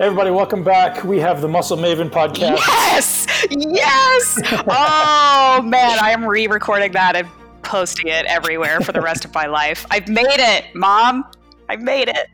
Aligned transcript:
everybody, 0.00 0.30
welcome 0.30 0.64
back. 0.64 1.04
We 1.04 1.18
have 1.18 1.42
the 1.42 1.48
Muscle 1.48 1.76
Maven 1.76 2.08
podcast. 2.08 2.56
Yes! 2.56 3.26
Yes! 3.50 4.40
oh, 4.66 5.60
man, 5.62 5.98
I 6.00 6.10
am 6.10 6.24
re 6.24 6.46
recording 6.46 6.92
that 6.92 7.16
and 7.16 7.28
posting 7.62 8.08
it 8.08 8.24
everywhere 8.24 8.80
for 8.80 8.92
the 8.92 9.00
rest 9.02 9.26
of 9.26 9.34
my 9.34 9.44
life. 9.44 9.84
I've 9.90 10.08
made 10.08 10.24
it, 10.26 10.74
Mom. 10.74 11.30
I've 11.68 11.82
made 11.82 12.08
it. 12.08 12.28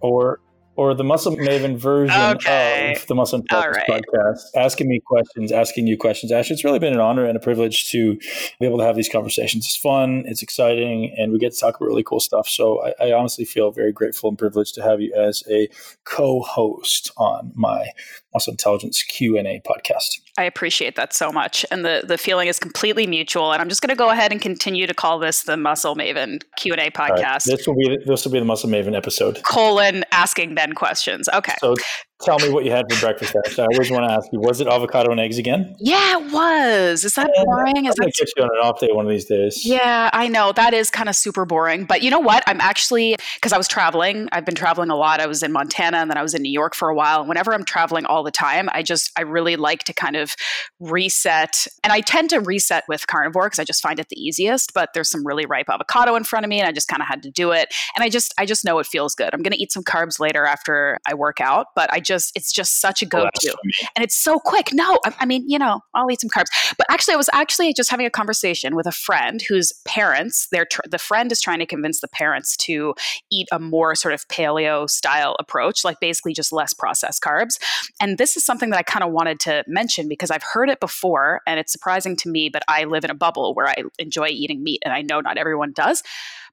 Or 0.00 0.40
or 0.80 0.94
the 0.94 1.04
Muscle 1.04 1.36
Maven 1.36 1.76
version 1.76 2.18
Okay. 2.36 2.94
of 2.96 3.06
the 3.06 3.14
Muscle 3.14 3.44
right. 3.52 3.86
podcast, 3.86 4.40
asking 4.56 4.88
me 4.88 4.98
questions, 5.04 5.52
asking 5.52 5.86
you 5.86 5.98
questions. 5.98 6.32
Ashleigh, 6.32 6.52
it's 6.52 6.64
really 6.64 6.78
been 6.78 6.94
an 6.94 7.00
honor 7.00 7.26
and 7.26 7.36
a 7.36 7.40
privilege 7.40 7.90
to 7.90 8.16
be 8.58 8.64
able 8.64 8.78
to 8.78 8.84
have 8.84 8.96
these 8.96 9.10
conversations. 9.10 9.66
It's 9.66 9.76
fun, 9.76 10.24
it's 10.26 10.42
exciting, 10.42 11.14
and 11.18 11.32
we 11.32 11.38
get 11.38 11.52
to 11.52 11.60
talk 11.60 11.76
about 11.76 11.84
really 11.84 12.02
cool 12.02 12.18
stuff. 12.18 12.48
So 12.48 12.82
I, 12.82 13.08
I 13.08 13.12
honestly 13.12 13.44
feel 13.44 13.70
very 13.72 13.92
grateful 13.92 14.30
and 14.30 14.38
privileged 14.38 14.74
to 14.76 14.82
have 14.82 15.02
you 15.02 15.12
as 15.14 15.42
a 15.50 15.68
co-host 16.04 17.10
on 17.18 17.52
my 17.54 17.88
Muscle 18.32 18.52
Intelligence 18.52 19.02
Q 19.02 19.36
and 19.36 19.46
A 19.46 19.60
podcast. 19.66 20.20
I 20.38 20.44
appreciate 20.44 20.96
that 20.96 21.12
so 21.12 21.32
much. 21.32 21.66
And 21.70 21.84
the, 21.84 22.02
the 22.06 22.16
feeling 22.16 22.48
is 22.48 22.58
completely 22.58 23.06
mutual. 23.06 23.52
And 23.52 23.60
I'm 23.60 23.68
just 23.68 23.82
going 23.82 23.90
to 23.90 23.96
go 23.96 24.10
ahead 24.10 24.32
and 24.32 24.40
continue 24.40 24.86
to 24.86 24.94
call 24.94 25.18
this 25.18 25.42
the 25.42 25.56
Muscle 25.56 25.96
Maven 25.96 26.42
Q&A 26.56 26.76
All 26.76 26.84
right, 26.84 26.94
podcast, 26.94 27.44
this 27.44 27.66
will 27.66 27.76
be 27.76 27.98
this 28.06 28.24
will 28.24 28.32
be 28.32 28.38
the 28.38 28.44
Muscle 28.44 28.70
Maven 28.70 28.96
episode. 28.96 29.42
colon, 29.42 30.04
asking 30.12 30.54
Ben 30.54 30.74
questions. 30.74 31.28
Okay. 31.32 31.54
So 31.60 31.76
tell 32.22 32.38
me 32.38 32.50
what 32.50 32.64
you 32.64 32.70
had 32.70 32.90
for 32.92 33.00
breakfast. 33.00 33.34
Ashleigh. 33.34 33.64
I 33.64 33.66
always 33.74 33.90
want 33.90 34.04
to 34.06 34.12
ask 34.12 34.28
you: 34.32 34.40
Was 34.40 34.60
it 34.60 34.66
avocado 34.66 35.10
and 35.10 35.20
eggs 35.20 35.38
again? 35.38 35.76
Yeah, 35.78 36.18
it 36.18 36.32
was. 36.32 37.04
Is 37.04 37.14
that 37.14 37.30
boring? 37.44 37.78
I'm 37.78 37.86
Is 37.86 37.94
gonna 37.94 38.06
that 38.06 38.14
get 38.18 38.28
you 38.36 38.42
on 38.42 38.50
an 38.50 38.62
off 38.62 38.80
day 38.80 38.88
one 38.92 39.06
of 39.06 39.10
these 39.10 39.24
days. 39.24 39.64
Yeah, 39.64 40.10
I 40.12 40.28
know. 40.28 40.52
That 40.52 40.74
is 40.74 40.90
kind 40.90 41.08
of 41.08 41.16
super 41.16 41.44
boring. 41.44 41.84
But 41.84 42.02
you 42.02 42.10
know 42.10 42.18
what? 42.18 42.42
I'm 42.46 42.60
actually, 42.60 43.16
because 43.34 43.52
I 43.52 43.58
was 43.58 43.68
traveling, 43.68 44.28
I've 44.32 44.44
been 44.44 44.54
traveling 44.54 44.90
a 44.90 44.96
lot. 44.96 45.20
I 45.20 45.26
was 45.26 45.42
in 45.42 45.52
Montana 45.52 45.98
and 45.98 46.10
then 46.10 46.18
I 46.18 46.22
was 46.22 46.34
in 46.34 46.42
New 46.42 46.52
York 46.52 46.74
for 46.74 46.88
a 46.88 46.94
while. 46.94 47.20
And 47.20 47.28
whenever 47.28 47.52
I'm 47.52 47.64
traveling 47.64 48.04
all 48.06 48.22
the 48.22 48.30
time, 48.30 48.68
I 48.72 48.82
just, 48.82 49.10
I 49.16 49.22
really 49.22 49.56
like 49.56 49.84
to 49.84 49.92
kind 49.92 50.16
of 50.16 50.34
reset. 50.78 51.66
And 51.84 51.92
I 51.92 52.00
tend 52.00 52.30
to 52.30 52.40
reset 52.40 52.84
with 52.88 53.06
carnivore 53.06 53.46
because 53.46 53.58
I 53.58 53.64
just 53.64 53.82
find 53.82 53.98
it 53.98 54.08
the 54.08 54.20
easiest. 54.20 54.74
But 54.74 54.90
there's 54.94 55.10
some 55.10 55.26
really 55.26 55.46
ripe 55.46 55.68
avocado 55.68 56.14
in 56.16 56.24
front 56.24 56.44
of 56.44 56.50
me 56.50 56.60
and 56.60 56.68
I 56.68 56.72
just 56.72 56.88
kind 56.88 57.02
of 57.02 57.08
had 57.08 57.22
to 57.22 57.30
do 57.30 57.52
it. 57.52 57.72
And 57.96 58.02
I 58.02 58.08
just, 58.08 58.34
I 58.38 58.46
just 58.46 58.64
know 58.64 58.78
it 58.78 58.86
feels 58.86 59.14
good. 59.14 59.30
I'm 59.32 59.42
going 59.42 59.52
to 59.52 59.62
eat 59.62 59.72
some 59.72 59.84
carbs 59.84 60.18
later 60.18 60.44
after 60.44 60.98
I 61.06 61.14
work 61.14 61.40
out. 61.40 61.68
But 61.74 61.92
I 61.92 62.00
just, 62.10 62.32
it's 62.34 62.52
just 62.52 62.80
such 62.80 63.02
a 63.02 63.06
go 63.06 63.24
to 63.24 63.30
Blasphemy. 63.32 63.72
and 63.96 64.04
it's 64.04 64.16
so 64.16 64.38
quick. 64.38 64.70
No, 64.72 64.98
I, 65.04 65.14
I 65.20 65.26
mean, 65.26 65.48
you 65.48 65.58
know, 65.58 65.80
I'll 65.94 66.10
eat 66.10 66.20
some 66.20 66.30
carbs. 66.30 66.48
But 66.76 66.86
actually, 66.90 67.14
I 67.14 67.16
was 67.16 67.30
actually 67.32 67.72
just 67.72 67.90
having 67.90 68.06
a 68.06 68.10
conversation 68.10 68.74
with 68.74 68.86
a 68.86 68.92
friend 68.92 69.40
whose 69.48 69.72
parents, 69.86 70.48
they're 70.50 70.64
tr- 70.64 70.80
the 70.90 70.98
friend 70.98 71.30
is 71.30 71.40
trying 71.40 71.60
to 71.60 71.66
convince 71.66 72.00
the 72.00 72.08
parents 72.08 72.56
to 72.58 72.94
eat 73.30 73.48
a 73.52 73.58
more 73.58 73.94
sort 73.94 74.14
of 74.14 74.26
paleo 74.28 74.88
style 74.90 75.36
approach, 75.38 75.84
like 75.84 76.00
basically 76.00 76.34
just 76.34 76.52
less 76.52 76.72
processed 76.72 77.22
carbs. 77.22 77.58
And 78.00 78.18
this 78.18 78.36
is 78.36 78.44
something 78.44 78.70
that 78.70 78.78
I 78.78 78.82
kind 78.82 79.04
of 79.04 79.12
wanted 79.12 79.40
to 79.40 79.64
mention 79.66 80.08
because 80.08 80.30
I've 80.30 80.42
heard 80.42 80.68
it 80.68 80.80
before, 80.80 81.40
and 81.46 81.60
it's 81.60 81.72
surprising 81.72 82.16
to 82.16 82.28
me. 82.28 82.48
But 82.48 82.62
I 82.68 82.84
live 82.84 83.04
in 83.04 83.10
a 83.10 83.14
bubble 83.14 83.54
where 83.54 83.68
I 83.68 83.74
enjoy 83.98 84.28
eating 84.28 84.62
meat, 84.62 84.82
and 84.84 84.92
I 84.92 85.02
know 85.02 85.20
not 85.20 85.38
everyone 85.38 85.72
does. 85.72 86.02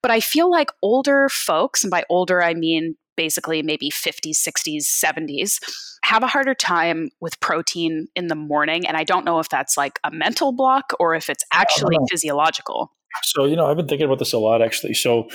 But 0.01 0.11
I 0.11 0.19
feel 0.19 0.49
like 0.49 0.69
older 0.81 1.27
folks, 1.29 1.83
and 1.83 1.91
by 1.91 2.03
older 2.09 2.43
I 2.43 2.53
mean 2.53 2.95
basically 3.17 3.61
maybe 3.61 3.89
50s, 3.89 4.37
60s, 4.37 4.83
70s, 4.85 5.59
have 6.05 6.23
a 6.23 6.27
harder 6.27 6.53
time 6.53 7.09
with 7.19 7.37
protein 7.41 8.07
in 8.15 8.27
the 8.27 8.35
morning. 8.35 8.87
And 8.87 8.95
I 8.95 9.03
don't 9.03 9.25
know 9.25 9.39
if 9.39 9.49
that's 9.49 9.75
like 9.75 9.99
a 10.05 10.11
mental 10.11 10.53
block 10.53 10.93
or 10.99 11.15
if 11.15 11.29
it's 11.29 11.43
actually 11.51 11.97
know. 11.97 12.05
physiological. 12.09 12.93
So, 13.23 13.45
you 13.45 13.55
know, 13.55 13.65
I've 13.65 13.77
been 13.77 13.87
thinking 13.87 14.05
about 14.05 14.19
this 14.19 14.33
a 14.33 14.37
lot 14.37 14.61
actually. 14.61 14.93
So, 14.93 15.27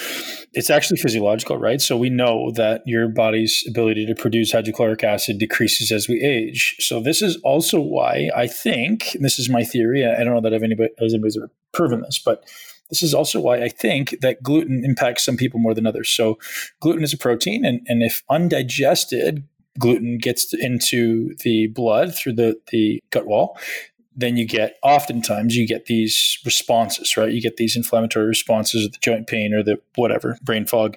it's 0.52 0.70
actually 0.70 0.98
physiological, 0.98 1.58
right? 1.58 1.80
So, 1.80 1.96
we 1.96 2.10
know 2.10 2.52
that 2.52 2.82
your 2.86 3.08
body's 3.08 3.64
ability 3.68 4.06
to 4.06 4.14
produce 4.14 4.52
hydrochloric 4.52 5.02
acid 5.02 5.38
decreases 5.38 5.90
as 5.90 6.08
we 6.08 6.20
age. 6.22 6.76
So, 6.78 7.00
this 7.00 7.22
is 7.22 7.36
also 7.44 7.80
why 7.80 8.30
I 8.36 8.46
think, 8.46 9.14
and 9.14 9.24
this 9.24 9.38
is 9.38 9.48
my 9.48 9.64
theory, 9.64 10.06
I 10.06 10.22
don't 10.22 10.34
know 10.34 10.40
that 10.42 10.52
if 10.52 10.62
anybody, 10.62 10.90
has 11.00 11.12
anybody's 11.12 11.36
ever 11.36 11.50
proven 11.72 12.02
this, 12.02 12.20
but 12.24 12.44
this 12.90 13.02
is 13.02 13.14
also 13.14 13.40
why 13.40 13.62
I 13.62 13.68
think 13.68 14.16
that 14.20 14.42
gluten 14.42 14.84
impacts 14.84 15.24
some 15.24 15.36
people 15.36 15.58
more 15.58 15.74
than 15.74 15.86
others. 15.86 16.10
So, 16.10 16.38
gluten 16.80 17.02
is 17.02 17.12
a 17.12 17.18
protein, 17.18 17.64
and, 17.64 17.80
and 17.86 18.02
if 18.02 18.22
undigested, 18.30 19.44
gluten 19.78 20.18
gets 20.18 20.52
into 20.52 21.34
the 21.42 21.68
blood 21.68 22.14
through 22.14 22.34
the, 22.34 22.60
the 22.70 23.02
gut 23.10 23.26
wall, 23.26 23.58
then 24.14 24.36
you 24.36 24.46
get 24.46 24.76
oftentimes 24.82 25.56
you 25.56 25.66
get 25.66 25.86
these 25.86 26.38
responses, 26.44 27.16
right? 27.16 27.32
You 27.32 27.40
get 27.40 27.56
these 27.56 27.76
inflammatory 27.76 28.26
responses, 28.26 28.90
the 28.90 28.98
joint 28.98 29.26
pain 29.26 29.54
or 29.54 29.62
the 29.62 29.80
whatever, 29.94 30.36
brain 30.42 30.66
fog. 30.66 30.96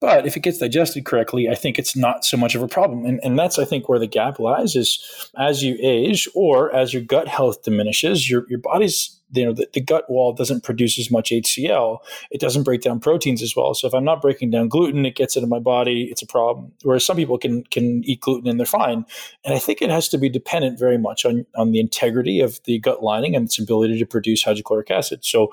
But 0.00 0.26
if 0.26 0.36
it 0.36 0.40
gets 0.40 0.58
digested 0.58 1.04
correctly, 1.04 1.48
I 1.48 1.54
think 1.54 1.78
it's 1.78 1.96
not 1.96 2.24
so 2.24 2.36
much 2.36 2.56
of 2.56 2.62
a 2.62 2.66
problem. 2.66 3.06
And, 3.06 3.20
and 3.22 3.38
that's, 3.38 3.56
I 3.58 3.64
think, 3.64 3.88
where 3.88 4.00
the 4.00 4.08
gap 4.08 4.40
lies 4.40 4.74
is 4.74 5.00
as 5.38 5.62
you 5.62 5.78
age 5.80 6.28
or 6.34 6.74
as 6.74 6.92
your 6.92 7.02
gut 7.02 7.28
health 7.28 7.62
diminishes, 7.62 8.28
your, 8.28 8.44
your 8.48 8.58
body's, 8.58 9.16
you 9.32 9.44
know, 9.44 9.52
the, 9.52 9.68
the 9.72 9.80
gut 9.80 10.08
wall 10.10 10.32
doesn't 10.32 10.62
produce 10.62 10.98
as 10.98 11.10
much 11.10 11.30
HCl. 11.30 11.98
It 12.30 12.40
doesn't 12.40 12.62
break 12.64 12.82
down 12.82 13.00
proteins 13.00 13.42
as 13.42 13.56
well. 13.56 13.74
So 13.74 13.86
if 13.86 13.94
I'm 13.94 14.04
not 14.04 14.22
breaking 14.22 14.50
down 14.50 14.68
gluten, 14.68 15.06
it 15.06 15.16
gets 15.16 15.36
into 15.36 15.46
my 15.46 15.58
body, 15.58 16.08
it's 16.10 16.22
a 16.22 16.26
problem. 16.26 16.72
Whereas 16.82 17.04
some 17.04 17.16
people 17.16 17.38
can 17.38 17.64
can 17.64 18.04
eat 18.04 18.20
gluten 18.20 18.48
and 18.48 18.58
they're 18.58 18.66
fine. 18.66 19.04
And 19.44 19.54
I 19.54 19.58
think 19.58 19.82
it 19.82 19.90
has 19.90 20.08
to 20.10 20.18
be 20.18 20.28
dependent 20.28 20.78
very 20.78 20.98
much 20.98 21.24
on, 21.24 21.46
on 21.56 21.72
the 21.72 21.80
integrity 21.80 22.40
of 22.40 22.60
the 22.64 22.78
gut 22.78 23.02
lining 23.02 23.34
and 23.34 23.46
its 23.46 23.58
ability 23.58 23.98
to 23.98 24.06
produce 24.06 24.42
hydrochloric 24.42 24.90
acid. 24.90 25.24
So, 25.24 25.52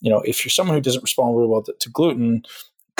you 0.00 0.10
know, 0.10 0.20
if 0.20 0.44
you're 0.44 0.50
someone 0.50 0.76
who 0.76 0.82
doesn't 0.82 1.02
respond 1.02 1.36
really 1.36 1.48
well 1.48 1.62
to, 1.62 1.72
to 1.72 1.88
gluten, 1.90 2.42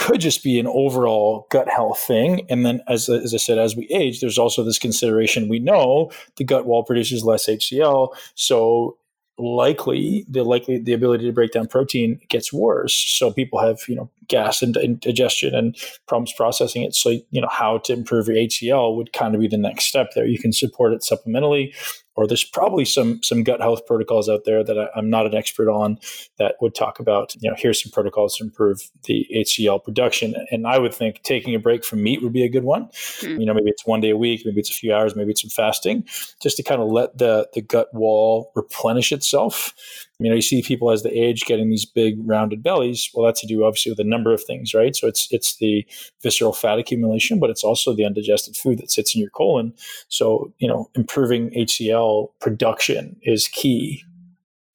could 0.00 0.20
just 0.20 0.42
be 0.42 0.58
an 0.58 0.66
overall 0.66 1.46
gut 1.50 1.68
health 1.68 1.98
thing. 1.98 2.46
And 2.48 2.64
then, 2.64 2.80
as, 2.88 3.10
as 3.10 3.34
I 3.34 3.36
said, 3.36 3.58
as 3.58 3.76
we 3.76 3.86
age, 3.88 4.20
there's 4.20 4.38
also 4.38 4.64
this 4.64 4.78
consideration. 4.78 5.48
We 5.48 5.58
know 5.58 6.10
the 6.36 6.44
gut 6.44 6.64
wall 6.64 6.82
produces 6.84 7.22
less 7.22 7.46
HCl, 7.46 8.14
so 8.34 8.96
likely 9.40 10.24
the 10.28 10.44
likely 10.44 10.78
the 10.78 10.92
ability 10.92 11.24
to 11.24 11.32
break 11.32 11.52
down 11.52 11.66
protein 11.66 12.20
gets 12.28 12.52
worse. 12.52 12.94
So 12.94 13.32
people 13.32 13.58
have 13.60 13.80
you 13.88 13.96
know 13.96 14.10
gas 14.28 14.62
and, 14.62 15.00
digestion 15.00 15.54
and 15.54 15.76
problems 16.06 16.32
processing 16.36 16.82
it. 16.82 16.94
So 16.94 17.10
you 17.30 17.40
know 17.40 17.48
how 17.50 17.78
to 17.78 17.92
improve 17.92 18.28
your 18.28 18.36
HCl 18.36 18.96
would 18.96 19.12
kind 19.12 19.34
of 19.34 19.40
be 19.40 19.48
the 19.48 19.56
next 19.56 19.84
step 19.84 20.10
there. 20.14 20.26
You 20.26 20.38
can 20.38 20.52
support 20.52 20.92
it 20.92 21.00
supplementally, 21.02 21.74
or 22.20 22.26
there's 22.26 22.44
probably 22.44 22.84
some 22.84 23.22
some 23.22 23.42
gut 23.42 23.60
health 23.60 23.86
protocols 23.86 24.28
out 24.28 24.44
there 24.44 24.62
that 24.62 24.78
I, 24.78 24.88
I'm 24.94 25.08
not 25.08 25.24
an 25.24 25.34
expert 25.34 25.70
on 25.70 25.98
that 26.38 26.56
would 26.60 26.74
talk 26.74 27.00
about. 27.00 27.34
You 27.40 27.48
know, 27.48 27.56
here's 27.58 27.82
some 27.82 27.90
protocols 27.90 28.36
to 28.36 28.44
improve 28.44 28.90
the 29.04 29.26
HCl 29.34 29.82
production. 29.82 30.34
And 30.50 30.66
I 30.66 30.78
would 30.78 30.92
think 30.92 31.22
taking 31.22 31.54
a 31.54 31.58
break 31.58 31.82
from 31.82 32.02
meat 32.02 32.22
would 32.22 32.34
be 32.34 32.44
a 32.44 32.48
good 32.50 32.64
one. 32.64 32.90
Hmm. 33.20 33.40
You 33.40 33.46
know, 33.46 33.54
maybe 33.54 33.70
it's 33.70 33.86
one 33.86 34.02
day 34.02 34.10
a 34.10 34.18
week, 34.18 34.42
maybe 34.44 34.60
it's 34.60 34.68
a 34.68 34.74
few 34.74 34.92
hours, 34.92 35.16
maybe 35.16 35.30
it's 35.30 35.40
some 35.40 35.48
fasting, 35.48 36.04
just 36.42 36.58
to 36.58 36.62
kind 36.62 36.82
of 36.82 36.88
let 36.88 37.16
the 37.16 37.48
the 37.54 37.62
gut 37.62 37.88
wall 37.94 38.52
replenish 38.54 39.12
itself. 39.12 39.72
You 40.20 40.28
know, 40.28 40.36
you 40.36 40.42
see 40.42 40.62
people 40.62 40.90
as 40.90 41.02
they 41.02 41.10
age 41.10 41.42
getting 41.46 41.70
these 41.70 41.84
big 41.84 42.16
rounded 42.24 42.62
bellies. 42.62 43.10
Well, 43.14 43.26
that's 43.26 43.40
to 43.40 43.46
do 43.46 43.64
obviously 43.64 43.92
with 43.92 44.00
a 44.00 44.04
number 44.04 44.32
of 44.32 44.42
things, 44.44 44.74
right? 44.74 44.94
So 44.94 45.08
it's 45.08 45.26
it's 45.30 45.56
the 45.56 45.86
visceral 46.22 46.52
fat 46.52 46.78
accumulation, 46.78 47.40
but 47.40 47.50
it's 47.50 47.64
also 47.64 47.94
the 47.94 48.04
undigested 48.04 48.56
food 48.56 48.78
that 48.78 48.90
sits 48.90 49.14
in 49.14 49.20
your 49.20 49.30
colon. 49.30 49.72
So 50.08 50.52
you 50.58 50.68
know, 50.68 50.90
improving 50.94 51.50
HCl 51.50 52.28
production 52.40 53.16
is 53.22 53.48
key. 53.48 54.04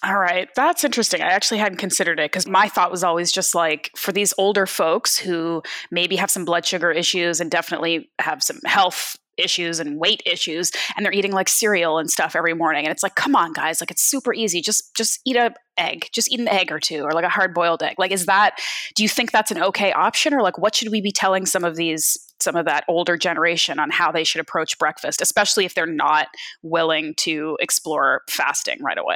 All 0.04 0.20
right, 0.20 0.50
that's 0.56 0.84
interesting. 0.84 1.22
I 1.22 1.30
actually 1.30 1.58
hadn't 1.58 1.80
considered 1.80 2.20
it 2.20 2.32
because 2.32 2.48
my 2.48 2.68
thought 2.68 2.92
was 2.92 3.04
always 3.04 3.32
just 3.32 3.56
like 3.56 3.90
for 3.96 4.12
these 4.12 4.34
older 4.38 4.68
folks 4.68 5.18
who 5.18 5.64
maybe 5.90 6.16
have 6.18 6.30
some 6.30 6.46
blood 6.46 6.66
sugar 6.66 6.92
issues 6.92 7.40
and 7.40 7.50
definitely 7.50 8.12
have 8.20 8.44
some 8.44 8.60
health 8.66 9.18
issues 9.38 9.80
and 9.80 10.00
weight 10.00 10.22
issues 10.26 10.72
and 10.96 11.06
they're 11.06 11.14
eating 11.14 11.32
like 11.32 11.50
cereal 11.50 11.98
and 11.98 12.10
stuff 12.10 12.36
every 12.36 12.54
morning 12.54 12.86
and 12.86 12.92
it's 12.92 13.04
like 13.04 13.16
come 13.16 13.36
on 13.36 13.54
guys 13.54 13.82
like 13.82 13.92
it's 13.92 14.04
super 14.04 14.34
easy 14.34 14.62
just 14.62 14.96
just 14.96 15.20
eat 15.26 15.36
a 15.36 15.54
egg 15.78 16.08
just 16.14 16.32
eat 16.32 16.40
an 16.40 16.48
egg 16.48 16.72
or 16.72 16.80
two 16.80 17.02
or 17.04 17.12
like 17.12 17.26
a 17.26 17.30
hard 17.30 17.54
boiled 17.54 17.84
egg. 17.84 17.96
Like 17.98 18.12
is 18.12 18.26
that 18.26 18.60
do 18.96 19.04
you 19.04 19.10
think 19.10 19.32
that's 19.32 19.52
an 19.52 19.62
okay 19.62 19.92
option 19.92 20.34
or 20.34 20.42
like 20.42 20.58
what 20.58 20.76
should 20.76 20.90
we 20.90 21.02
be 21.02 21.12
telling 21.12 21.46
some 21.46 21.64
of 21.64 21.76
these 21.76 22.18
some 22.40 22.56
of 22.56 22.66
that 22.66 22.86
older 22.88 23.18
generation 23.18 23.80
on 23.80 23.90
how 23.90 24.12
they 24.12 24.24
should 24.24 24.42
approach 24.42 24.78
breakfast 24.78 25.22
especially 25.22 25.66
if 25.66 25.74
they're 25.74 25.86
not 25.86 26.28
willing 26.64 27.14
to 27.16 27.58
explore 27.60 28.22
fasting 28.30 28.82
right 28.82 28.98
away 28.98 29.16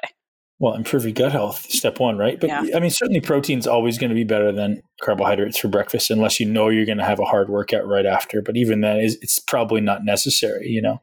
Well, 0.59 0.73
improve 0.73 1.03
your 1.03 1.13
gut 1.13 1.31
health, 1.31 1.65
step 1.69 1.99
one, 1.99 2.17
right? 2.17 2.37
But 2.37 2.49
Yeah. 2.49 2.65
I 2.75 2.81
mean, 2.81 2.91
certainly 2.91 3.21
protein's 3.21 3.65
always 3.65 3.97
going 3.97 4.09
to 4.09 4.15
be 4.15 4.25
better 4.25 4.51
than 4.51 4.81
carbohydrates 5.01 5.57
for 5.57 5.69
breakfast, 5.69 6.11
unless 6.11 6.37
you 6.39 6.45
know 6.45 6.67
you're 6.67 6.85
going 6.85 6.97
to 6.97 7.05
have 7.05 7.19
a 7.19 7.25
hard 7.25 7.49
workout 7.49 7.87
right 7.87 8.05
after. 8.05 8.41
But 8.41 8.57
even 8.57 8.81
then, 8.81 8.97
it's 8.99 9.39
probably 9.39 9.79
not 9.79 10.03
necessary, 10.03 10.67
you 10.67 10.81
know. 10.81 11.01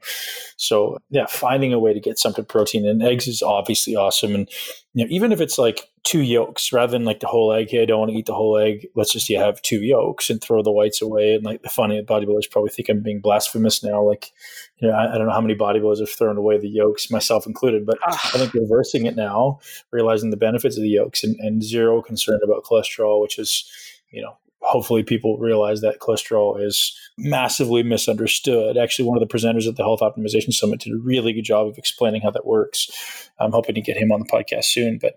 So 0.58 0.98
yeah, 1.08 1.24
finding 1.26 1.72
a 1.72 1.78
way 1.78 1.94
to 1.94 2.00
get 2.00 2.18
some 2.18 2.34
protein 2.34 2.86
and 2.86 3.02
eggs 3.02 3.26
is 3.26 3.42
obviously 3.42 3.96
awesome. 3.96 4.34
And 4.34 4.48
you 4.96 5.04
know, 5.04 5.08
even 5.10 5.30
if 5.30 5.42
it's 5.42 5.58
like 5.58 5.90
two 6.04 6.22
yolks 6.22 6.72
rather 6.72 6.92
than 6.92 7.04
like 7.04 7.20
the 7.20 7.26
whole 7.26 7.52
egg. 7.52 7.68
Hey, 7.68 7.82
I 7.82 7.84
don't 7.84 7.98
want 7.98 8.12
to 8.12 8.16
eat 8.16 8.24
the 8.24 8.34
whole 8.34 8.56
egg. 8.56 8.86
Let's 8.94 9.12
just 9.12 9.28
yeah, 9.28 9.44
have 9.44 9.60
two 9.60 9.82
yolks 9.82 10.30
and 10.30 10.40
throw 10.40 10.62
the 10.62 10.72
whites 10.72 11.02
away. 11.02 11.34
And 11.34 11.44
like 11.44 11.60
the 11.60 11.68
funny 11.68 12.00
bodybuilders 12.02 12.50
probably 12.50 12.70
think 12.70 12.88
I'm 12.88 13.02
being 13.02 13.20
blasphemous 13.20 13.84
now. 13.84 14.02
Like, 14.02 14.32
you 14.78 14.88
know, 14.88 14.94
I, 14.94 15.14
I 15.14 15.18
don't 15.18 15.26
know 15.26 15.34
how 15.34 15.40
many 15.42 15.54
bodybuilders 15.54 16.00
have 16.00 16.08
thrown 16.08 16.38
away 16.38 16.56
the 16.56 16.70
yolks, 16.70 17.10
myself 17.10 17.46
included. 17.46 17.84
But 17.84 17.98
Ugh. 18.08 18.18
I 18.24 18.38
think 18.38 18.54
reversing 18.54 19.04
it 19.04 19.16
now, 19.16 19.58
realizing 19.92 20.30
the 20.30 20.38
benefits 20.38 20.78
of 20.78 20.82
the 20.82 20.88
yolks 20.88 21.22
and, 21.22 21.36
and 21.40 21.62
zero 21.62 22.00
concern 22.00 22.40
about 22.42 22.64
cholesterol, 22.64 23.20
which 23.20 23.38
is, 23.38 23.70
you 24.10 24.22
know, 24.22 24.38
hopefully 24.66 25.02
people 25.02 25.38
realize 25.38 25.80
that 25.80 26.00
cholesterol 26.00 26.62
is 26.62 26.98
massively 27.16 27.82
misunderstood. 27.82 28.76
Actually, 28.76 29.08
one 29.08 29.20
of 29.20 29.26
the 29.26 29.32
presenters 29.32 29.68
at 29.68 29.76
the 29.76 29.82
Health 29.82 30.00
Optimization 30.00 30.52
Summit 30.52 30.80
did 30.80 30.92
a 30.92 30.98
really 30.98 31.32
good 31.32 31.44
job 31.44 31.68
of 31.68 31.78
explaining 31.78 32.22
how 32.22 32.30
that 32.30 32.46
works. 32.46 33.30
I'm 33.38 33.52
hoping 33.52 33.74
to 33.76 33.80
get 33.80 33.96
him 33.96 34.12
on 34.12 34.20
the 34.20 34.26
podcast 34.26 34.64
soon. 34.64 34.98
But 34.98 35.16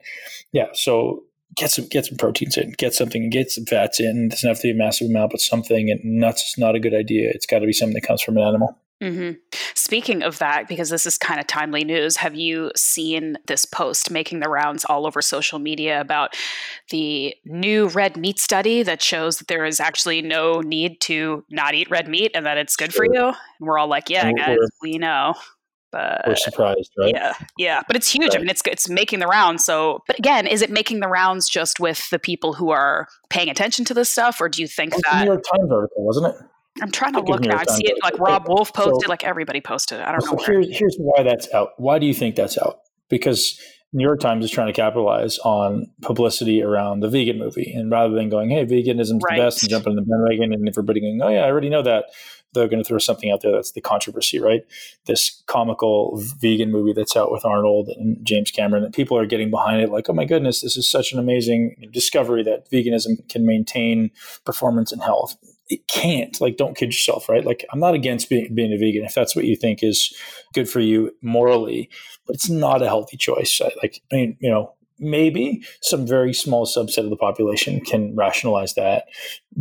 yeah, 0.51 0.68
so 0.74 1.24
get 1.56 1.72
some 1.72 1.88
get 1.88 2.06
some 2.06 2.18
proteins 2.18 2.57
in, 2.57 2.74
get 2.78 2.94
something, 2.94 3.30
get 3.30 3.51
some 3.51 3.66
fats 3.66 4.00
in. 4.00 4.25
It 4.25 4.30
doesn't 4.31 4.48
have 4.48 4.60
to 4.60 4.68
be 4.68 4.72
a 4.72 4.75
massive 4.75 5.10
amount, 5.10 5.31
but 5.31 5.42
something. 5.42 5.90
And 5.90 6.00
nuts 6.04 6.44
is 6.44 6.57
not 6.57 6.75
a 6.75 6.80
good 6.80 6.94
idea. 6.94 7.30
It's 7.34 7.46
got 7.46 7.60
to 7.60 7.66
be 7.66 7.74
something 7.74 7.96
that 7.96 8.07
comes 8.07 8.22
from 8.22 8.38
an 8.38 8.44
animal. 8.44 8.78
Mm-hmm. 9.01 9.40
Speaking 9.75 10.24
of 10.24 10.40
that, 10.40 10.68
because 10.68 10.90
this 10.90 11.06
is 11.06 11.18
kind 11.18 11.40
of 11.40 11.48
timely 11.48 11.84
news, 11.84 12.18
have 12.18 12.36
you 12.36 12.72
seen 12.75 13.38
this 13.48 13.66
post 13.66 14.12
making 14.12 14.42
the 14.42 14.50
rounds 14.50 14.84
all 14.86 15.07
over 15.07 15.22
social 15.22 15.57
media 15.57 16.01
about 16.01 16.36
the 16.90 17.34
new 17.46 17.88
red 17.88 18.18
meat 18.18 18.40
study 18.40 18.84
that 18.84 19.01
shows 19.01 19.38
that 19.38 19.48
there 19.48 19.66
is 19.66 19.80
actually 19.80 20.22
no 20.22 20.60
need 20.60 21.00
to 21.01 21.46
not 21.50 21.74
eat 21.74 21.90
red 21.90 22.07
meat 22.10 22.31
and 22.36 22.46
that 22.46 22.57
it's 22.57 22.75
good 22.75 22.92
sure. 22.92 23.06
for 23.06 23.13
you? 23.13 23.28
And 23.28 23.36
we're 23.62 23.78
all 23.78 23.88
like, 23.88 24.10
yeah, 24.10 24.31
guys, 24.34 24.57
we 24.81 24.98
know. 24.98 25.34
But 25.92 26.22
we're 26.28 26.36
surprised, 26.36 26.92
right? 27.00 27.12
Yeah, 27.16 27.34
yeah, 27.57 27.81
but 27.88 27.96
it's 27.96 28.12
huge. 28.12 28.30
Right. 28.30 28.36
I 28.36 28.40
mean, 28.42 28.50
it's 28.50 28.62
it's 28.68 28.88
making 28.88 29.19
the 29.19 29.25
rounds. 29.25 29.66
So, 29.66 30.04
but 30.06 30.19
again, 30.19 30.46
is 30.46 30.62
it 30.62 30.69
making 30.69 31.00
the 31.00 31.07
rounds 31.07 31.50
just 31.50 31.80
with 31.80 32.07
the 32.12 32.19
people 32.19 32.54
who 32.54 32.69
are 32.69 33.07
paying 33.31 33.50
attention 33.50 33.86
to 33.86 33.96
this 33.96 34.07
stuff, 34.07 34.40
or 34.40 34.50
do 34.50 34.62
you 34.62 34.68
think 34.68 34.94
that 34.94 35.22
New 35.22 35.31
York 35.31 35.44
Times 35.51 35.72
article 35.72 36.06
wasn't 36.06 36.28
it? 36.28 36.36
I'm 36.81 36.92
trying 36.92 37.13
to 37.13 37.21
look 37.21 37.42
now. 37.42 37.57
I 37.57 37.66
see 37.66 37.86
it 37.86 37.98
like 38.04 38.18
Robb 38.19 38.48
Wolf 38.48 38.74
posted, 38.74 39.06
so, 39.06 39.10
like 39.10 39.24
everybody 39.24 39.62
posted. 39.62 40.00
I 40.00 40.12
don't 40.12 40.21
so 40.21 40.31
know. 40.31 40.44
Here's, 40.45 40.77
here's 40.77 40.95
why 40.98 41.24
that's 41.24 41.51
out. 41.54 41.69
Why 41.77 42.00
do 42.00 42.06
you 42.06 42.13
think 42.13 42.36
that's 42.36 42.57
out? 42.57 42.80
Because 43.10 43.60
New 43.92 44.04
York 44.04 44.19
Times 44.19 44.45
is 44.45 44.51
trying 44.51 44.68
to 44.68 44.74
capitalize 44.74 45.39
on 45.39 45.92
publicity 46.01 46.62
around 46.62 47.00
the 47.00 47.10
vegan 47.10 47.39
movie. 47.39 47.74
And 47.74 47.92
rather 47.92 48.13
than 48.13 48.30
going, 48.30 48.50
hey, 48.50 48.66
veganism's 48.66 49.24
right. 49.24 49.38
the 49.38 49.44
best 49.44 49.63
and 49.63 49.69
jumping 49.69 49.92
in 49.92 49.95
the 49.95 50.04
bandwagon 50.04 50.54
and 50.54 50.68
everybody 50.68 51.01
going, 51.01 51.19
oh, 51.21 51.30
yeah, 51.30 51.42
I 51.42 51.48
already 51.48 51.69
know 51.69 51.81
that, 51.81 52.06
they're 52.54 52.68
going 52.68 52.81
to 52.81 52.88
throw 52.88 52.98
something 52.98 53.31
out 53.31 53.42
there 53.42 53.51
that's 53.51 53.72
the 53.74 53.81
controversy, 53.81 54.40
right? 54.40 54.62
This 55.06 55.44
comical 55.46 56.22
vegan 56.40 56.72
movie 56.72 56.94
that's 56.94 57.16
out 57.16 57.31
with 57.31 57.46
Arnold 57.46 57.90
and 57.90 58.18
James 58.25 58.51
Cameron 58.51 58.84
that 58.84 58.94
people 58.94 59.18
are 59.18 59.25
getting 59.25 59.50
behind 59.50 59.81
it 59.81 59.90
like, 59.90 60.10
oh 60.10 60.13
my 60.13 60.25
goodness, 60.25 60.62
this 60.62 60.75
is 60.75 60.90
such 60.90 61.13
an 61.13 61.19
amazing 61.19 61.75
discovery 61.92 62.44
that 62.44 62.69
veganism 62.72 63.28
can 63.30 63.46
maintain 63.46 64.12
performance 64.46 64.92
and 64.92 65.01
health. 65.01 65.36
It 65.69 65.88
can't 65.88 66.40
like 66.42 66.57
don't 66.57 66.75
kid 66.75 66.88
yourself 66.88 67.30
right? 67.30 67.46
Like 67.46 67.63
i'm 67.72 67.80
not 67.80 67.94
against 67.94 68.28
being, 68.28 68.54
being 68.56 68.74
a 68.74 68.78
vegan 68.78 69.06
if 69.06 69.13
that's 69.13 69.36
what 69.36 69.46
you 69.46 69.56
think 69.56 69.84
is 69.84 70.12
good 70.54 70.68
for 70.68 70.80
you 70.80 71.12
morally 71.22 71.92
but 72.25 72.36
it's 72.36 72.50
not 72.50 72.81
a 72.81 72.88
healthy 72.88 73.18
choice. 73.18 73.62
Like 73.84 74.01
i 74.12 74.16
mean 74.16 74.38
you 74.40 74.50
know 74.50 74.74
maybe 74.98 75.63
some 75.81 76.07
very 76.07 76.34
small 76.34 76.66
subset 76.66 77.04
of 77.04 77.12
the 77.12 77.16
population 77.16 77.81
can 77.81 78.16
rationalize 78.16 78.74
that 78.74 79.06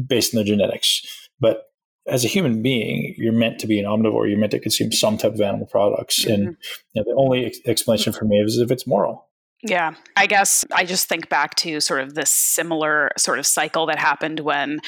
based 0.06 0.34
on 0.34 0.38
their 0.38 0.44
genetics 0.46 1.28
but 1.40 1.67
as 2.08 2.24
a 2.24 2.28
human 2.28 2.62
being, 2.62 3.14
you're 3.16 3.32
meant 3.32 3.58
to 3.60 3.66
be 3.66 3.78
an 3.78 3.84
omnivore. 3.84 4.28
You're 4.28 4.38
meant 4.38 4.52
to 4.52 4.60
consume 4.60 4.92
some 4.92 5.18
type 5.18 5.34
of 5.34 5.40
animal 5.40 5.66
products, 5.66 6.24
mm-hmm. 6.24 6.32
and 6.32 6.56
you 6.92 7.02
know, 7.02 7.04
the 7.04 7.14
only 7.16 7.46
ex- 7.46 7.58
explanation 7.66 8.12
for 8.12 8.24
me 8.24 8.38
is 8.38 8.58
if 8.58 8.70
it's 8.70 8.86
moral. 8.86 9.28
Yeah, 9.62 9.94
I 10.16 10.26
guess 10.26 10.64
I 10.72 10.84
just 10.84 11.08
think 11.08 11.28
back 11.28 11.56
to 11.56 11.80
sort 11.80 12.00
of 12.00 12.14
this 12.14 12.30
similar 12.30 13.10
sort 13.16 13.40
of 13.40 13.46
cycle 13.46 13.86
that 13.86 13.98
happened 13.98 14.40
when 14.40 14.78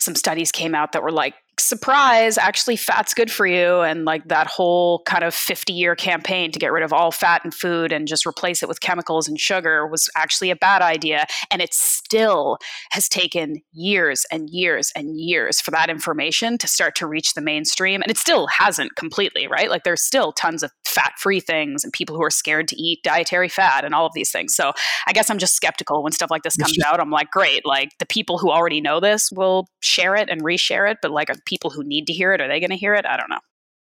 some 0.00 0.16
studies 0.16 0.50
came 0.50 0.74
out 0.74 0.92
that 0.92 1.02
were 1.02 1.12
like, 1.12 1.34
surprise, 1.58 2.36
actually 2.36 2.76
fat's 2.76 3.14
good 3.14 3.30
for 3.30 3.46
you. 3.46 3.80
And 3.80 4.04
like 4.04 4.28
that 4.28 4.46
whole 4.46 5.02
kind 5.06 5.24
of 5.24 5.34
50 5.34 5.72
year 5.72 5.96
campaign 5.96 6.52
to 6.52 6.58
get 6.58 6.72
rid 6.72 6.82
of 6.82 6.92
all 6.92 7.10
fat 7.10 7.42
and 7.44 7.54
food 7.54 7.92
and 7.92 8.06
just 8.06 8.26
replace 8.26 8.62
it 8.62 8.68
with 8.68 8.80
chemicals 8.80 9.26
and 9.26 9.40
sugar 9.40 9.86
was 9.86 10.10
actually 10.16 10.50
a 10.50 10.56
bad 10.56 10.82
idea. 10.82 11.26
And 11.50 11.62
it 11.62 11.72
still 11.72 12.58
has 12.90 13.08
taken 13.08 13.62
years 13.72 14.26
and 14.30 14.50
years 14.50 14.92
and 14.94 15.18
years 15.18 15.60
for 15.60 15.70
that 15.70 15.88
information 15.88 16.58
to 16.58 16.68
start 16.68 16.94
to 16.96 17.06
reach 17.06 17.34
the 17.34 17.40
mainstream. 17.40 18.02
And 18.02 18.10
it 18.10 18.18
still 18.18 18.46
hasn't 18.48 18.96
completely, 18.96 19.46
right? 19.46 19.70
Like 19.70 19.84
there's 19.84 20.04
still 20.04 20.32
tons 20.32 20.62
of 20.62 20.72
fat 20.84 21.12
free 21.18 21.40
things 21.40 21.84
and 21.84 21.92
people 21.92 22.16
who 22.16 22.22
are 22.22 22.30
scared 22.30 22.68
to 22.68 22.76
eat 22.76 23.02
dietary 23.02 23.48
fat 23.48 23.84
and 23.84 23.94
all 23.94 24.06
of 24.06 24.12
these 24.14 24.30
things. 24.30 24.54
So 24.54 24.72
I 25.06 25.12
guess 25.12 25.30
I'm 25.30 25.38
just 25.38 25.54
skeptical 25.54 26.02
when 26.02 26.12
stuff 26.12 26.30
like 26.30 26.42
this 26.42 26.56
comes 26.56 26.76
out. 26.86 27.00
I'm 27.00 27.10
like, 27.10 27.30
great, 27.30 27.64
like 27.64 27.90
the 27.98 28.06
people 28.06 28.38
who 28.38 28.50
already 28.50 28.80
know 28.80 29.00
this 29.00 29.30
will 29.32 29.68
share 29.80 30.16
it 30.16 30.28
and 30.28 30.42
reshare 30.42 30.90
it. 30.90 30.98
But 31.00 31.10
like 31.10 31.30
people 31.46 31.70
who 31.70 31.82
need 31.82 32.06
to 32.08 32.12
hear 32.12 32.32
it, 32.32 32.40
are 32.40 32.48
they 32.48 32.60
going 32.60 32.70
to 32.70 32.76
hear 32.76 32.94
it? 32.94 33.06
I 33.06 33.16
don't 33.16 33.30
know. 33.30 33.40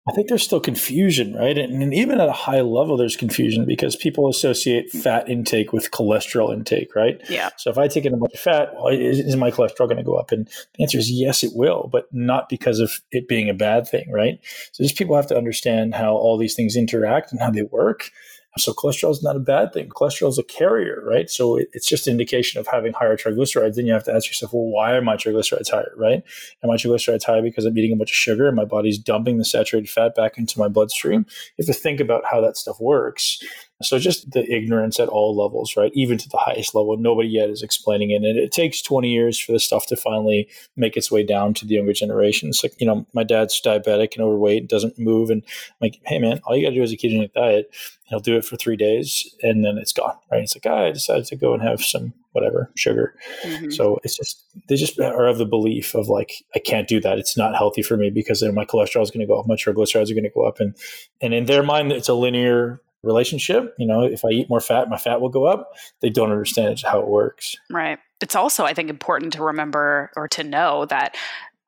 I 0.09 0.13
think 0.13 0.29
there's 0.29 0.43
still 0.43 0.61
confusion, 0.61 1.35
right? 1.35 1.57
And, 1.59 1.83
and, 1.83 1.93
even 1.93 2.19
at 2.19 2.29
a 2.29 2.33
high 2.33 2.63
level, 2.63 2.97
there's 2.97 3.17
confusion 3.17 3.67
because 3.67 3.95
people 3.95 4.29
associate 4.29 4.91
fat 4.91 5.29
intake 5.29 5.73
with 5.73 5.91
cholesterol 5.91 6.53
intake, 6.53 6.95
right? 6.95 7.21
Yeah. 7.29 7.51
So 7.59 7.69
if 7.69 7.77
I 7.77 7.89
take 7.89 8.07
in 8.07 8.15
a 8.15 8.17
bunch 8.17 8.33
of 8.33 8.41
fat, 8.41 8.71
well, 8.75 8.89
is, 8.89 9.19
is 9.19 9.37
my 9.37 9.51
cholesterol 9.51 9.87
going 9.87 9.99
to 9.99 10.03
go 10.03 10.15
up? 10.15 10.33
And 10.33 10.49
the 10.75 10.83
answer 10.83 10.97
is 10.97 11.11
yes, 11.11 11.45
it 11.45 11.51
will, 11.55 11.91
but 11.93 12.07
not 12.11 12.49
because 12.49 12.81
of 12.81 13.01
it 13.11 13.29
being 13.29 13.51
a 13.51 13.55
bad 13.55 13.87
thing, 13.87 14.11
right? 14.11 14.39
So 14.73 14.83
just 14.83 14.97
people 14.97 15.15
have 15.15 15.27
to 15.27 15.37
understand 15.37 15.95
how 15.95 16.15
all 16.15 16.39
these 16.39 16.55
things 16.55 16.75
interact 16.75 17.31
and 17.31 17.41
how 17.41 17.51
they 17.51 17.63
work. 17.63 18.11
So 18.59 18.73
cholesterol 18.73 19.11
is 19.11 19.23
not 19.23 19.37
a 19.37 19.41
bad 19.41 19.73
thing. 19.73 19.89
Cholesterol 19.89 20.29
is 20.29 20.39
a 20.39 20.43
carrier, 20.43 21.03
right? 21.05 21.31
So 21.31 21.57
it, 21.57 21.69
it's 21.73 21.89
just 21.89 22.07
an 22.07 22.13
indication 22.13 22.61
of 22.61 22.67
having 22.67 22.93
higher 22.93 23.17
triglycerides. 23.17 23.77
Then 23.77 23.87
you 23.87 23.93
have 23.93 24.05
to 24.05 24.13
ask 24.13 24.27
yourself, 24.27 24.53
well, 24.53 24.65
why 24.65 24.93
are 24.93 25.03
my 25.03 25.17
triglycerides 25.17 25.71
higher, 25.71 25.93
right? 25.97 26.23
Are 26.63 26.67
my 26.69 26.77
triglycerides 26.77 27.25
high 27.25 27.41
because 27.41 27.65
I'm 27.65 27.77
eating 27.79 27.93
a 27.93 27.97
bunch 27.97 28.11
of 28.11 28.17
sugar 28.17 28.47
and 28.47 28.57
my 28.57 28.65
body's 28.65 28.99
dumping 28.99 29.39
the 29.39 29.45
saturated 29.45 29.89
fat 29.89 30.15
back 30.15 30.39
into 30.39 30.59
my 30.59 30.69
bloodstream? 30.69 31.27
You 31.57 31.67
have 31.67 31.75
to 31.75 31.81
think 31.81 32.01
about 32.01 32.25
how 32.31 32.41
that 32.41 32.57
stuff 32.57 32.81
works. 32.81 33.43
So 33.83 33.99
just 33.99 34.33
the 34.33 34.45
ignorance 34.53 34.99
at 34.99 35.09
all 35.09 35.37
levels, 35.37 35.77
right? 35.77 35.93
Even 35.95 36.19
to 36.19 36.29
the 36.29 36.37
highest 36.37 36.75
level, 36.75 36.97
nobody 36.97 37.29
yet 37.29 37.49
is 37.49 37.63
explaining 37.63 38.11
it. 38.11 38.17
And 38.17 38.37
it 38.37 38.51
takes 38.51 38.83
20 38.83 39.09
years 39.09 39.39
for 39.39 39.53
this 39.53 39.65
stuff 39.65 39.87
to 39.87 39.97
finally 39.97 40.49
make 40.77 40.97
its 40.97 41.13
way 41.13 41.23
down 41.23 41.55
to 41.55 41.65
the 41.65 41.77
younger 41.77 41.93
generations. 41.93 42.61
Like, 42.63 42.75
you 42.81 42.87
know, 42.87 43.07
my 43.13 43.23
dad's 43.23 43.61
diabetic 43.61 44.17
and 44.17 44.25
overweight, 44.25 44.69
doesn't 44.69 44.99
move. 44.99 45.31
And 45.31 45.43
I'm 45.45 45.77
like, 45.81 46.01
hey, 46.07 46.19
man, 46.19 46.41
all 46.45 46.57
you 46.57 46.67
got 46.67 46.71
to 46.71 46.75
do 46.75 46.83
is 46.83 46.93
a 46.93 46.97
ketogenic 46.97 47.33
diet. 47.35 47.73
He'll 48.07 48.19
do 48.19 48.37
it 48.37 48.45
for 48.45 48.57
three 48.57 48.77
days 48.77 49.33
and 49.43 49.65
then 49.65 49.79
it's 49.79 49.93
gone, 49.93 50.17
right? 50.33 50.43
It's 50.43 50.57
like, 50.57 50.67
oh, 50.67 50.87
I 50.87 50.91
decided 50.91 51.27
to 51.27 51.37
go 51.37 51.55
and 51.55 51.63
have 51.63 51.81
some 51.81 52.15
whatever 52.33 52.73
sugar. 52.75 53.15
Mm-hmm. 53.43 53.71
So 53.71 54.01
it's 54.03 54.17
just, 54.17 54.45
they 54.69 54.77
just 54.77 54.99
are 54.99 55.29
of 55.29 55.39
the 55.39 55.47
belief 55.47 55.95
of 55.95 56.09
like, 56.09 56.45
I 56.55 56.59
can't 56.59 56.89
do 56.89 57.01
that. 57.01 57.19
It's 57.19 57.37
not 57.37 57.55
healthy 57.55 57.83
for 57.83 57.97
me 57.97 58.11
because 58.11 58.41
then 58.41 58.55
my 58.55 58.65
cholesterol 58.65 59.03
is 59.03 59.11
going 59.11 59.21
to 59.21 59.27
go 59.27 59.39
up, 59.39 59.47
my 59.47 59.55
triglycerides 59.55 60.11
are 60.11 60.15
going 60.15 60.25
to 60.25 60.31
go 60.31 60.47
up. 60.47 60.59
And, 60.59 60.75
and 61.21 61.33
in 61.33 61.47
their 61.47 61.63
mind, 61.63 61.93
it's 61.93 62.09
a 62.09 62.15
linear 62.15 62.81
relationship. 63.03 63.75
You 63.79 63.87
know, 63.87 64.03
if 64.03 64.25
I 64.25 64.31
eat 64.31 64.51
more 64.51 64.61
fat, 64.61 64.89
my 64.89 64.99
fat 64.99 65.21
will 65.21 65.29
go 65.29 65.47
up. 65.47 65.73
They 66.01 66.11
don't 66.11 66.31
understand 66.31 66.83
how 66.85 67.01
it 67.01 67.09
works. 67.09 67.57
Right. 67.71 67.99
It's 68.21 68.35
also, 68.35 68.65
I 68.65 68.75
think, 68.75 68.91
important 68.91 69.33
to 69.35 69.43
remember 69.43 70.11
or 70.17 70.27
to 70.29 70.43
know 70.43 70.87
that 70.87 71.17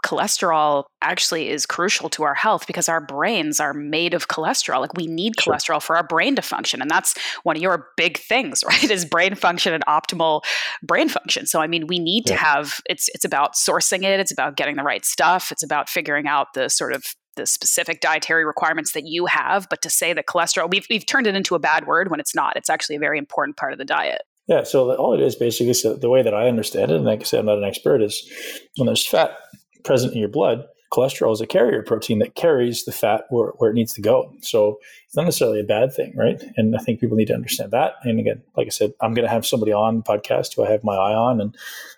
cholesterol 0.04 0.84
actually 1.02 1.48
is 1.48 1.66
crucial 1.66 2.08
to 2.08 2.22
our 2.22 2.34
health 2.34 2.66
because 2.66 2.88
our 2.88 3.00
brains 3.00 3.60
are 3.60 3.74
made 3.74 4.14
of 4.14 4.28
cholesterol. 4.28 4.80
Like 4.80 4.94
we 4.94 5.06
need 5.06 5.34
sure. 5.38 5.52
cholesterol 5.52 5.82
for 5.82 5.96
our 5.96 6.06
brain 6.06 6.36
to 6.36 6.42
function. 6.42 6.80
And 6.80 6.90
that's 6.90 7.14
one 7.42 7.56
of 7.56 7.62
your 7.62 7.88
big 7.96 8.18
things, 8.18 8.64
right? 8.68 8.90
Is 8.90 9.04
brain 9.04 9.34
function 9.34 9.74
and 9.74 9.84
optimal 9.86 10.42
brain 10.82 11.08
function. 11.08 11.46
So 11.46 11.60
I 11.60 11.66
mean, 11.66 11.86
we 11.86 11.98
need 11.98 12.28
yeah. 12.28 12.36
to 12.36 12.42
have 12.42 12.80
it's 12.88 13.08
it's 13.14 13.24
about 13.24 13.54
sourcing 13.54 14.02
it, 14.02 14.20
it's 14.20 14.32
about 14.32 14.56
getting 14.56 14.76
the 14.76 14.82
right 14.82 15.04
stuff, 15.04 15.52
it's 15.52 15.62
about 15.62 15.88
figuring 15.88 16.26
out 16.26 16.48
the 16.54 16.68
sort 16.68 16.92
of 16.92 17.04
the 17.40 17.46
specific 17.46 18.00
dietary 18.00 18.44
requirements 18.44 18.92
that 18.92 19.06
you 19.06 19.26
have, 19.26 19.66
but 19.70 19.80
to 19.82 19.90
say 19.90 20.12
that 20.12 20.26
cholesterol, 20.26 20.70
we've, 20.70 20.86
we've 20.90 21.06
turned 21.06 21.26
it 21.26 21.34
into 21.34 21.54
a 21.54 21.58
bad 21.58 21.86
word 21.86 22.10
when 22.10 22.20
it's 22.20 22.34
not. 22.34 22.56
It's 22.56 22.70
actually 22.70 22.96
a 22.96 23.00
very 23.00 23.18
important 23.18 23.56
part 23.56 23.72
of 23.72 23.78
the 23.78 23.84
diet. 23.84 24.22
Yeah, 24.46 24.64
so 24.64 24.94
all 24.96 25.14
it 25.14 25.20
is 25.20 25.36
basically, 25.36 25.72
the 25.98 26.10
way 26.10 26.22
that 26.22 26.34
I 26.34 26.48
understand 26.48 26.90
it, 26.90 26.96
and 26.96 27.04
like 27.04 27.20
I 27.20 27.24
said, 27.24 27.40
I'm 27.40 27.46
not 27.46 27.58
an 27.58 27.64
expert, 27.64 28.02
is 28.02 28.28
when 28.76 28.86
there's 28.86 29.06
fat 29.06 29.36
present 29.84 30.12
in 30.12 30.18
your 30.18 30.28
blood, 30.28 30.64
cholesterol 30.92 31.32
is 31.32 31.40
a 31.40 31.46
carrier 31.46 31.82
protein 31.82 32.18
that 32.18 32.34
carries 32.34 32.84
the 32.84 32.92
fat 32.92 33.24
where, 33.30 33.50
where 33.58 33.70
it 33.70 33.74
needs 33.74 33.92
to 33.94 34.00
go. 34.00 34.32
So 34.42 34.80
it's 35.06 35.14
not 35.14 35.24
necessarily 35.24 35.60
a 35.60 35.64
bad 35.64 35.92
thing, 35.92 36.12
right? 36.16 36.42
And 36.56 36.74
I 36.74 36.78
think 36.78 36.98
people 36.98 37.16
need 37.16 37.28
to 37.28 37.34
understand 37.34 37.70
that. 37.70 37.94
And 38.02 38.18
again, 38.18 38.42
like 38.56 38.66
I 38.66 38.70
said, 38.70 38.92
I'm 39.00 39.14
going 39.14 39.26
to 39.26 39.32
have 39.32 39.46
somebody 39.46 39.72
on 39.72 39.98
the 39.98 40.02
podcast 40.02 40.54
who 40.54 40.64
I 40.64 40.70
have 40.70 40.82
my 40.82 40.94
eye 40.94 41.14
on, 41.14 41.40
and 41.40 41.56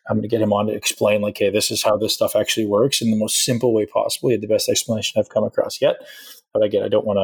I'm 0.08 0.16
going 0.16 0.22
to 0.22 0.28
get 0.28 0.42
him 0.42 0.52
on 0.52 0.66
to 0.66 0.74
explain, 0.74 1.22
like, 1.22 1.38
hey, 1.38 1.48
this 1.48 1.70
is 1.70 1.82
how 1.82 1.96
this 1.96 2.12
stuff 2.12 2.36
actually 2.36 2.66
works 2.66 3.00
in 3.00 3.10
the 3.10 3.16
most 3.16 3.44
simple 3.44 3.72
way 3.72 3.86
possible. 3.86 4.28
He 4.28 4.34
had 4.34 4.42
the 4.42 4.46
best 4.46 4.68
explanation 4.68 5.18
I've 5.18 5.30
come 5.30 5.44
across 5.44 5.80
yet. 5.80 5.96
But 6.52 6.62
again, 6.62 6.82
I 6.82 6.88
don't 6.88 7.06
want 7.06 7.18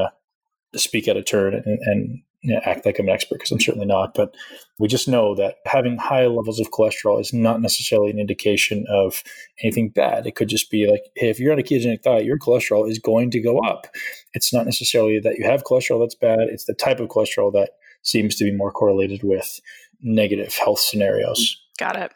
to 0.72 0.78
speak 0.78 1.06
out 1.06 1.16
of 1.16 1.26
turn 1.26 1.54
and, 1.54 1.78
and 1.82 2.22
act 2.64 2.86
like 2.86 2.98
I'm 2.98 3.08
an 3.08 3.14
expert 3.14 3.36
because 3.36 3.50
I'm 3.50 3.60
certainly 3.60 3.86
not. 3.86 4.14
But 4.14 4.34
we 4.78 4.88
just 4.88 5.08
know 5.08 5.34
that 5.34 5.56
having 5.66 5.96
high 5.96 6.26
levels 6.26 6.60
of 6.60 6.70
cholesterol 6.70 7.20
is 7.20 7.32
not 7.32 7.60
necessarily 7.60 8.10
an 8.10 8.18
indication 8.18 8.84
of 8.88 9.22
anything 9.62 9.90
bad. 9.90 10.26
It 10.26 10.36
could 10.36 10.48
just 10.48 10.70
be 10.70 10.86
like, 10.90 11.02
hey, 11.16 11.30
if 11.30 11.40
you're 11.40 11.52
on 11.52 11.58
a 11.58 11.62
ketogenic 11.62 12.02
diet, 12.02 12.24
your 12.24 12.38
cholesterol 12.38 12.88
is 12.88 12.98
going 12.98 13.30
to 13.32 13.40
go 13.40 13.58
up. 13.58 13.86
It's 14.34 14.52
not 14.52 14.64
necessarily 14.64 15.18
that 15.20 15.36
you 15.38 15.44
have 15.44 15.64
cholesterol 15.64 16.00
that's 16.00 16.14
bad. 16.14 16.40
It's 16.42 16.64
the 16.64 16.74
type 16.74 17.00
of 17.00 17.08
cholesterol 17.08 17.52
that 17.54 17.70
seems 18.02 18.36
to 18.36 18.44
be 18.44 18.52
more 18.52 18.70
correlated 18.70 19.22
with 19.22 19.60
negative 20.00 20.54
health 20.54 20.80
scenarios. 20.80 21.60
Got 21.78 21.96
it. 21.96 22.12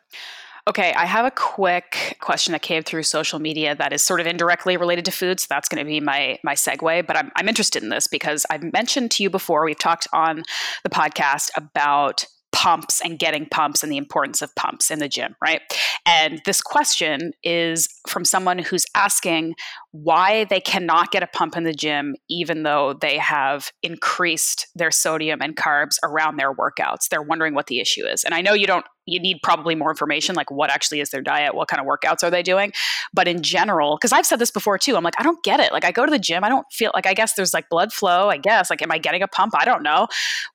Okay, 0.68 0.92
I 0.94 1.06
have 1.06 1.24
a 1.24 1.32
quick 1.32 2.16
question 2.20 2.52
that 2.52 2.62
came 2.62 2.84
through 2.84 3.02
social 3.02 3.40
media 3.40 3.74
that 3.74 3.92
is 3.92 4.00
sort 4.00 4.20
of 4.20 4.28
indirectly 4.28 4.76
related 4.76 5.04
to 5.06 5.10
food. 5.10 5.40
So 5.40 5.46
that's 5.48 5.68
going 5.68 5.84
to 5.84 5.88
be 5.88 5.98
my 5.98 6.38
my 6.44 6.54
segue. 6.54 7.04
But 7.06 7.16
I'm, 7.16 7.32
I'm 7.34 7.48
interested 7.48 7.82
in 7.82 7.88
this 7.88 8.06
because 8.06 8.46
I've 8.48 8.62
mentioned 8.72 9.10
to 9.12 9.24
you 9.24 9.30
before. 9.30 9.64
We've 9.64 9.78
talked 9.78 10.06
on 10.12 10.44
the 10.84 10.90
podcast 10.90 11.50
about 11.56 12.26
pumps 12.52 13.00
and 13.02 13.18
getting 13.18 13.46
pumps 13.46 13.82
and 13.82 13.90
the 13.90 13.96
importance 13.96 14.40
of 14.40 14.54
pumps 14.54 14.90
in 14.90 15.00
the 15.00 15.08
gym, 15.08 15.34
right? 15.42 15.62
And 16.06 16.40
this 16.44 16.62
question 16.62 17.32
is 17.42 17.88
from 18.06 18.24
someone 18.24 18.58
who's 18.58 18.84
asking 18.94 19.54
why 19.92 20.44
they 20.44 20.60
cannot 20.60 21.12
get 21.12 21.22
a 21.22 21.26
pump 21.26 21.54
in 21.54 21.64
the 21.64 21.74
gym, 21.74 22.16
even 22.30 22.62
though 22.62 22.94
they 22.94 23.18
have 23.18 23.70
increased 23.82 24.66
their 24.74 24.90
sodium 24.90 25.42
and 25.42 25.54
carbs 25.54 25.96
around 26.02 26.36
their 26.38 26.52
workouts. 26.52 27.08
They're 27.10 27.22
wondering 27.22 27.54
what 27.54 27.66
the 27.66 27.78
issue 27.78 28.06
is. 28.06 28.24
And 28.24 28.34
I 28.34 28.40
know 28.40 28.54
you 28.54 28.66
don't 28.66 28.86
you 29.04 29.20
need 29.20 29.38
probably 29.42 29.74
more 29.74 29.90
information 29.90 30.36
like 30.36 30.48
what 30.48 30.70
actually 30.70 31.00
is 31.00 31.10
their 31.10 31.22
diet 31.22 31.56
what 31.56 31.66
kind 31.66 31.80
of 31.80 31.86
workouts 31.88 32.22
are 32.22 32.30
they 32.30 32.42
doing. 32.42 32.72
But 33.12 33.26
in 33.26 33.42
general 33.42 33.96
because 33.96 34.12
i've 34.12 34.24
said 34.24 34.38
this 34.38 34.52
before 34.52 34.78
too 34.78 34.96
i'm 34.96 35.02
like 35.02 35.18
i 35.18 35.24
don't 35.24 35.42
get 35.42 35.60
it. 35.60 35.72
Like 35.72 35.84
i 35.84 35.90
go 35.90 36.06
to 36.06 36.10
the 36.10 36.20
gym 36.20 36.44
i 36.44 36.48
don't 36.48 36.66
feel 36.70 36.92
like 36.94 37.06
i 37.06 37.12
guess 37.12 37.34
there's 37.34 37.52
like 37.52 37.68
blood 37.68 37.92
flow 37.92 38.28
i 38.28 38.36
guess. 38.36 38.70
Like 38.70 38.80
am 38.80 38.92
i 38.92 38.98
getting 38.98 39.22
a 39.22 39.28
pump? 39.28 39.54
I 39.58 39.64
don't 39.64 39.82
know. 39.82 40.06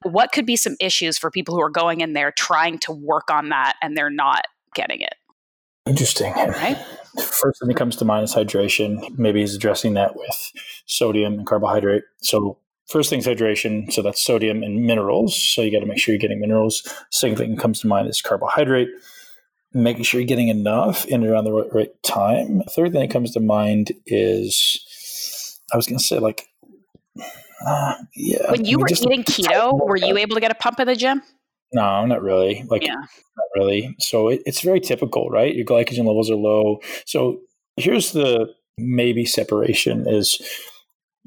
What 0.04 0.32
could 0.32 0.46
be 0.46 0.56
some 0.56 0.76
issues 0.80 1.18
for 1.18 1.30
people 1.30 1.56
who 1.56 1.62
are 1.62 1.70
going 1.70 2.02
in 2.02 2.14
there 2.14 2.32
trying 2.32 2.80
to 2.80 2.94
work 2.94 3.30
on 3.30 3.50
that 3.50 3.76
and 3.82 3.96
they're 3.96 4.10
not 4.10 4.46
getting 4.74 5.02
it 5.02 5.14
interesting 5.88 6.34
right 6.34 6.78
first 7.22 7.60
thing 7.60 7.68
that 7.68 7.78
comes 7.78 7.96
to 7.96 8.06
mind 8.06 8.24
is 8.24 8.34
hydration 8.34 9.18
maybe 9.18 9.40
he's 9.42 9.56
addressing 9.56 9.94
that 9.94 10.16
with 10.16 10.52
sodium 10.86 11.34
and 11.34 11.48
carbohydrate 11.48 12.04
so 12.22 12.60
First 12.88 13.10
thing's 13.10 13.28
hydration. 13.28 13.92
So 13.92 14.02
that's 14.02 14.24
sodium 14.24 14.64
and 14.64 14.86
minerals. 14.86 15.36
So 15.54 15.62
you 15.62 15.72
got 15.72 15.82
to 15.82 15.86
make 15.86 16.00
sure 16.00 16.14
you're 16.14 16.20
getting 16.20 16.40
minerals. 16.40 16.88
Second 17.12 17.38
thing 17.38 17.56
that 17.56 17.62
comes 17.62 17.82
to 17.82 17.88
mind 17.88 18.08
is 18.08 18.22
carbohydrate. 18.22 18.88
Making 19.74 20.04
sure 20.04 20.22
you're 20.22 20.28
getting 20.28 20.48
enough 20.48 21.06
in 21.06 21.26
around 21.26 21.44
the 21.44 21.52
right, 21.52 21.74
right 21.74 22.04
time. 22.04 22.62
Third 22.70 22.94
thing 22.94 23.02
that 23.02 23.12
comes 23.12 23.32
to 23.34 23.42
mind 23.42 23.92
is 24.06 25.60
I 25.74 25.78
was 25.78 25.86
going 25.86 26.00
to 26.00 26.04
say, 26.04 26.20
like, 26.20 26.48
uh, 27.68 27.96
yeah. 28.16 28.50
When 28.52 28.64
you 28.64 28.78
I 28.78 28.80
mean, 28.80 28.80
were 28.80 28.88
eating 28.90 29.24
keto, 29.26 29.74
were 29.86 29.98
you 29.98 30.18
able 30.18 30.36
to 30.36 30.42
get 30.42 30.52
a 30.52 30.56
pump 30.56 30.80
in 30.80 30.88
the 30.88 30.96
gym? 30.96 31.22
No, 31.74 32.06
not 32.06 32.22
really. 32.22 32.64
Like, 32.70 32.84
yeah. 32.84 32.96
Really. 33.58 33.96
So 34.00 34.30
it, 34.30 34.42
it's 34.46 34.62
very 34.62 34.80
typical, 34.80 35.30
right? 35.30 35.56
Your 35.56 35.66
glycogen 35.66 36.06
levels 36.06 36.30
are 36.30 36.36
low. 36.36 36.80
So 37.06 37.40
here's 37.76 38.12
the 38.12 38.48
maybe 38.78 39.26
separation 39.26 40.08
is 40.08 40.42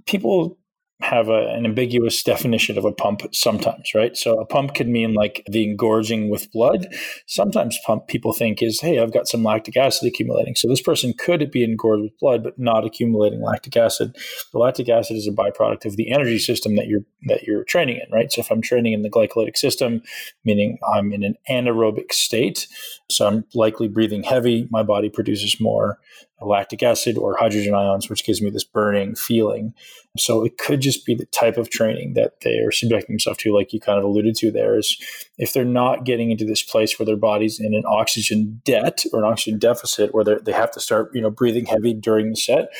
people 0.07 0.59
have 1.03 1.29
a, 1.29 1.49
an 1.49 1.65
ambiguous 1.65 2.23
definition 2.23 2.77
of 2.77 2.85
a 2.85 2.93
pump 2.93 3.23
sometimes, 3.33 3.95
right? 3.95 4.17
So 4.17 4.39
a 4.39 4.47
pump 4.47 4.75
could 4.75 4.89
mean 4.89 5.15
like 5.15 5.43
the 5.51 5.65
engorging 5.65 6.29
with 6.29 6.51
blood. 6.53 6.87
Sometimes 7.27 7.79
pump 7.87 8.07
people 8.07 8.33
think 8.33 8.63
is, 8.63 8.81
hey, 8.81 8.99
I've 8.99 9.13
got 9.13 9.29
some 9.29 9.43
lactic 9.43 9.77
acid 9.77 10.09
accumulating. 10.09 10.55
So 10.57 10.69
this 10.69 10.83
person 10.83 11.15
could 11.15 11.51
be 11.51 11.65
engorged 11.65 12.03
with 12.03 12.19
blood, 12.19 12.45
but 12.45 12.59
not 12.59 12.85
accumulating 12.85 13.43
lactic 13.43 13.77
acid. 13.77 14.17
The 14.53 14.59
lactic 14.59 14.89
acid 14.89 15.17
is 15.17 15.27
a 15.27 15.33
byproduct 15.33 15.87
of 15.87 15.97
the 15.97 16.13
energy 16.13 16.39
system 16.39 16.77
that 16.77 16.87
you're 16.87 17.05
that 17.29 17.43
you're 17.45 17.65
training 17.65 17.97
in, 17.97 18.11
right? 18.13 18.31
So 18.33 18.41
if 18.41 18.51
I'm 18.51 18.63
training 18.63 18.93
in 18.93 19.03
the 19.03 19.11
glycolytic 19.11 19.57
system, 19.57 20.03
meaning 20.45 20.79
I'm 20.95 21.13
in 21.13 21.23
an 21.23 21.37
anaerobic 21.49 22.13
state, 22.13 22.67
so 23.11 23.27
I'm 23.27 23.45
likely 23.55 23.89
breathing 23.89 24.23
heavy, 24.23 24.69
my 24.71 24.83
body 24.83 25.09
produces 25.09 25.61
more 25.61 25.99
lactic 26.47 26.83
acid 26.83 27.19
or 27.19 27.37
hydrogen 27.37 27.75
ions, 27.75 28.09
which 28.09 28.25
gives 28.25 28.41
me 28.41 28.51
this 28.51 28.65
burning 28.65 29.15
feeling. 29.15 29.75
So 30.19 30.45
it 30.45 30.59
could 30.59 30.81
just 30.81 31.07
be 31.07 31.15
the 31.15 31.27
type 31.27 31.57
of 31.57 31.71
training 31.71 32.15
that 32.15 32.41
they 32.43 32.59
are 32.59 32.73
subjecting 32.73 33.15
themselves 33.15 33.39
to, 33.41 33.55
like 33.55 33.73
you 33.73 33.81
kind 33.81 33.99
of 33.99 34.05
alluded 34.05 34.35
to 34.37 34.51
there, 34.51 34.79
is 34.79 34.97
if 35.39 35.53
they're 35.53 35.65
not 35.65 36.05
getting 36.05 36.31
into 36.31 36.45
this 36.45 36.63
place 36.63 36.99
where 36.99 37.07
their 37.07 37.17
body's 37.17 37.61
in 37.61 37.75
an 37.75 37.85
oxygen 37.87 38.61
debt 38.65 39.05
or 39.13 39.21
an 39.21 39.31
oxygen 39.31 39.59
deficit 39.59 40.15
where 40.15 40.25
they 40.25 40.53
have 40.53 40.71
to 40.73 40.81
start, 40.81 41.11
you 41.15 41.21
know, 41.21 41.31
breathing 41.31 41.67
heavy 41.67 41.95
during 41.95 42.31
the 42.31 42.37
set, 42.37 42.71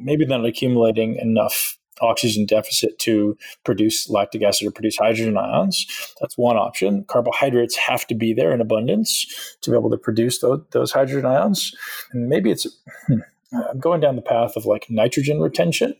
maybe 0.00 0.24
they're 0.24 0.38
not 0.38 0.46
accumulating 0.46 1.16
enough 1.16 1.76
oxygen 2.00 2.46
deficit 2.46 2.98
to 3.00 3.36
produce 3.64 4.08
lactic 4.08 4.42
acid 4.42 4.68
or 4.68 4.70
produce 4.70 4.96
hydrogen 4.96 5.36
ions. 5.36 5.86
That's 6.20 6.36
one 6.36 6.56
option. 6.56 7.04
Carbohydrates 7.08 7.76
have 7.76 8.06
to 8.08 8.14
be 8.14 8.32
there 8.32 8.52
in 8.52 8.60
abundance 8.60 9.56
to 9.62 9.70
be 9.70 9.76
able 9.76 9.90
to 9.90 9.98
produce 9.98 10.40
those, 10.40 10.60
those 10.72 10.92
hydrogen 10.92 11.26
ions. 11.26 11.74
And 12.12 12.28
maybe 12.28 12.50
it's. 12.50 12.66
Hmm, 13.06 13.20
I'm 13.52 13.80
going 13.80 14.00
down 14.00 14.14
the 14.14 14.22
path 14.22 14.52
of 14.56 14.64
like 14.64 14.86
nitrogen 14.88 15.40
retention. 15.40 15.94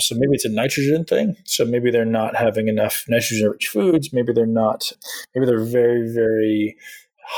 So 0.00 0.16
maybe 0.16 0.32
it's 0.32 0.44
a 0.44 0.48
nitrogen 0.48 1.04
thing. 1.04 1.36
So 1.44 1.64
maybe 1.64 1.92
they're 1.92 2.04
not 2.04 2.34
having 2.34 2.66
enough 2.66 3.04
nitrogen 3.08 3.50
rich 3.50 3.68
foods. 3.68 4.12
Maybe 4.12 4.32
they're 4.32 4.46
not, 4.46 4.90
maybe 5.32 5.46
they're 5.46 5.64
very, 5.64 6.12
very 6.12 6.76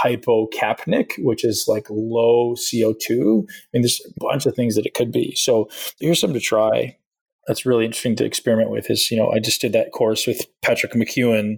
hypocapnic, 0.02 1.12
which 1.18 1.44
is 1.44 1.66
like 1.68 1.86
low 1.90 2.54
CO2. 2.54 3.10
I 3.10 3.68
mean, 3.72 3.82
there's 3.82 4.00
a 4.06 4.12
bunch 4.18 4.46
of 4.46 4.54
things 4.54 4.76
that 4.76 4.86
it 4.86 4.94
could 4.94 5.12
be. 5.12 5.34
So 5.34 5.68
here's 6.00 6.20
something 6.20 6.38
to 6.38 6.44
try 6.44 6.96
that's 7.50 7.66
really 7.66 7.84
interesting 7.84 8.14
to 8.14 8.24
experiment 8.24 8.70
with 8.70 8.90
is 8.90 9.10
you 9.10 9.16
know 9.16 9.30
i 9.32 9.40
just 9.40 9.60
did 9.60 9.72
that 9.72 9.90
course 9.90 10.26
with 10.26 10.46
patrick 10.62 10.92
mckeown 10.92 11.56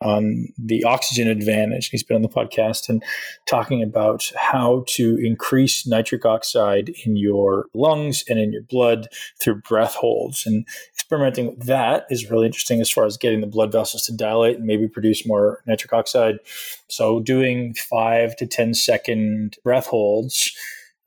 on 0.00 0.48
the 0.58 0.84
oxygen 0.84 1.28
advantage. 1.28 1.90
He's 1.90 2.02
been 2.02 2.16
on 2.16 2.22
the 2.22 2.28
podcast 2.28 2.88
and 2.88 3.02
talking 3.46 3.82
about 3.82 4.30
how 4.36 4.84
to 4.88 5.16
increase 5.24 5.86
nitric 5.86 6.24
oxide 6.24 6.90
in 7.04 7.16
your 7.16 7.66
lungs 7.74 8.24
and 8.28 8.38
in 8.38 8.52
your 8.52 8.62
blood 8.62 9.08
through 9.40 9.60
breath 9.62 9.94
holds. 9.94 10.46
And 10.46 10.66
experimenting 10.94 11.46
with 11.46 11.66
that 11.66 12.06
is 12.10 12.30
really 12.30 12.46
interesting 12.46 12.80
as 12.80 12.90
far 12.90 13.04
as 13.04 13.16
getting 13.16 13.40
the 13.40 13.46
blood 13.46 13.72
vessels 13.72 14.04
to 14.06 14.16
dilate 14.16 14.56
and 14.56 14.66
maybe 14.66 14.88
produce 14.88 15.26
more 15.26 15.62
nitric 15.66 15.92
oxide. 15.92 16.38
So 16.88 17.20
doing 17.20 17.74
five 17.74 18.36
to 18.36 18.46
ten 18.46 18.74
second 18.74 19.56
breath 19.62 19.86
holds 19.86 20.52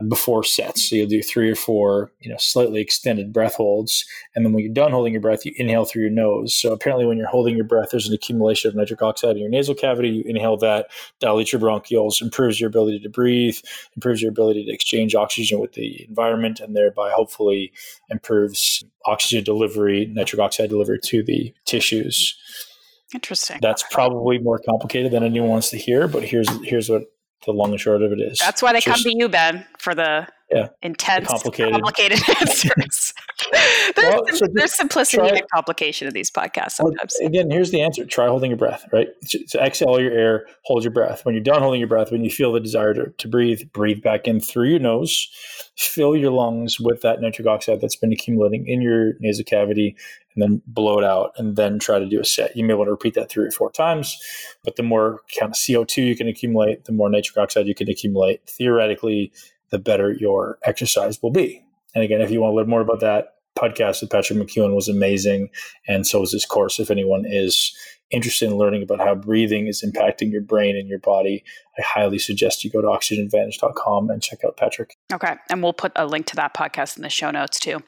before 0.08 0.44
sets. 0.44 0.90
So 0.90 0.96
you'll 0.96 1.08
do 1.08 1.22
three 1.22 1.50
or 1.50 1.56
four, 1.56 2.12
you 2.20 2.30
know, 2.30 2.38
slightly 2.38 2.82
extended 2.82 3.34
breath 3.34 3.56
holds. 3.56 4.06
And 4.36 4.46
then 4.46 4.54
when 4.54 4.64
you're 4.64 4.74
done 4.74 4.92
holding 4.92 5.14
your 5.14 5.22
breath, 5.22 5.46
you 5.46 5.54
inhale 5.58 5.86
through 5.86 6.04
your 6.04 6.12
nose. 6.12 6.54
So 6.54 6.72
apparently 6.72 7.06
when 7.06 7.18
you're 7.18 7.28
holding 7.28 7.56
your 7.56 7.66
breath, 7.66 7.90
there's 7.92 8.08
an 8.08 8.14
accumulation 8.14 8.70
of 8.70 8.76
nitric 8.76 9.02
oxide 9.02 9.36
in 9.36 9.42
your 9.42 9.50
nasal 9.50 9.76
cavity. 9.76 10.10
You 10.10 10.24
inhale 10.26 10.58
that, 10.58 10.88
dilate 11.20 11.52
your 11.52 11.62
bronchioles, 11.62 12.22
improves 12.22 12.60
your 12.60 12.68
ability 12.70 13.00
to 13.00 13.10
breathe, 13.10 13.58
improves 13.96 14.22
your 14.22 14.32
ability 14.32 14.66
to 14.66 14.72
exchange 14.72 15.16
oxygen 15.16 15.60
with 15.60 15.74
the 15.74 16.06
environment, 16.08 16.60
and 16.60 16.76
thereby 16.76 17.12
hopefully 17.12 17.72
improves 18.10 18.84
oxygen 19.06 19.44
delivery, 19.44 20.08
nitric 20.12 20.40
oxide 20.40 20.70
delivery 20.70 21.00
to 21.04 21.24
the 21.24 21.54
tissues. 21.66 22.38
Interesting. 23.14 23.60
That's 23.62 23.84
probably 23.92 24.38
more 24.38 24.60
complicated 24.60 25.12
than 25.12 25.24
anyone 25.24 25.50
wants 25.50 25.70
to 25.72 25.78
hear, 25.78 26.08
but 26.08 26.24
here's 26.24 26.48
here's 26.64 26.90
what 26.90 27.04
the 27.46 27.52
long 27.52 27.72
and 27.72 27.80
short 27.80 28.02
of 28.02 28.12
it 28.12 28.20
is. 28.20 28.40
That's 28.40 28.62
why 28.62 28.74
they 28.74 28.80
Just, 28.80 29.04
come 29.04 29.12
to 29.12 29.18
you, 29.18 29.30
Ben, 29.30 29.66
for 29.78 29.96
the 29.96 30.28
yeah, 30.52 30.70
intense, 30.82 31.28
complicated, 31.28 31.74
complicated 31.74 32.20
answers. 32.40 33.11
there's, 33.96 34.14
well, 34.14 34.24
so 34.34 34.46
there's 34.54 34.76
simplicity 34.76 35.18
try, 35.18 35.30
and 35.30 35.50
complication 35.54 36.08
in 36.08 36.14
these 36.14 36.32
podcasts 36.32 36.72
sometimes. 36.72 37.16
Well, 37.20 37.28
again, 37.28 37.50
here's 37.50 37.72
the 37.72 37.82
answer. 37.82 38.06
Try 38.06 38.28
holding 38.28 38.52
your 38.52 38.58
breath, 38.58 38.86
right? 38.92 39.10
So 39.24 39.60
exhale 39.60 39.90
all 39.90 40.02
your 40.02 40.12
air, 40.12 40.46
hold 40.64 40.84
your 40.84 40.94
breath. 40.94 41.26
When 41.26 41.36
you're 41.36 41.44
done 41.44 41.62
holding 41.62 41.80
your 41.80 41.90
breath, 41.90 42.12
when 42.12 42.24
you 42.24 42.30
feel 42.30 42.52
the 42.52 42.60
desire 42.60 42.94
to, 42.94 43.10
to 43.10 43.28
breathe, 43.28 43.62
breathe 43.74 44.02
back 44.02 44.28
in 44.28 44.40
through 44.40 44.70
your 44.70 44.80
nose. 44.80 45.28
Fill 45.78 46.16
your 46.16 46.32
lungs 46.32 46.80
with 46.80 47.02
that 47.02 47.22
nitric 47.22 47.48
oxide 47.48 47.82
that's 47.82 47.96
been 47.96 48.14
accumulating 48.14 48.68
in 48.68 48.82
your 48.82 49.14
nasal 49.20 49.44
cavity 49.44 49.96
and 50.36 50.42
then 50.42 50.62
blow 50.68 50.98
it 50.98 51.04
out 51.04 51.34
and 51.38 51.56
then 51.56 51.80
try 51.80 52.00
to 52.00 52.06
do 52.06 52.20
a 52.20 52.26
set. 52.26 52.56
You 52.56 52.64
may 52.64 52.74
want 52.74 52.88
to 52.88 52.92
repeat 52.92 53.16
that 53.16 53.30
three 53.30 53.46
or 53.46 53.52
four 53.52 53.72
times, 53.72 54.18
but 54.64 54.76
the 54.76 54.84
more 54.84 55.22
kind 55.38 55.52
of 55.52 55.56
CO2 55.56 56.06
you 56.06 56.16
can 56.16 56.28
accumulate, 56.28 56.86
the 56.86 56.92
more 56.92 57.10
nitric 57.10 57.38
oxide 57.38 57.68
you 57.68 57.76
can 57.76 57.90
accumulate. 57.90 58.48
Theoretically, 58.48 59.34
the 59.72 59.80
better 59.80 60.12
your 60.12 60.58
exercise 60.64 61.22
will 61.22 61.32
be. 61.32 61.64
And 61.94 62.04
again, 62.04 62.22
if 62.22 62.32
you 62.32 62.42
want 62.42 62.52
to 62.52 62.56
learn 62.56 62.70
more 62.70 62.82
about 62.82 63.02
that, 63.02 63.36
podcast 63.58 64.02
with 64.02 64.10
Patrick 64.10 64.40
McKeown 64.40 64.76
was 64.76 64.88
amazing. 64.88 65.50
And 65.88 66.06
so 66.06 66.22
is 66.24 66.32
this 66.32 66.46
course. 66.46 66.80
If 66.80 66.92
anyone 66.92 67.26
is 67.26 67.76
interested 68.12 68.50
in 68.50 68.58
learning 68.58 68.84
about 68.84 69.00
how 69.00 69.16
breathing 69.16 69.68
is 69.68 69.84
impacting 69.84 70.32
your 70.32 70.42
brain 70.42 70.76
and 70.76 70.88
your 70.88 71.00
body, 71.00 71.44
I 71.78 71.82
highly 71.82 72.20
suggest 72.20 72.64
you 72.64 72.70
go 72.70 72.82
to 72.82 72.88
oxygenadvantage.com 72.88 74.10
and 74.10 74.22
check 74.22 74.40
out 74.46 74.58
Patrick. 74.58 74.98
Okay. 75.14 75.36
And 75.50 75.64
we'll 75.64 75.74
put 75.74 75.92
a 75.96 76.06
link 76.06 76.26
to 76.28 76.36
that 76.36 76.54
podcast 76.54 76.98
in 76.98 77.04
the 77.04 77.10
show 77.10 77.32
notes 77.32 77.60
too. 77.60 77.80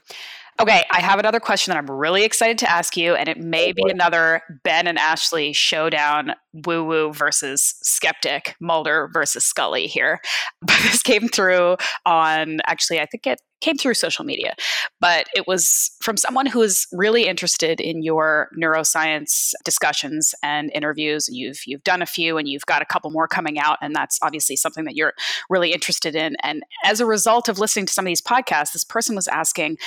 Okay, 0.62 0.84
I 0.92 1.02
have 1.02 1.18
another 1.18 1.40
question 1.40 1.72
that 1.72 1.80
I'm 1.80 1.90
really 1.90 2.24
excited 2.24 2.60
to 2.60 2.70
ask 2.70 2.96
you, 2.96 3.16
and 3.16 3.28
it 3.28 3.40
may 3.40 3.72
be 3.72 3.82
oh, 3.88 3.90
another 3.90 4.42
Ben 4.64 4.86
and 4.86 5.00
Ashleigh 5.00 5.56
showdown 5.56 6.34
woo 6.68 6.84
woo 6.84 7.12
versus 7.12 7.74
skeptic, 7.82 8.56
Mulder 8.62 9.10
versus 9.12 9.44
Scully 9.44 9.88
here. 9.88 10.20
But 10.62 10.78
this 10.84 11.02
came 11.02 11.28
through 11.28 11.78
on 12.06 12.60
actually, 12.68 13.00
I 13.00 13.06
think 13.08 13.26
it 13.26 13.42
came 13.64 13.78
through 13.78 13.94
social 13.94 14.26
media, 14.26 14.56
but 15.00 15.28
it 15.36 15.48
was 15.48 15.92
from 16.02 16.18
someone 16.18 16.46
who 16.46 16.62
is 16.62 16.86
really 16.92 17.28
interested 17.28 17.80
in 17.80 18.04
your 18.04 18.50
neuroscience 18.60 19.54
discussions 19.64 20.36
and 20.44 20.70
interviews. 20.76 21.30
You've 21.32 21.62
you've 21.66 21.84
done 21.84 22.02
a 22.02 22.06
few, 22.06 22.38
and 22.38 22.48
you've 22.48 22.66
got 22.66 22.82
a 22.82 22.86
couple 22.86 23.10
more 23.10 23.28
coming 23.28 23.58
out, 23.58 23.78
and 23.82 23.96
that's 23.96 24.20
obviously 24.22 24.56
something 24.56 24.84
that 24.84 24.96
you're 24.96 25.14
really 25.50 25.72
interested 25.72 26.16
in. 26.16 26.36
And 26.44 26.64
as 26.84 27.00
a 27.00 27.06
result 27.06 27.48
of 27.48 27.58
listening 27.58 27.86
to 27.86 27.94
some 27.94 28.06
of 28.06 28.10
these 28.10 28.22
podcasts, 28.22 28.74
this 28.74 28.84
person 28.84 29.16
was 29.16 29.28
asking 29.30 29.78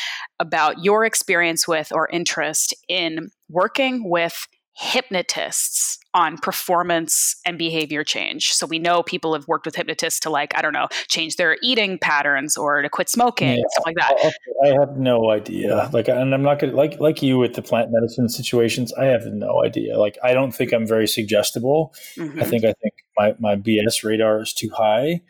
about 0.40 0.82
your 0.82 1.04
experience 1.04 1.68
with 1.68 1.92
or 1.92 2.08
interest 2.08 2.74
in 2.88 3.30
working 3.48 4.08
with 4.08 4.48
hypnotists 4.78 5.98
on 6.16 6.38
performance 6.38 7.36
and 7.44 7.58
behavior 7.58 8.02
change. 8.02 8.54
So 8.54 8.66
we 8.66 8.78
know 8.78 9.02
people 9.02 9.34
have 9.34 9.46
worked 9.46 9.66
with 9.66 9.76
hypnotists 9.76 10.18
to 10.20 10.30
like 10.30 10.56
I 10.56 10.62
don't 10.62 10.72
know 10.72 10.88
change 11.08 11.36
their 11.36 11.58
eating 11.62 11.98
patterns 11.98 12.56
or 12.56 12.80
to 12.80 12.88
quit 12.88 13.10
smoking 13.10 13.58
yeah, 13.58 13.64
stuff 13.72 13.84
like 13.84 13.96
that. 13.96 14.32
I 14.64 14.68
have 14.80 14.96
no 14.96 15.30
idea. 15.30 15.90
Like, 15.92 16.08
and 16.08 16.34
I'm 16.34 16.42
not 16.42 16.58
gonna 16.58 16.72
like 16.72 16.98
like 17.00 17.22
you 17.22 17.36
with 17.36 17.54
the 17.54 17.62
plant 17.62 17.90
medicine 17.92 18.30
situations. 18.30 18.94
I 18.94 19.04
have 19.04 19.26
no 19.26 19.62
idea. 19.62 19.98
Like, 19.98 20.16
I 20.24 20.32
don't 20.32 20.52
think 20.52 20.72
I'm 20.72 20.86
very 20.86 21.06
suggestible. 21.06 21.94
Mm-hmm. 22.16 22.40
I 22.40 22.44
think 22.44 22.64
I 22.64 22.72
think 22.80 22.94
my 23.18 23.34
my 23.38 23.56
BS 23.56 24.02
radar 24.02 24.40
is 24.40 24.54
too 24.54 24.70
high. 24.70 25.20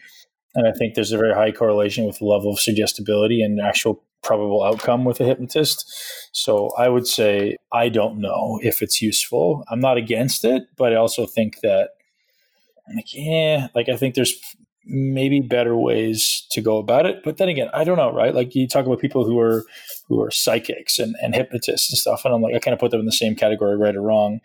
And 0.55 0.67
I 0.67 0.73
think 0.73 0.95
there's 0.95 1.13
a 1.13 1.19
very 1.19 1.35
high 1.35 1.53
correlation 1.53 2.07
with 2.07 2.19
the 2.19 2.25
level 2.25 2.51
of 2.51 2.61
suggestibility 2.61 3.43
and 3.43 3.61
actual 3.61 4.03
probable 4.27 4.63
outcome 4.63 5.05
with 5.05 5.21
a 5.21 5.25
hypnotist. 5.25 5.91
So 6.33 6.71
I 6.77 6.89
would 6.89 7.07
say 7.07 7.57
I 7.73 7.89
don't 7.89 8.21
know 8.21 8.59
if 8.63 8.83
it's 8.83 9.01
useful. 9.01 9.65
I'm 9.71 9.81
not 9.81 9.97
against 9.97 10.45
it, 10.45 10.65
but 10.77 10.93
I 10.93 10.97
also 10.97 11.27
think 11.27 11.61
that 11.63 11.91
like 12.95 13.15
yeah, 13.15 13.69
like 13.75 13.89
I 13.89 13.97
think 13.97 14.15
there's 14.15 14.35
maybe 14.85 15.41
better 15.41 15.77
ways 15.77 16.47
to 16.51 16.61
go 16.61 16.79
about 16.79 17.07
it. 17.07 17.23
But 17.25 17.39
then 17.39 17.49
again, 17.49 17.69
I 17.75 17.85
don't 17.85 17.97
know, 17.97 18.13
right? 18.13 18.35
Like 18.35 18.55
you 18.55 18.69
talk 18.69 18.87
about 18.87 19.01
people 19.01 19.25
who 19.25 19.39
are 19.41 19.65
who 20.09 20.21
are 20.21 20.31
psychics 20.31 20.99
and, 20.99 21.17
and 21.23 21.35
hypnotists 21.35 21.91
and 21.91 21.99
stuff, 21.99 22.25
and 22.25 22.35
I'm 22.35 22.43
like, 22.43 22.55
I 22.55 22.59
kind 22.59 22.75
of 22.75 22.81
put 22.81 22.91
them 22.91 23.01
in 23.01 23.07
the 23.07 23.13
same 23.13 23.35
category, 23.35 23.77
right 23.77 23.97
or 23.97 24.03
wrong. 24.03 24.41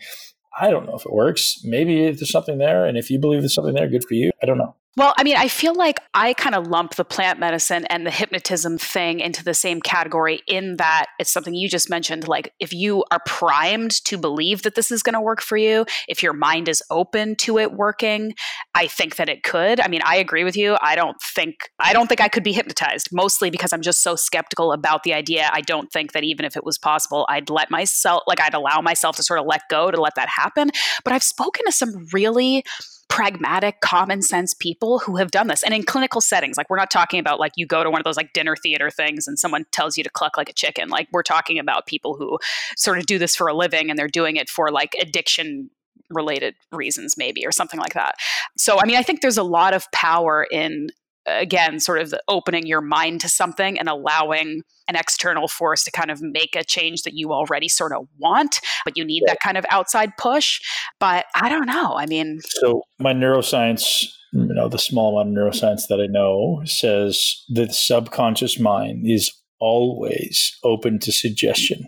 I 0.59 0.69
don't 0.69 0.85
know 0.85 0.95
if 0.95 1.05
it 1.05 1.13
works. 1.13 1.61
Maybe 1.63 2.05
if 2.05 2.19
there's 2.19 2.31
something 2.31 2.57
there, 2.57 2.85
and 2.85 2.97
if 2.97 3.09
you 3.09 3.19
believe 3.19 3.41
there's 3.41 3.53
something 3.53 3.73
there, 3.73 3.87
good 3.87 4.03
for 4.03 4.15
you. 4.15 4.31
I 4.41 4.45
don't 4.45 4.57
know. 4.57 4.75
Well, 4.97 5.13
I 5.17 5.23
mean, 5.23 5.37
I 5.37 5.47
feel 5.47 5.73
like 5.73 5.99
I 6.13 6.33
kind 6.33 6.53
of 6.53 6.67
lump 6.67 6.95
the 6.95 7.05
plant 7.05 7.39
medicine 7.39 7.85
and 7.85 8.05
the 8.05 8.11
hypnotism 8.11 8.77
thing 8.77 9.21
into 9.21 9.41
the 9.41 9.53
same 9.53 9.79
category 9.79 10.41
in 10.47 10.75
that 10.77 11.05
it's 11.17 11.31
something 11.31 11.55
you 11.55 11.69
just 11.69 11.89
mentioned. 11.89 12.27
Like, 12.27 12.51
if 12.59 12.73
you 12.73 13.05
are 13.09 13.21
primed 13.25 13.91
to 14.03 14.17
believe 14.17 14.63
that 14.63 14.75
this 14.75 14.91
is 14.91 15.01
going 15.01 15.13
to 15.13 15.21
work 15.21 15.41
for 15.41 15.55
you, 15.55 15.85
if 16.09 16.21
your 16.21 16.33
mind 16.33 16.67
is 16.67 16.83
open 16.91 17.37
to 17.37 17.57
it 17.57 17.71
working, 17.71 18.33
I 18.75 18.87
think 18.87 19.15
that 19.15 19.29
it 19.29 19.43
could. 19.43 19.79
I 19.79 19.87
mean, 19.87 20.01
I 20.03 20.17
agree 20.17 20.43
with 20.43 20.57
you. 20.57 20.77
I 20.81 20.97
don't 20.97 21.15
think 21.21 21.69
I 21.79 21.93
don't 21.93 22.07
think 22.07 22.19
I 22.19 22.27
could 22.27 22.43
be 22.43 22.51
hypnotized, 22.51 23.13
mostly 23.13 23.49
because 23.49 23.71
I'm 23.71 23.81
just 23.81 24.03
so 24.03 24.17
skeptical 24.17 24.73
about 24.73 25.03
the 25.03 25.13
idea. 25.13 25.49
I 25.53 25.61
don't 25.61 25.89
think 25.93 26.11
that 26.11 26.25
even 26.25 26.43
if 26.45 26.57
it 26.57 26.65
was 26.65 26.77
possible, 26.77 27.25
I'd 27.29 27.49
let 27.49 27.71
myself 27.71 28.23
like 28.27 28.41
I'd 28.41 28.53
allow 28.53 28.81
myself 28.81 29.15
to 29.15 29.23
sort 29.23 29.39
of 29.39 29.45
let 29.45 29.61
go 29.69 29.89
to 29.89 30.01
let 30.01 30.15
that 30.15 30.27
happen. 30.27 30.69
But 31.05 31.13
I've 31.13 31.23
spoken 31.23 31.65
to 31.65 31.71
some 31.71 32.07
really 32.11 32.65
pragmatic, 33.11 33.81
common 33.81 34.21
sense 34.21 34.53
people 34.53 34.97
who 34.99 35.17
have 35.17 35.31
done 35.31 35.47
this. 35.47 35.63
And 35.63 35.73
in 35.73 35.83
clinical 35.83 36.21
settings, 36.21 36.55
like 36.55 36.69
we're 36.69 36.77
not 36.77 36.89
talking 36.89 37.19
about 37.19 37.41
like 37.41 37.51
you 37.57 37.65
go 37.65 37.83
to 37.83 37.89
one 37.89 37.99
of 37.99 38.05
those 38.05 38.15
like 38.15 38.31
dinner 38.31 38.55
theater 38.55 38.89
things 38.89 39.27
and 39.27 39.37
someone 39.37 39.65
tells 39.71 39.97
you 39.97 40.03
to 40.05 40.09
cluck 40.09 40.37
like 40.37 40.49
a 40.49 40.53
chicken. 40.53 40.87
Like 40.87 41.09
we're 41.11 41.21
talking 41.21 41.59
about 41.59 41.87
people 41.87 42.15
who 42.15 42.39
sort 42.77 42.97
of 42.97 43.05
do 43.05 43.19
this 43.19 43.35
for 43.35 43.47
a 43.47 43.53
living 43.53 43.89
and 43.89 43.99
they're 43.99 44.07
doing 44.07 44.37
it 44.37 44.49
for 44.49 44.71
like 44.71 44.95
addiction 44.99 45.69
related 46.09 46.55
reasons 46.71 47.17
maybe 47.17 47.45
or 47.45 47.51
something 47.51 47.81
like 47.81 47.93
that. 47.95 48.15
So 48.57 48.79
I 48.79 48.85
mean 48.85 48.95
I 48.95 49.03
think 49.03 49.21
there's 49.21 49.37
a 49.37 49.43
lot 49.43 49.73
of 49.73 49.91
power 49.91 50.47
in 50.49 50.87
again 51.25 51.79
sort 51.79 51.99
of 51.99 52.13
opening 52.27 52.65
your 52.65 52.81
mind 52.81 53.21
to 53.21 53.29
something 53.29 53.77
and 53.77 53.87
allowing 53.87 54.63
an 54.87 54.95
external 54.95 55.47
force 55.47 55.83
to 55.83 55.91
kind 55.91 56.09
of 56.09 56.21
make 56.21 56.55
a 56.55 56.63
change 56.63 57.03
that 57.03 57.13
you 57.13 57.31
already 57.31 57.69
sort 57.69 57.93
of 57.93 58.07
want 58.17 58.59
but 58.85 58.97
you 58.97 59.05
need 59.05 59.23
yeah. 59.25 59.33
that 59.33 59.39
kind 59.39 59.57
of 59.57 59.65
outside 59.69 60.15
push 60.17 60.59
but 60.99 61.25
i 61.35 61.47
don't 61.49 61.67
know 61.67 61.95
i 61.95 62.05
mean 62.05 62.39
so 62.43 62.81
my 62.99 63.13
neuroscience 63.13 64.05
you 64.33 64.53
know 64.53 64.67
the 64.67 64.79
small 64.79 65.19
amount 65.19 65.37
of 65.37 65.43
neuroscience 65.43 65.87
that 65.87 66.01
i 66.01 66.07
know 66.07 66.61
says 66.65 67.43
that 67.49 67.67
the 67.67 67.73
subconscious 67.73 68.59
mind 68.59 69.05
is 69.05 69.31
always 69.59 70.57
open 70.63 70.97
to 70.97 71.11
suggestion 71.11 71.87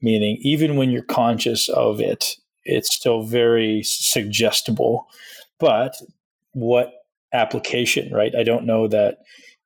meaning 0.00 0.38
even 0.42 0.76
when 0.76 0.90
you're 0.90 1.02
conscious 1.02 1.68
of 1.70 2.00
it 2.00 2.36
it's 2.64 2.94
still 2.94 3.22
very 3.22 3.82
suggestible 3.82 5.06
but 5.58 5.96
what 6.52 6.99
application, 7.32 8.12
right? 8.12 8.34
I 8.34 8.42
don't 8.42 8.66
know 8.66 8.88
that 8.88 9.18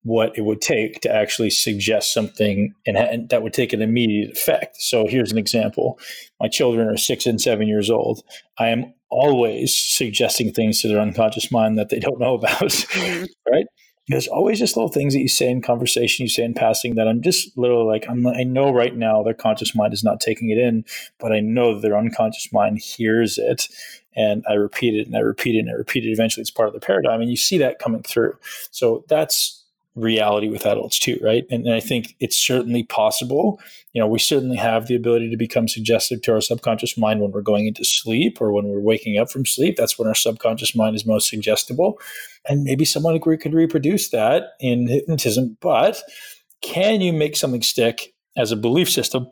what 0.02 0.36
it 0.36 0.42
would 0.42 0.60
take 0.60 1.00
to 1.00 1.14
actually 1.14 1.48
suggest 1.48 2.12
something 2.12 2.74
and, 2.86 2.96
and, 2.96 3.28
that 3.30 3.42
would 3.42 3.54
take 3.54 3.72
an 3.72 3.80
immediate 3.80 4.30
effect. 4.36 4.76
So 4.78 5.06
here's 5.06 5.32
an 5.32 5.38
example. 5.38 5.98
My 6.40 6.48
children 6.48 6.88
are 6.88 6.98
six 6.98 7.24
and 7.24 7.40
seven 7.40 7.66
years 7.66 7.88
old. 7.88 8.22
I 8.58 8.68
am 8.68 8.92
always 9.10 9.76
suggesting 9.78 10.52
things 10.52 10.82
to 10.82 10.88
their 10.88 11.00
unconscious 11.00 11.50
mind 11.50 11.78
that 11.78 11.88
they 11.88 12.00
don't 12.00 12.20
know 12.20 12.34
about, 12.34 12.50
mm-hmm. 12.60 13.24
right? 13.50 13.66
There's 14.08 14.28
always 14.28 14.58
just 14.58 14.76
little 14.76 14.90
things 14.90 15.14
that 15.14 15.20
you 15.20 15.28
say 15.28 15.48
in 15.48 15.62
conversation, 15.62 16.24
you 16.24 16.28
say 16.28 16.44
in 16.44 16.52
passing 16.52 16.94
that 16.96 17.08
I'm 17.08 17.22
just 17.22 17.56
literally 17.56 17.86
like, 17.86 18.04
I'm, 18.08 18.26
I 18.26 18.42
know 18.42 18.70
right 18.70 18.94
now 18.94 19.22
their 19.22 19.34
conscious 19.34 19.74
mind 19.74 19.94
is 19.94 20.04
not 20.04 20.20
taking 20.20 20.50
it 20.50 20.58
in, 20.58 20.84
but 21.18 21.32
I 21.32 21.40
know 21.40 21.78
their 21.80 21.96
unconscious 21.96 22.52
mind 22.52 22.80
hears 22.80 23.38
it 23.38 23.68
and 24.14 24.44
I 24.48 24.54
repeat 24.54 24.94
it 24.94 25.06
and 25.06 25.16
I 25.16 25.20
repeat 25.20 25.56
it 25.56 25.60
and 25.60 25.70
I 25.70 25.74
repeat 25.74 26.04
it. 26.04 26.10
Eventually, 26.10 26.42
it's 26.42 26.50
part 26.50 26.68
of 26.68 26.74
the 26.74 26.80
paradigm, 26.80 27.20
and 27.20 27.30
you 27.30 27.36
see 27.36 27.58
that 27.58 27.78
coming 27.78 28.02
through. 28.02 28.36
So 28.70 29.04
that's 29.08 29.63
reality 29.96 30.48
with 30.48 30.66
adults 30.66 30.98
too, 30.98 31.18
right? 31.22 31.44
And, 31.50 31.66
and, 31.66 31.74
I 31.74 31.80
think 31.80 32.16
it's 32.18 32.36
certainly 32.36 32.82
possible. 32.82 33.60
You 33.92 34.00
know, 34.00 34.08
we 34.08 34.18
certainly 34.18 34.56
have 34.56 34.86
the 34.86 34.96
ability 34.96 35.30
to 35.30 35.36
become 35.36 35.68
suggestive 35.68 36.20
to 36.22 36.32
our 36.32 36.40
subconscious 36.40 36.98
mind 36.98 37.20
when 37.20 37.30
we're 37.30 37.42
going 37.42 37.66
into 37.66 37.84
sleep 37.84 38.40
or 38.40 38.52
when 38.52 38.66
we're 38.66 38.80
waking 38.80 39.18
up 39.18 39.30
from 39.30 39.46
sleep. 39.46 39.76
That's 39.76 39.98
when 39.98 40.08
our 40.08 40.14
subconscious 40.14 40.74
mind 40.74 40.96
is 40.96 41.06
most 41.06 41.28
suggestible. 41.28 42.00
And 42.48 42.64
maybe 42.64 42.84
someone 42.84 43.20
could 43.20 43.54
reproduce 43.54 44.10
that 44.10 44.54
in 44.60 44.88
hypnotism, 44.88 45.56
but 45.60 46.02
can 46.60 47.00
you 47.00 47.12
make 47.12 47.36
something 47.36 47.62
stick 47.62 48.14
as 48.36 48.50
a 48.50 48.56
belief 48.56 48.90
system 48.90 49.28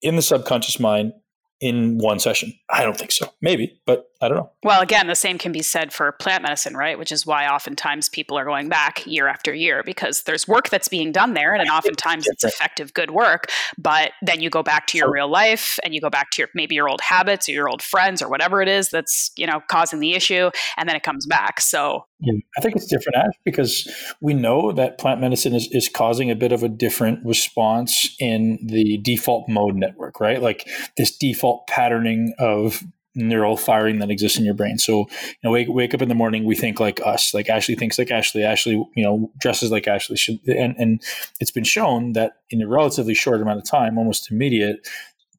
in 0.00 0.16
the 0.16 0.22
subconscious 0.22 0.78
mind 0.78 1.12
in 1.60 1.98
one 1.98 2.20
session? 2.20 2.52
I 2.70 2.84
don't 2.84 2.96
think 2.96 3.10
so. 3.10 3.32
Maybe, 3.40 3.80
but 3.84 4.06
I 4.20 4.28
don't 4.28 4.38
know. 4.38 4.50
Well, 4.62 4.80
again, 4.80 5.06
the 5.06 5.14
same 5.14 5.38
can 5.38 5.52
be 5.52 5.62
said 5.62 5.92
for 5.92 6.10
plant 6.12 6.42
medicine, 6.42 6.76
right? 6.76 6.98
Which 6.98 7.12
is 7.12 7.26
why 7.26 7.46
oftentimes 7.46 8.08
people 8.08 8.38
are 8.38 8.44
going 8.44 8.68
back 8.68 9.06
year 9.06 9.28
after 9.28 9.52
year 9.52 9.82
because 9.84 10.22
there's 10.22 10.48
work 10.48 10.70
that's 10.70 10.88
being 10.88 11.12
done 11.12 11.34
there, 11.34 11.54
and 11.54 11.68
oftentimes 11.68 12.26
it's 12.26 12.44
effective, 12.44 12.94
good 12.94 13.10
work. 13.10 13.46
But 13.76 14.12
then 14.22 14.40
you 14.40 14.50
go 14.50 14.62
back 14.62 14.86
to 14.88 14.98
your 14.98 15.10
real 15.10 15.28
life, 15.28 15.78
and 15.84 15.94
you 15.94 16.00
go 16.00 16.10
back 16.10 16.30
to 16.32 16.42
your 16.42 16.48
maybe 16.54 16.74
your 16.74 16.88
old 16.88 17.00
habits 17.00 17.48
or 17.48 17.52
your 17.52 17.68
old 17.68 17.82
friends 17.82 18.22
or 18.22 18.28
whatever 18.28 18.62
it 18.62 18.68
is 18.68 18.90
that's 18.90 19.30
you 19.36 19.46
know 19.46 19.60
causing 19.68 20.00
the 20.00 20.14
issue, 20.14 20.50
and 20.76 20.88
then 20.88 20.96
it 20.96 21.02
comes 21.02 21.26
back. 21.26 21.60
So 21.60 22.06
yeah, 22.20 22.34
I 22.56 22.60
think 22.60 22.76
it's 22.76 22.86
different, 22.86 23.16
Ash, 23.16 23.34
because 23.44 23.92
we 24.20 24.32
know 24.32 24.72
that 24.72 24.98
plant 24.98 25.20
medicine 25.20 25.54
is, 25.54 25.68
is 25.72 25.88
causing 25.88 26.30
a 26.30 26.36
bit 26.36 26.52
of 26.52 26.62
a 26.62 26.68
different 26.68 27.24
response 27.24 28.14
in 28.18 28.58
the 28.64 28.98
default 28.98 29.48
mode 29.48 29.74
network, 29.74 30.20
right? 30.20 30.40
Like 30.40 30.68
this 30.96 31.14
default 31.16 31.66
patterning 31.66 32.34
of 32.38 32.82
neural 33.14 33.56
firing 33.56 33.98
that 34.00 34.10
exists 34.10 34.38
in 34.38 34.44
your 34.44 34.54
brain. 34.54 34.78
So, 34.78 35.00
you 35.00 35.36
know, 35.42 35.50
wake, 35.50 35.68
wake 35.68 35.94
up 35.94 36.02
in 36.02 36.08
the 36.08 36.14
morning, 36.14 36.44
we 36.44 36.56
think 36.56 36.80
like 36.80 37.00
us, 37.04 37.32
like 37.32 37.46
Ashleigh 37.46 37.78
thinks 37.78 37.98
like 37.98 38.08
Ashleigh, 38.08 38.44
Ashleigh, 38.44 38.84
you 38.94 39.04
know, 39.04 39.30
dresses 39.38 39.70
like 39.70 39.84
Ashleigh 39.84 40.18
should. 40.18 40.40
And, 40.46 40.74
and 40.78 41.02
it's 41.40 41.50
been 41.50 41.64
shown 41.64 42.12
that 42.12 42.38
in 42.50 42.62
a 42.62 42.68
relatively 42.68 43.14
short 43.14 43.40
amount 43.40 43.58
of 43.58 43.64
time, 43.64 43.98
almost 43.98 44.30
immediate, 44.30 44.86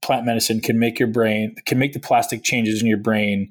plant 0.02 0.26
medicine 0.26 0.62
can 0.62 0.80
make 0.80 1.00
your 1.00 1.08
brain, 1.08 1.56
can 1.66 1.80
make 1.80 1.94
the 1.94 2.00
plastic 2.00 2.44
changes 2.44 2.82
in 2.82 2.88
your 2.88 2.98
brain 2.98 3.50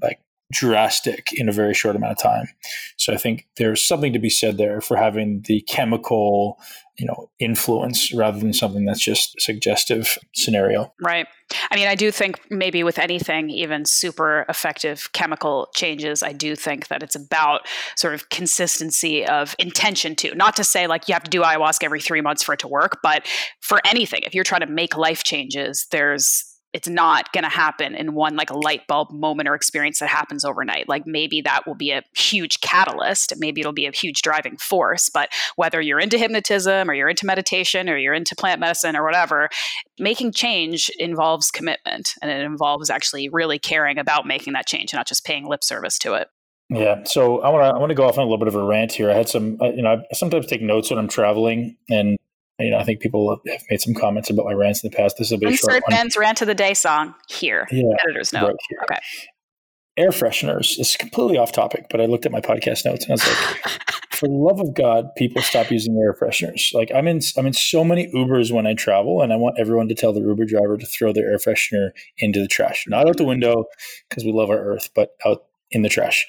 like 0.00 0.20
drastic 0.52 1.30
in 1.32 1.48
a 1.48 1.52
very 1.52 1.74
short 1.74 1.96
amount 1.96 2.12
of 2.12 2.18
time. 2.18 2.46
So 2.98 3.12
I 3.12 3.16
think 3.16 3.48
there's 3.56 3.84
something 3.84 4.12
to 4.12 4.18
be 4.18 4.30
said 4.30 4.58
there 4.58 4.80
for 4.80 4.96
having 4.96 5.42
the 5.46 5.62
chemical, 5.62 6.60
you 6.98 7.06
know, 7.06 7.30
influence 7.38 8.12
rather 8.12 8.38
than 8.38 8.52
something 8.52 8.84
that's 8.84 9.02
just 9.02 9.40
suggestive 9.40 10.18
scenario. 10.34 10.92
Right. 11.00 11.26
I 11.70 11.76
mean, 11.76 11.88
I 11.88 11.94
do 11.94 12.10
think 12.10 12.40
maybe 12.50 12.84
with 12.84 12.98
anything, 12.98 13.48
even 13.50 13.86
super 13.86 14.44
effective 14.48 15.10
chemical 15.12 15.68
changes, 15.74 16.22
I 16.22 16.32
do 16.32 16.54
think 16.54 16.88
that 16.88 17.02
it's 17.02 17.16
about 17.16 17.66
sort 17.96 18.14
of 18.14 18.28
consistency 18.28 19.26
of 19.26 19.56
intention 19.58 20.14
too. 20.14 20.34
Not 20.34 20.54
to 20.56 20.64
say 20.64 20.86
like 20.86 21.08
you 21.08 21.14
have 21.14 21.24
to 21.24 21.30
do 21.30 21.42
ayahuasca 21.42 21.82
every 21.84 22.00
three 22.00 22.20
months 22.20 22.42
for 22.42 22.52
it 22.52 22.60
to 22.60 22.68
work, 22.68 22.98
but 23.02 23.26
for 23.60 23.80
anything, 23.86 24.22
if 24.24 24.34
you're 24.34 24.44
trying 24.44 24.60
to 24.60 24.66
make 24.66 24.96
life 24.96 25.24
changes, 25.24 25.86
there's 25.90 26.51
it's 26.72 26.88
not 26.88 27.32
going 27.32 27.44
to 27.44 27.50
happen 27.50 27.94
in 27.94 28.14
one 28.14 28.34
like 28.34 28.50
a 28.50 28.56
light 28.56 28.86
bulb 28.86 29.10
moment 29.10 29.48
or 29.48 29.54
experience 29.54 29.98
that 29.98 30.08
happens 30.08 30.44
overnight. 30.44 30.88
Like 30.88 31.06
maybe 31.06 31.40
that 31.42 31.66
will 31.66 31.74
be 31.74 31.90
a 31.90 32.02
huge 32.16 32.60
catalyst. 32.60 33.34
Maybe 33.38 33.60
it'll 33.60 33.72
be 33.72 33.86
a 33.86 33.92
huge 33.92 34.22
driving 34.22 34.56
force. 34.56 35.08
But 35.08 35.28
whether 35.56 35.80
you're 35.80 36.00
into 36.00 36.18
hypnotism 36.18 36.88
or 36.88 36.94
you're 36.94 37.10
into 37.10 37.26
meditation 37.26 37.88
or 37.88 37.96
you're 37.96 38.14
into 38.14 38.34
plant 38.34 38.60
medicine 38.60 38.96
or 38.96 39.04
whatever, 39.04 39.50
making 39.98 40.32
change 40.32 40.90
involves 40.98 41.50
commitment 41.50 42.14
and 42.22 42.30
it 42.30 42.40
involves 42.40 42.88
actually 42.88 43.28
really 43.28 43.58
caring 43.58 43.98
about 43.98 44.26
making 44.26 44.54
that 44.54 44.66
change 44.66 44.92
and 44.92 44.98
not 44.98 45.06
just 45.06 45.24
paying 45.24 45.46
lip 45.46 45.62
service 45.62 45.98
to 45.98 46.14
it. 46.14 46.28
Yeah, 46.70 47.04
so 47.04 47.42
I 47.42 47.50
want 47.50 47.64
to 47.64 47.76
I 47.76 47.78
want 47.78 47.90
to 47.90 47.94
go 47.94 48.06
off 48.06 48.16
on 48.16 48.22
a 48.22 48.24
little 48.24 48.38
bit 48.38 48.48
of 48.48 48.54
a 48.54 48.64
rant 48.64 48.92
here. 48.92 49.10
I 49.10 49.14
had 49.14 49.28
some, 49.28 49.58
you 49.60 49.82
know, 49.82 50.02
I 50.10 50.14
sometimes 50.14 50.46
take 50.46 50.62
notes 50.62 50.88
when 50.88 50.98
I'm 50.98 51.08
traveling, 51.08 51.76
and 51.90 52.16
you 52.58 52.70
know, 52.70 52.78
I 52.78 52.84
think 52.84 53.00
people 53.00 53.40
have 53.46 53.62
made 53.70 53.80
some 53.80 53.94
comments 53.94 54.30
about 54.30 54.44
my 54.44 54.52
rants 54.52 54.82
in 54.84 54.90
the 54.90 54.96
past. 54.96 55.16
This 55.18 55.30
will 55.30 55.38
be 55.38 55.46
Insert 55.46 55.82
Ben's 55.88 56.16
rant 56.16 56.40
of 56.42 56.46
the 56.46 56.54
day 56.54 56.74
song 56.74 57.14
here. 57.28 57.66
Yeah, 57.70 57.84
editor's 58.04 58.32
note. 58.32 58.48
Right. 58.48 58.78
Okay. 58.90 59.00
air 59.96 60.10
fresheners. 60.10 60.76
This 60.76 60.90
is 60.90 60.96
completely 60.96 61.38
off 61.38 61.52
topic, 61.52 61.86
but 61.90 62.00
I 62.00 62.06
looked 62.06 62.26
at 62.26 62.32
my 62.32 62.40
podcast 62.40 62.84
notes 62.84 63.04
and 63.04 63.10
I 63.10 63.14
was 63.14 63.26
like, 63.26 63.72
for 64.12 64.28
the 64.28 64.34
love 64.34 64.60
of 64.60 64.74
God, 64.74 65.08
people 65.16 65.42
stop 65.42 65.70
using 65.70 65.96
air 65.98 66.14
fresheners. 66.14 66.72
Like 66.72 66.90
I'm 66.94 67.08
in, 67.08 67.20
I'm 67.36 67.46
in 67.46 67.52
so 67.52 67.84
many 67.84 68.10
Ubers 68.12 68.52
when 68.52 68.66
I 68.66 68.74
travel, 68.74 69.22
and 69.22 69.32
I 69.32 69.36
want 69.36 69.58
everyone 69.58 69.88
to 69.88 69.94
tell 69.94 70.12
the 70.12 70.20
Uber 70.20 70.44
driver 70.44 70.76
to 70.76 70.86
throw 70.86 71.12
their 71.12 71.30
air 71.30 71.38
freshener 71.38 71.90
into 72.18 72.40
the 72.40 72.48
trash, 72.48 72.84
not 72.86 73.08
out 73.08 73.16
the 73.16 73.24
window 73.24 73.64
because 74.08 74.24
we 74.24 74.32
love 74.32 74.50
our 74.50 74.58
Earth, 74.58 74.90
but 74.94 75.10
out 75.26 75.44
in 75.70 75.82
the 75.82 75.88
trash. 75.88 76.26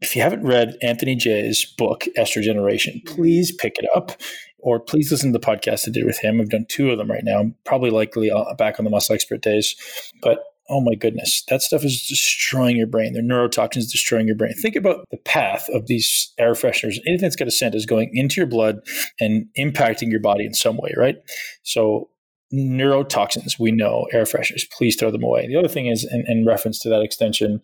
If 0.00 0.14
you 0.14 0.22
haven't 0.22 0.46
read 0.46 0.76
Anthony 0.82 1.16
Jay's 1.16 1.64
book, 1.64 2.04
Estrogeneration, 2.18 3.04
please 3.06 3.50
pick 3.50 3.78
it 3.78 3.88
up 3.94 4.12
or 4.58 4.78
please 4.78 5.10
listen 5.10 5.32
to 5.32 5.38
the 5.38 5.46
podcast 5.46 5.88
I 5.88 5.92
did 5.92 6.04
with 6.04 6.18
him. 6.18 6.40
I've 6.40 6.50
done 6.50 6.66
two 6.68 6.90
of 6.90 6.98
them 6.98 7.10
right 7.10 7.24
now. 7.24 7.40
I'm 7.40 7.54
probably 7.64 7.90
likely 7.90 8.30
uh, 8.30 8.52
back 8.54 8.78
on 8.78 8.84
the 8.84 8.90
muscle 8.90 9.14
expert 9.14 9.40
days, 9.40 9.74
but 10.22 10.40
oh 10.68 10.80
my 10.80 10.94
goodness, 10.94 11.44
that 11.48 11.62
stuff 11.62 11.84
is 11.84 12.06
destroying 12.06 12.76
your 12.76 12.88
brain. 12.88 13.12
The 13.14 13.20
neurotoxins 13.20 13.90
destroying 13.90 14.26
your 14.26 14.36
brain. 14.36 14.52
Think 14.54 14.76
about 14.76 15.04
the 15.10 15.16
path 15.18 15.68
of 15.72 15.86
these 15.86 16.32
air 16.38 16.52
fresheners. 16.52 16.98
Anything 17.06 17.22
that's 17.22 17.36
got 17.36 17.48
a 17.48 17.52
scent 17.52 17.74
is 17.74 17.86
going 17.86 18.10
into 18.12 18.40
your 18.40 18.48
blood 18.48 18.80
and 19.20 19.46
impacting 19.56 20.10
your 20.10 20.20
body 20.20 20.44
in 20.44 20.52
some 20.52 20.76
way, 20.76 20.92
right? 20.96 21.16
So 21.62 22.10
neurotoxins, 22.52 23.58
we 23.58 23.72
know 23.72 24.06
air 24.12 24.24
fresheners, 24.24 24.68
please 24.70 24.96
throw 24.96 25.10
them 25.10 25.22
away. 25.22 25.46
The 25.46 25.56
other 25.56 25.68
thing 25.68 25.86
is, 25.86 26.04
in, 26.04 26.24
in 26.26 26.46
reference 26.46 26.78
to 26.80 26.88
that 26.88 27.02
extension, 27.02 27.60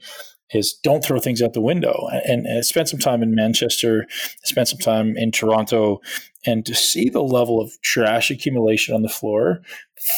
is 0.53 0.75
don't 0.83 1.05
throw 1.05 1.19
things 1.19 1.43
out 1.43 1.53
the 1.53 1.61
window. 1.61 2.09
And, 2.11 2.47
and 2.47 2.59
I 2.59 2.61
spent 2.61 2.88
some 2.88 2.99
time 2.99 3.23
in 3.23 3.35
Manchester, 3.35 4.07
I 4.11 4.47
spent 4.47 4.69
some 4.69 4.79
time 4.79 5.17
in 5.17 5.31
Toronto, 5.33 6.01
and 6.45 6.67
to 6.67 6.75
see 6.75 7.09
the 7.09 7.23
level 7.23 7.61
of 7.61 7.81
trash 7.83 8.31
accumulation 8.31 8.95
on 8.95 9.03
the 9.03 9.09
floor 9.09 9.62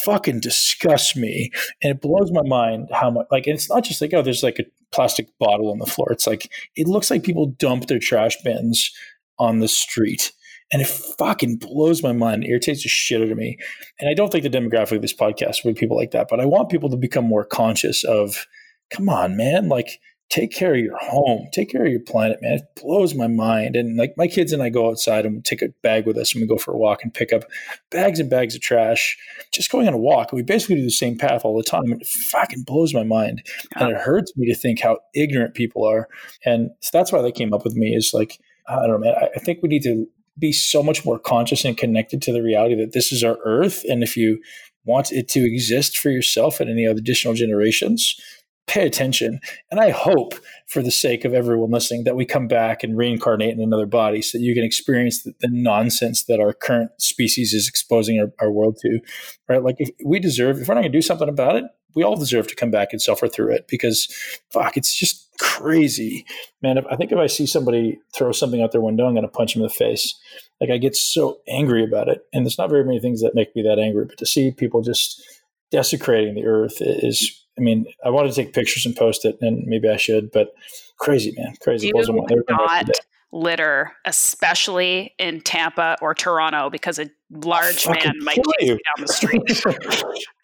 fucking 0.05 0.41
disgusts 0.41 1.15
me. 1.15 1.51
And 1.83 1.93
it 1.93 2.01
blows 2.01 2.31
my 2.33 2.43
mind 2.43 2.89
how 2.93 3.11
much, 3.11 3.27
like, 3.31 3.47
it's 3.47 3.69
not 3.69 3.85
just 3.85 4.01
like, 4.01 4.15
oh, 4.15 4.23
there's 4.23 4.43
like 4.43 4.59
a 4.59 4.65
plastic 4.91 5.29
bottle 5.39 5.71
on 5.71 5.79
the 5.79 5.87
floor. 5.87 6.09
It's 6.11 6.27
like, 6.27 6.51
it 6.77 6.89
looks 6.89 7.11
like 7.11 7.23
people 7.23 7.55
dump 7.59 7.87
their 7.87 7.99
trash 7.99 8.37
bins 8.43 8.91
on 9.39 9.59
the 9.59 9.69
street. 9.69 10.33
And 10.73 10.81
it 10.81 10.89
fucking 10.89 11.57
blows 11.57 12.03
my 12.03 12.13
mind. 12.13 12.45
It 12.45 12.49
irritates 12.49 12.83
the 12.83 12.89
shit 12.89 13.21
out 13.21 13.31
of 13.31 13.37
me. 13.37 13.59
And 14.01 14.09
I 14.09 14.15
don't 14.15 14.33
think 14.33 14.45
the 14.45 14.51
demographic 14.51 14.97
of 14.97 15.03
this 15.03 15.15
podcast 15.15 15.65
would 15.65 15.75
be 15.75 15.81
people 15.81 15.97
like 15.97 16.13
that, 16.13 16.29
but 16.31 16.41
I 16.41 16.47
want 16.47 16.71
people 16.71 16.89
to 16.91 16.97
become 16.97 17.27
more 17.27 17.45
conscious 17.45 18.03
of, 18.03 18.47
come 18.91 19.09
on, 19.09 19.37
man, 19.37 19.69
like 19.69 20.01
take 20.31 20.51
care 20.51 20.75
of 20.75 20.81
your 20.81 20.97
home, 20.99 21.47
take 21.53 21.71
care 21.71 21.85
of 21.85 21.93
your 21.93 22.01
planet, 22.01 22.41
man. 22.43 22.55
It 22.55 22.81
blows 22.81 23.15
my 23.15 23.29
mind. 23.29 23.77
And 23.77 23.97
like 23.97 24.15
my 24.17 24.27
kids 24.27 24.53
and 24.53 24.63
I 24.63 24.69
go 24.69 24.89
outside 24.89 25.25
and 25.25 25.37
we 25.37 25.43
take 25.43 25.63
a 25.63 25.69
bag 25.83 26.07
with 26.07 26.17
us 26.17 26.35
and 26.35 26.41
we 26.41 26.49
go 26.49 26.57
for 26.57 26.73
a 26.73 26.77
walk 26.77 27.05
and 27.05 27.15
pick 27.15 27.33
up 27.33 27.45
bags 27.91 28.19
and 28.19 28.29
bags 28.29 28.55
of 28.55 28.61
trash, 28.61 29.17
just 29.53 29.71
going 29.71 29.87
on 29.87 29.95
a 29.95 29.99
walk. 29.99 30.33
We 30.33 30.43
basically 30.43 30.77
do 30.77 30.85
the 30.85 30.91
same 30.91 31.17
path 31.17 31.45
all 31.45 31.57
the 31.57 31.63
time. 31.63 31.85
And 31.85 32.01
it 32.01 32.07
fucking 32.09 32.65
blows 32.65 32.95
my 32.95 33.05
mind. 33.05 33.43
And 33.77 33.91
it 33.91 33.97
hurts 33.97 34.33
me 34.37 34.47
to 34.53 34.59
think 34.59 34.81
how 34.81 34.99
ignorant 35.15 35.55
people 35.55 35.85
are. 35.85 36.09
And 36.45 36.71
so 36.81 36.91
that's 36.93 37.13
why 37.13 37.23
they 37.23 37.33
came 37.33 37.53
up 37.53 37.65
with 37.65 37.75
me 37.75 37.95
is 37.95 38.13
like, 38.13 38.39
I 38.67 38.87
don't 38.87 38.91
know, 38.91 38.99
man. 38.99 39.15
I, 39.21 39.29
I 39.37 39.39
think 39.39 39.61
we 39.63 39.69
need 39.69 39.83
to 39.83 40.07
be 40.37 40.53
so 40.53 40.83
much 40.83 41.05
more 41.05 41.19
conscious 41.19 41.65
and 41.65 41.77
connected 41.77 42.21
to 42.23 42.33
the 42.33 42.43
reality 42.43 42.75
that 42.77 42.93
this 42.93 43.13
is 43.13 43.23
our 43.23 43.39
earth. 43.45 43.85
And 43.89 44.03
if 44.03 44.17
you 44.17 44.41
want 44.85 45.13
it 45.13 45.29
to 45.29 45.47
exist 45.47 45.97
for 45.97 46.11
yourself 46.11 46.61
and 46.61 46.69
any 46.69 46.87
other 46.87 46.99
additional 46.99 47.35
generations, 47.35 48.21
pay 48.67 48.87
attention. 48.87 49.41
And 49.71 49.81
I 49.81 49.91
hope, 49.91 50.35
for 50.67 50.83
the 50.83 50.91
sake 50.91 51.25
of 51.25 51.35
everyone 51.35 51.71
listening, 51.71 52.05
that 52.05 52.17
we 52.17 52.25
come 52.25 52.49
back 52.49 52.83
and 52.83 52.97
reincarnate 52.97 53.53
in 53.53 53.61
another 53.61 53.87
body 53.87 54.23
so 54.23 54.39
that 54.39 54.45
you 54.45 54.55
can 54.55 54.65
experience 54.65 55.23
the, 55.23 55.35
the 55.41 55.49
nonsense 55.51 56.25
that 56.25 56.41
our 56.41 56.53
current 56.53 56.91
species 56.99 57.53
is 57.53 57.69
exposing 57.69 58.19
our, 58.19 58.33
our, 58.41 58.51
world 58.51 58.79
to. 58.81 59.01
Right? 59.49 59.63
Like, 59.63 59.77
if 59.79 59.91
we 60.05 60.19
deserve, 60.19 60.59
if 60.59 60.69
we're 60.69 60.75
not 60.75 60.81
going 60.81 60.93
to 60.93 60.99
do 60.99 61.03
something 61.03 61.29
about 61.29 61.57
it, 61.57 61.65
we 61.95 62.03
all 62.03 62.17
deserve 62.17 62.49
to 62.49 62.57
come 62.57 62.71
back 62.71 62.89
and 62.93 63.01
suffer 63.01 63.29
through 63.29 63.53
it 63.53 63.67
because, 63.69 64.09
fuck, 64.51 64.77
it's 64.77 64.97
just 64.97 65.29
crazy. 65.39 66.25
Man, 66.63 66.79
if, 66.79 66.85
I 66.91 66.97
think 66.97 67.13
if 67.13 67.19
I 67.19 67.27
see 67.27 67.47
somebody 67.47 67.99
throw 68.15 68.33
something 68.33 68.63
out 68.63 68.73
their 68.73 68.81
window, 68.81 69.07
I'm 69.07 69.15
going 69.15 69.23
to 69.27 69.29
punch 69.29 69.55
them 69.55 69.63
in 69.63 69.69
the 69.69 69.75
face. 69.75 70.15
Like, 70.61 70.71
I 70.71 70.79
get 70.79 70.97
so 70.97 71.39
angry 71.49 71.85
about 71.85 72.09
it. 72.09 72.23
And 72.33 72.45
there's 72.45 72.59
not 72.59 72.71
very 72.71 72.85
many 72.85 72.99
things 72.99 73.21
that 73.21 73.35
make 73.35 73.55
me 73.55 73.63
that 73.63 73.79
angry, 73.79 74.07
but 74.07 74.19
to 74.19 74.27
see 74.27 74.51
people 74.51 74.83
just 74.83 75.23
desecrating 75.71 76.35
the 76.35 76.47
earth 76.47 76.77
is 76.81 77.44
I 77.59 77.61
mean, 77.61 77.87
I 78.05 78.11
wanted 78.11 78.31
to 78.31 78.35
take 78.35 78.53
pictures 78.53 78.85
and 78.85 78.97
post 78.97 79.25
it, 79.25 79.39
and 79.41 79.65
maybe 79.67 79.89
I 79.89 79.97
should, 79.97 80.33
but 80.33 80.55
crazy, 80.99 81.33
man, 81.37 81.55
crazy. 81.61 81.91
Do 81.93 82.43
not 82.49 82.89
litter, 83.35 83.93
especially 84.05 85.13
in 85.19 85.41
Tampa 85.41 85.97
or 86.01 86.15
Toronto, 86.15 86.71
because 86.71 86.99
a 86.99 87.11
large 87.31 87.87
man 87.87 88.15
might 88.21 88.37
chase 88.37 88.45
you 88.61 88.69
down 88.69 89.07
the 89.07 89.09
street. 89.09 89.43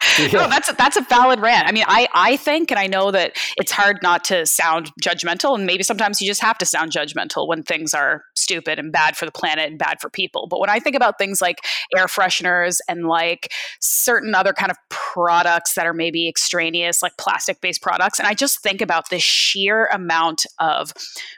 No, 0.31 0.45
oh, 0.45 0.49
that's 0.49 0.69
a, 0.69 0.73
that's 0.73 0.97
a 0.97 1.01
valid 1.01 1.39
rant. 1.39 1.67
I 1.67 1.71
mean, 1.71 1.83
I 1.87 2.07
I 2.13 2.37
think, 2.37 2.71
and 2.71 2.79
I 2.79 2.87
know 2.87 3.11
that 3.11 3.33
it's 3.57 3.71
hard 3.71 3.99
not 4.01 4.23
to 4.25 4.45
sound 4.45 4.91
judgmental, 5.01 5.55
and 5.55 5.65
maybe 5.65 5.83
sometimes 5.83 6.21
you 6.21 6.27
just 6.27 6.41
have 6.41 6.57
to 6.59 6.65
sound 6.65 6.91
judgmental 6.91 7.47
when 7.47 7.63
things 7.63 7.93
are 7.93 8.23
stupid 8.35 8.79
and 8.79 8.91
bad 8.91 9.17
for 9.17 9.25
the 9.25 9.31
planet 9.31 9.69
and 9.69 9.77
bad 9.77 9.99
for 9.99 10.09
people. 10.09 10.47
But 10.47 10.59
when 10.59 10.69
I 10.69 10.79
think 10.79 10.95
about 10.95 11.17
things 11.17 11.41
like 11.41 11.59
air 11.95 12.05
fresheners 12.05 12.79
and 12.87 13.07
like 13.07 13.51
certain 13.79 14.35
other 14.35 14.53
kind 14.53 14.71
of 14.71 14.77
products 14.89 15.73
that 15.75 15.85
are 15.85 15.93
maybe 15.93 16.27
extraneous, 16.27 17.01
like 17.01 17.17
plastic 17.17 17.61
based 17.61 17.81
products, 17.81 18.19
and 18.19 18.27
I 18.27 18.33
just 18.33 18.61
think 18.61 18.81
about 18.81 19.09
the 19.09 19.19
sheer 19.19 19.87
amount 19.87 20.45
of 20.59 20.93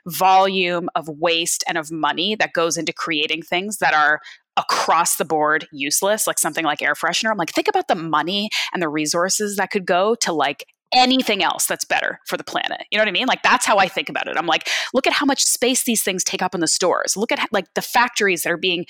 volume 0.06 0.90
of 0.96 1.08
waste 1.08 1.64
and 1.68 1.78
of 1.78 1.92
money 1.92 2.36
that 2.36 2.54
goes 2.54 2.78
into 2.78 2.94
creating 2.94 3.42
things 3.42 3.78
that 3.78 3.94
are 3.94 4.20
across 4.58 5.18
the 5.18 5.26
board 5.26 5.68
useless, 5.72 6.28
like 6.28 6.40
something 6.40 6.66
like 6.66 6.82
air 6.82 6.94
freshener. 6.94 7.32
I'm 7.32 7.38
like, 7.38 7.52
think 7.52 7.68
about 7.68 7.88
the 7.88 7.96
money 7.96 8.50
and 8.74 8.82
the 8.82 8.90
resources 8.90 9.56
that 9.58 9.72
could 9.72 9.86
go 9.86 10.16
to 10.16 10.32
like 10.32 10.66
anything 10.94 11.44
else 11.44 11.66
that's 11.66 11.86
better 11.86 12.20
for 12.28 12.38
the 12.38 12.44
planet. 12.44 12.86
You 12.92 12.98
know 12.98 13.02
what 13.02 13.10
I 13.10 13.14
mean? 13.14 13.26
Like 13.26 13.42
that's 13.42 13.66
how 13.66 13.78
I 13.78 13.88
think 13.88 14.10
about 14.10 14.28
it. 14.28 14.38
I'm 14.38 14.46
like, 14.46 14.70
look 14.94 15.08
at 15.08 15.14
how 15.14 15.26
much 15.26 15.44
space 15.44 15.84
these 15.84 16.04
things 16.04 16.24
take 16.24 16.42
up 16.42 16.54
in 16.54 16.62
the 16.62 16.68
stores. 16.68 17.18
Look 17.18 17.32
at 17.32 17.40
like 17.52 17.74
the 17.74 17.82
factories 17.82 18.44
that 18.44 18.52
are 18.52 18.58
being 18.58 18.86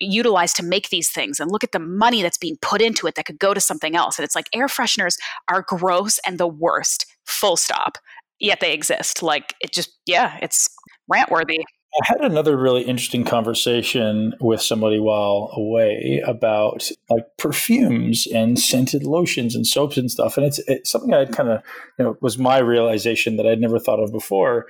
utilized 0.00 0.56
to 0.56 0.62
make 0.64 0.90
these 0.90 1.10
things 1.10 1.40
and 1.40 1.50
look 1.50 1.64
at 1.64 1.72
the 1.72 1.80
money 1.80 2.22
that's 2.22 2.38
being 2.38 2.56
put 2.62 2.80
into 2.80 3.06
it 3.06 3.16
that 3.16 3.26
could 3.26 3.38
go 3.38 3.52
to 3.54 3.60
something 3.60 3.96
else. 3.96 4.18
And 4.18 4.24
it's 4.24 4.36
like 4.36 4.48
air 4.54 4.68
fresheners 4.68 5.16
are 5.48 5.62
gross 5.66 6.20
and 6.24 6.38
the 6.38 6.46
worst. 6.46 7.06
Full 7.26 7.56
stop. 7.56 7.98
Yet 8.38 8.60
they 8.60 8.72
exist. 8.72 9.22
Like 9.22 9.54
it 9.60 9.72
just 9.72 9.90
yeah, 10.06 10.38
it's 10.40 10.68
rant 11.08 11.30
worthy. 11.30 11.64
I 11.94 12.04
had 12.04 12.20
another 12.20 12.56
really 12.56 12.82
interesting 12.82 13.24
conversation 13.24 14.34
with 14.40 14.60
somebody 14.60 15.00
while 15.00 15.50
away 15.54 16.22
about 16.26 16.90
like 17.08 17.24
perfumes 17.38 18.26
and 18.32 18.58
scented 18.58 19.04
lotions 19.04 19.54
and 19.54 19.66
soaps 19.66 19.96
and 19.96 20.10
stuff. 20.10 20.36
And 20.36 20.46
it's, 20.46 20.58
it's 20.68 20.90
something 20.90 21.14
I 21.14 21.24
kind 21.24 21.48
of, 21.48 21.62
you 21.98 22.04
know, 22.04 22.16
was 22.20 22.38
my 22.38 22.58
realization 22.58 23.36
that 23.36 23.46
I'd 23.46 23.60
never 23.60 23.78
thought 23.78 24.00
of 24.00 24.12
before. 24.12 24.66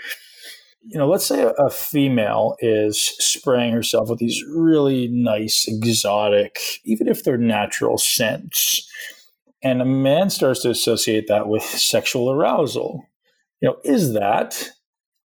You 0.86 0.98
know, 0.98 1.08
let's 1.08 1.26
say 1.26 1.42
a, 1.42 1.50
a 1.50 1.70
female 1.70 2.56
is 2.60 3.04
spraying 3.18 3.72
herself 3.72 4.08
with 4.08 4.20
these 4.20 4.42
really 4.54 5.08
nice, 5.08 5.66
exotic, 5.66 6.60
even 6.84 7.08
if 7.08 7.24
they're 7.24 7.36
natural 7.36 7.98
scents. 7.98 8.88
And 9.62 9.82
a 9.82 9.84
man 9.84 10.30
starts 10.30 10.62
to 10.62 10.70
associate 10.70 11.26
that 11.26 11.48
with 11.48 11.64
sexual 11.64 12.30
arousal. 12.30 13.04
You 13.60 13.70
know, 13.70 13.76
is 13.82 14.12
that 14.12 14.70